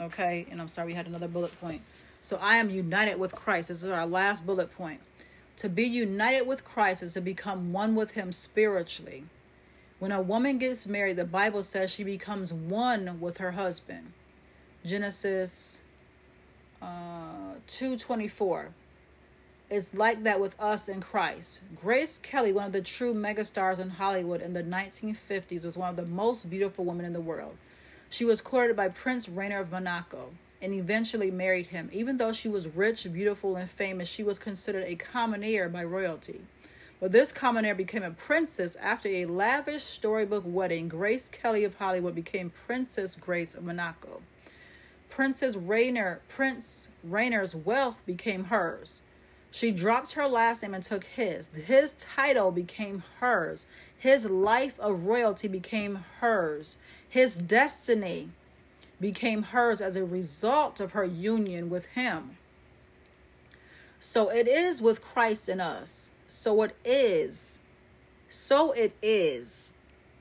Okay, 0.00 0.46
and 0.50 0.60
I'm 0.60 0.68
sorry, 0.68 0.88
we 0.88 0.94
had 0.94 1.06
another 1.06 1.28
bullet 1.28 1.58
point. 1.60 1.82
So 2.22 2.38
I 2.38 2.56
am 2.56 2.70
united 2.70 3.18
with 3.18 3.34
Christ. 3.34 3.68
This 3.68 3.82
is 3.82 3.90
our 3.90 4.06
last 4.06 4.46
bullet 4.46 4.74
point. 4.74 5.00
To 5.58 5.68
be 5.68 5.84
united 5.84 6.46
with 6.46 6.64
Christ 6.64 7.02
is 7.02 7.12
to 7.14 7.20
become 7.20 7.72
one 7.72 7.94
with 7.94 8.12
Him 8.12 8.32
spiritually. 8.32 9.24
When 9.98 10.10
a 10.10 10.20
woman 10.20 10.58
gets 10.58 10.86
married, 10.86 11.16
the 11.16 11.24
Bible 11.24 11.62
says 11.62 11.90
she 11.90 12.02
becomes 12.02 12.52
one 12.52 13.20
with 13.20 13.38
her 13.38 13.52
husband. 13.52 14.12
Genesis 14.84 15.82
uh, 16.82 17.54
2:24. 17.68 18.68
It's 19.70 19.94
like 19.94 20.22
that 20.24 20.40
with 20.40 20.58
us 20.60 20.88
in 20.88 21.00
Christ. 21.00 21.62
Grace 21.80 22.18
Kelly, 22.18 22.52
one 22.52 22.66
of 22.66 22.72
the 22.72 22.82
true 22.82 23.14
megastars 23.14 23.78
in 23.78 23.90
Hollywood 23.90 24.42
in 24.42 24.52
the 24.52 24.62
1950s, 24.62 25.64
was 25.64 25.78
one 25.78 25.88
of 25.88 25.96
the 25.96 26.04
most 26.04 26.50
beautiful 26.50 26.84
women 26.84 27.06
in 27.06 27.12
the 27.12 27.20
world. 27.20 27.56
She 28.10 28.24
was 28.24 28.40
courted 28.40 28.76
by 28.76 28.88
Prince 28.88 29.28
Rainier 29.28 29.60
of 29.60 29.72
Monaco 29.72 30.30
and 30.60 30.72
eventually 30.72 31.30
married 31.30 31.66
him. 31.66 31.90
Even 31.92 32.16
though 32.16 32.32
she 32.32 32.48
was 32.48 32.76
rich, 32.76 33.10
beautiful, 33.12 33.56
and 33.56 33.70
famous, 33.70 34.08
she 34.08 34.22
was 34.22 34.38
considered 34.38 34.84
a 34.84 34.96
commoner 34.96 35.68
by 35.68 35.82
royalty. 35.82 36.42
But 37.00 37.12
this 37.12 37.32
commoner 37.32 37.74
became 37.74 38.02
a 38.02 38.10
princess 38.10 38.76
after 38.76 39.08
a 39.08 39.26
lavish 39.26 39.84
storybook 39.84 40.44
wedding. 40.46 40.88
Grace 40.88 41.28
Kelly 41.28 41.64
of 41.64 41.74
Hollywood 41.74 42.14
became 42.14 42.52
Princess 42.66 43.16
Grace 43.16 43.54
of 43.54 43.64
Monaco. 43.64 44.22
Princess 45.10 45.56
Rainier, 45.56 46.20
Prince 46.28 46.90
Rainier's 47.02 47.54
wealth 47.54 47.96
became 48.06 48.44
hers. 48.44 49.02
She 49.54 49.70
dropped 49.70 50.14
her 50.14 50.26
last 50.26 50.64
name 50.64 50.74
and 50.74 50.82
took 50.82 51.04
his. 51.04 51.48
His 51.50 51.92
title 51.92 52.50
became 52.50 53.04
hers. 53.20 53.68
His 53.96 54.26
life 54.26 54.76
of 54.80 55.04
royalty 55.06 55.46
became 55.46 56.04
hers. 56.18 56.76
His 57.08 57.36
destiny 57.36 58.30
became 59.00 59.44
hers 59.44 59.80
as 59.80 59.94
a 59.94 60.04
result 60.04 60.80
of 60.80 60.90
her 60.90 61.04
union 61.04 61.70
with 61.70 61.86
him. 61.86 62.36
So 64.00 64.28
it 64.28 64.48
is 64.48 64.82
with 64.82 65.00
Christ 65.00 65.48
in 65.48 65.60
us. 65.60 66.10
So 66.26 66.60
it 66.62 66.76
is. 66.84 67.60
So 68.30 68.72
it 68.72 68.96
is 69.00 69.70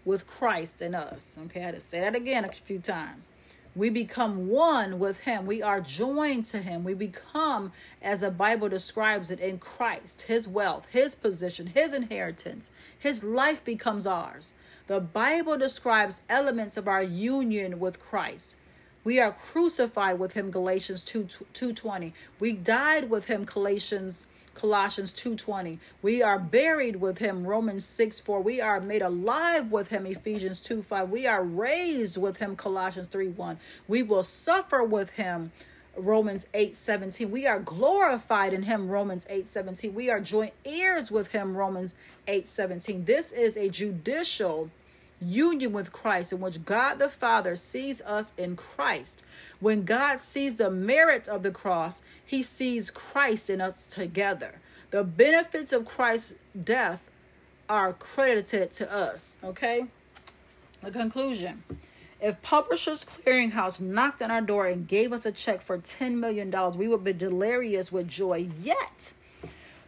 with 0.05 0.27
Christ 0.27 0.79
in 0.79 0.93
us. 0.93 1.39
Okay, 1.45 1.61
I 1.61 1.65
had 1.65 1.73
to 1.73 1.81
say 1.81 2.01
that 2.01 2.13
again 2.13 2.45
a 2.45 2.51
few 2.51 2.77
times 2.77 3.29
we 3.75 3.89
become 3.89 4.49
one 4.49 4.99
with 4.99 5.19
him. 5.19 5.45
We 5.45 5.61
are 5.61 5.81
joined 5.81 6.45
to 6.47 6.59
him. 6.59 6.83
We 6.83 6.93
become 6.93 7.71
as 8.01 8.21
the 8.21 8.29
bible 8.29 8.69
describes 8.69 9.31
it 9.31 9.39
in 9.39 9.57
christ 9.57 10.23
his 10.23 10.47
wealth 10.47 10.87
his 10.91 11.15
position 11.15 11.67
his 11.67 11.93
inheritance. 11.93 12.69
His 12.97 13.23
life 13.23 13.63
becomes 13.63 14.05
ours. 14.05 14.53
The 14.87 14.99
bible 14.99 15.57
describes 15.57 16.21
elements 16.29 16.77
of 16.77 16.87
our 16.87 17.03
union 17.03 17.79
with 17.79 17.99
christ. 17.99 18.55
We 19.03 19.19
are 19.19 19.33
crucified 19.33 20.19
with 20.19 20.33
him 20.33 20.51
galatians 20.51 21.03
2 21.03 21.27
220 21.53 22.13
we 22.39 22.51
died 22.51 23.09
with 23.09 23.25
him 23.25 23.43
galatians 23.43 24.25
Colossians 24.55 25.13
2:20. 25.13 25.79
We 26.01 26.21
are 26.21 26.39
buried 26.39 26.97
with 26.97 27.17
him 27.17 27.45
Romans 27.45 27.85
6:4. 27.85 28.41
We 28.41 28.61
are 28.61 28.79
made 28.79 29.01
alive 29.01 29.71
with 29.71 29.89
him 29.89 30.05
Ephesians 30.05 30.61
2:5. 30.61 31.09
We 31.09 31.27
are 31.27 31.43
raised 31.43 32.17
with 32.17 32.37
him 32.37 32.55
Colossians 32.55 33.07
3:1. 33.07 33.57
We 33.87 34.03
will 34.03 34.23
suffer 34.23 34.83
with 34.83 35.11
him 35.11 35.51
Romans 35.95 36.47
8:17. 36.53 37.29
We 37.29 37.45
are 37.45 37.59
glorified 37.59 38.53
in 38.53 38.63
him 38.63 38.89
Romans 38.89 39.27
8:17. 39.29 39.93
We 39.93 40.09
are 40.09 40.19
joint 40.19 40.53
heirs 40.65 41.11
with 41.11 41.29
him 41.29 41.55
Romans 41.55 41.95
8:17. 42.27 43.05
This 43.05 43.31
is 43.31 43.57
a 43.57 43.69
judicial 43.69 44.69
union 45.23 45.73
with 45.73 45.91
Christ 45.91 46.33
in 46.33 46.39
which 46.39 46.65
God 46.65 46.99
the 46.99 47.09
Father 47.09 47.55
sees 47.55 48.01
us 48.01 48.33
in 48.37 48.55
Christ. 48.55 49.23
When 49.59 49.83
God 49.83 50.19
sees 50.19 50.57
the 50.57 50.69
merit 50.69 51.27
of 51.27 51.43
the 51.43 51.51
cross, 51.51 52.03
he 52.25 52.43
sees 52.43 52.91
Christ 52.91 53.49
in 53.49 53.61
us 53.61 53.87
together. 53.87 54.59
The 54.91 55.03
benefits 55.03 55.73
of 55.73 55.85
Christ's 55.85 56.35
death 56.63 57.01
are 57.69 57.93
credited 57.93 58.71
to 58.73 58.91
us, 58.91 59.37
okay? 59.43 59.85
The 60.83 60.91
conclusion. 60.91 61.63
If 62.21 62.41
Publishers 62.41 63.03
Clearinghouse 63.03 63.81
knocked 63.81 64.21
on 64.21 64.31
our 64.31 64.41
door 64.41 64.67
and 64.67 64.87
gave 64.87 65.11
us 65.11 65.25
a 65.25 65.31
check 65.31 65.61
for 65.61 65.77
$10 65.77 66.15
million, 66.15 66.51
we 66.77 66.87
would 66.87 67.03
be 67.03 67.13
delirious 67.13 67.91
with 67.91 68.07
joy. 68.07 68.47
Yet, 68.61 69.11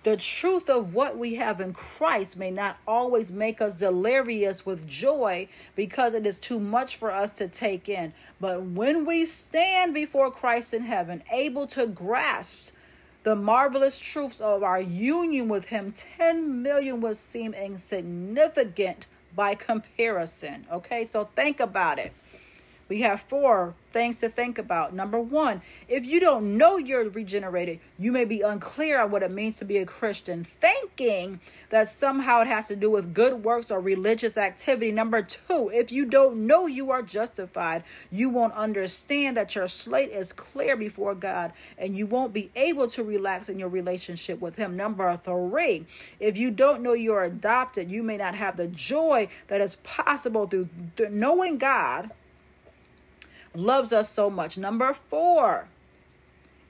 the 0.06 0.16
truth 0.16 0.70
of 0.70 0.94
what 0.94 1.18
we 1.18 1.34
have 1.34 1.60
in 1.60 1.74
Christ 1.74 2.38
may 2.38 2.52
not 2.52 2.78
always 2.88 3.32
make 3.32 3.60
us 3.60 3.74
delirious 3.74 4.64
with 4.64 4.88
joy 4.88 5.48
because 5.76 6.14
it 6.14 6.28
is 6.28 6.40
too 6.40 6.60
much 6.60 6.98
for 6.98 7.12
us 7.12 7.34
to 7.34 7.48
take 7.48 7.90
in. 7.90 8.14
But 8.40 8.62
when 8.62 9.08
we 9.08 9.26
stand 9.26 9.96
before 9.96 10.30
Christ 10.30 10.76
in 10.76 10.84
heaven, 10.84 11.24
able 11.32 11.66
to 11.68 11.88
grasp 11.88 12.76
the 13.24 13.36
marvelous 13.36 13.98
truths 13.98 14.40
of 14.40 14.62
our 14.62 14.80
union 14.80 15.50
with 15.50 15.66
Him, 15.66 15.92
10 15.92 16.62
million 16.62 17.02
will 17.02 17.16
seem 17.16 17.56
insignificant 17.56 19.08
by 19.36 19.56
comparison. 19.56 20.68
Okay, 20.72 21.04
so 21.06 21.26
think 21.36 21.60
about 21.60 21.98
it. 21.98 22.14
We 22.88 23.02
have 23.02 23.22
four 23.22 23.74
things 23.90 24.20
to 24.20 24.30
think 24.30 24.60
about. 24.60 24.94
Number 24.94 25.20
one, 25.20 25.64
if 25.88 26.06
you 26.06 26.20
don't 26.20 26.56
know 26.56 26.78
you're 26.78 27.10
regenerated, 27.10 27.80
you 27.98 28.12
may 28.12 28.26
be 28.26 28.42
unclear 28.42 29.02
on 29.02 29.10
what 29.10 29.24
it 29.24 29.32
means 29.32 29.58
to 29.58 29.66
be 29.66 29.78
a 29.78 29.88
Christian, 29.88 30.44
thinking 30.44 31.40
that 31.70 31.90
somehow 31.90 32.42
it 32.42 32.48
has 32.48 32.68
to 32.68 32.76
do 32.76 32.92
with 32.92 33.16
good 33.16 33.44
works 33.44 33.72
or 33.72 33.80
religious 33.80 34.38
activity. 34.38 34.92
Number 34.92 35.24
two, 35.24 35.72
if 35.74 35.92
you 35.92 36.06
don't 36.06 36.46
know 36.46 36.68
you 36.68 36.92
are 36.92 37.02
justified, 37.02 37.84
you 38.12 38.30
won't 38.30 38.54
understand 38.54 39.36
that 39.38 39.56
your 39.56 39.68
slate 39.68 40.12
is 40.12 40.32
clear 40.32 40.76
before 40.76 41.16
God 41.16 41.54
and 41.80 41.98
you 41.98 42.06
won't 42.06 42.34
be 42.34 42.52
able 42.56 42.88
to 42.90 43.04
relax 43.04 43.50
in 43.50 43.58
your 43.58 43.70
relationship 43.70 44.40
with 44.40 44.58
Him. 44.58 44.78
Number 44.78 45.20
three, 45.24 45.88
if 46.20 46.38
you 46.38 46.52
don't 46.52 46.84
know 46.84 46.94
you're 46.94 47.24
adopted, 47.24 47.90
you 47.90 48.04
may 48.04 48.18
not 48.18 48.36
have 48.36 48.58
the 48.58 48.68
joy 48.68 49.28
that 49.48 49.60
is 49.60 49.78
possible 49.78 50.46
through 50.46 50.70
knowing 51.10 51.58
God 51.58 52.12
loves 53.58 53.94
us 53.94 54.12
so 54.12 54.30
much. 54.30 54.58
Number 54.58 54.94
four, 55.10 55.68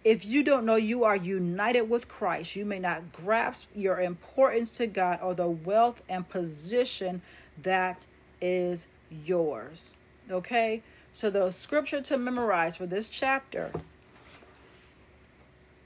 if 0.03 0.23
you 0.23 0.43
don't 0.43 0.65
know 0.65 0.75
you 0.75 1.03
are 1.03 1.15
united 1.15 1.89
with 1.89 2.07
Christ, 2.07 2.55
you 2.55 2.65
may 2.65 2.79
not 2.79 3.11
grasp 3.11 3.67
your 3.75 3.99
importance 3.99 4.71
to 4.77 4.87
God 4.87 5.19
or 5.21 5.33
the 5.33 5.49
wealth 5.49 6.01
and 6.07 6.27
position 6.29 7.21
that 7.63 8.05
is 8.39 8.87
yours. 9.09 9.95
Okay? 10.29 10.83
So, 11.11 11.29
the 11.29 11.49
scripture 11.51 12.01
to 12.01 12.17
memorize 12.17 12.75
for 12.75 12.85
this 12.85 13.09
chapter. 13.09 13.71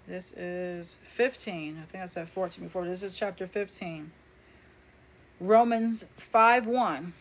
This 0.07 0.33
is 0.33 0.97
15. 1.13 1.77
I 1.81 1.91
think 1.91 2.03
I 2.03 2.07
said 2.07 2.29
14 2.29 2.63
before. 2.63 2.83
This 2.85 3.03
is 3.03 3.15
chapter 3.15 3.45
15. 3.45 4.11
Romans 5.39 6.05
5 6.17 6.65
1. 6.65 7.13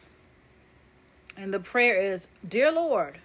And 1.37 1.55
the 1.55 1.61
prayer 1.61 2.01
is 2.01 2.29
Dear 2.49 2.73
Lord, 2.73 3.19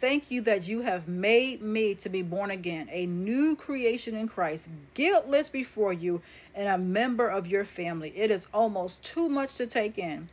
Thank 0.00 0.30
you 0.30 0.40
that 0.42 0.66
you 0.66 0.80
have 0.80 1.08
made 1.08 1.60
me 1.60 1.94
to 1.96 2.08
be 2.08 2.22
born 2.22 2.50
again, 2.50 2.88
a 2.90 3.04
new 3.04 3.54
creation 3.54 4.14
in 4.14 4.28
Christ, 4.28 4.70
guiltless 4.94 5.50
before 5.50 5.92
you, 5.92 6.22
and 6.54 6.68
a 6.68 6.78
member 6.78 7.28
of 7.28 7.46
your 7.46 7.66
family. 7.66 8.14
It 8.16 8.30
is 8.30 8.46
almost 8.54 9.04
too 9.04 9.28
much 9.28 9.56
to 9.56 9.66
take 9.66 9.98
in. 9.98 10.30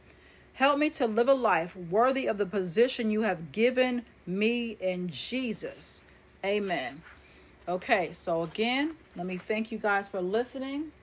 Help 0.54 0.80
me 0.80 0.90
to 0.92 1.06
live 1.06 1.28
a 1.28 1.34
life 1.34 1.76
worthy 1.76 2.28
of 2.28 2.38
the 2.38 2.46
position 2.46 3.12
you 3.12 3.24
have 3.24 3.52
given 3.52 4.04
me 4.26 4.78
in 4.80 5.10
Jesus. 5.10 6.02
Amen. 6.46 7.02
Okay, 7.68 8.14
so 8.14 8.44
again, 8.44 8.96
let 9.18 9.26
me 9.26 9.38
thank 9.38 9.72
you 9.72 9.78
guys 9.78 10.08
for 10.08 10.22
listening. 10.22 10.94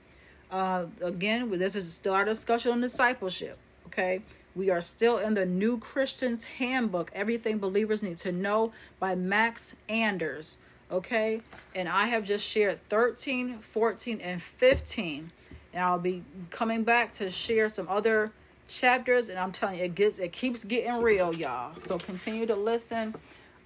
Uh, 0.51 0.87
again, 1.03 1.51
this 1.59 1.77
is 1.77 1.93
still 1.93 2.15
our 2.15 2.25
discussion 2.25 2.73
on 2.73 2.81
discipleship. 2.81 3.59
Okay, 3.89 4.23
we 4.57 4.71
are 4.71 4.81
still 4.81 5.19
in 5.19 5.35
the 5.35 5.45
New 5.45 5.79
Christian's 5.79 6.45
Handbook, 6.45 7.11
Everything 7.13 7.59
Believers 7.59 8.03
Need 8.03 8.19
to 8.19 8.33
Know 8.33 8.73
by 9.01 9.15
Max 9.15 9.75
Anders. 9.89 10.59
Okay, 10.91 11.41
and 11.75 11.89
I 11.89 12.07
have 12.07 12.25
just 12.25 12.47
shared 12.47 12.79
13, 12.89 13.59
14, 13.59 14.21
and 14.21 14.41
15. 14.41 15.33
And 15.73 15.83
I'll 15.83 15.99
be 15.99 16.23
coming 16.51 16.85
back 16.85 17.15
to 17.15 17.31
share 17.31 17.69
some 17.69 17.89
other 17.89 18.31
chapters, 18.69 19.29
and 19.29 19.39
I'm 19.39 19.51
telling 19.51 19.79
you, 19.79 19.85
it 19.85 19.95
gets 19.95 20.19
it 20.19 20.33
keeps 20.33 20.65
getting 20.65 21.03
real, 21.03 21.35
y'all. 21.35 21.77
So 21.85 21.99
continue 21.99 22.47
to 22.47 22.55
listen, 22.55 23.15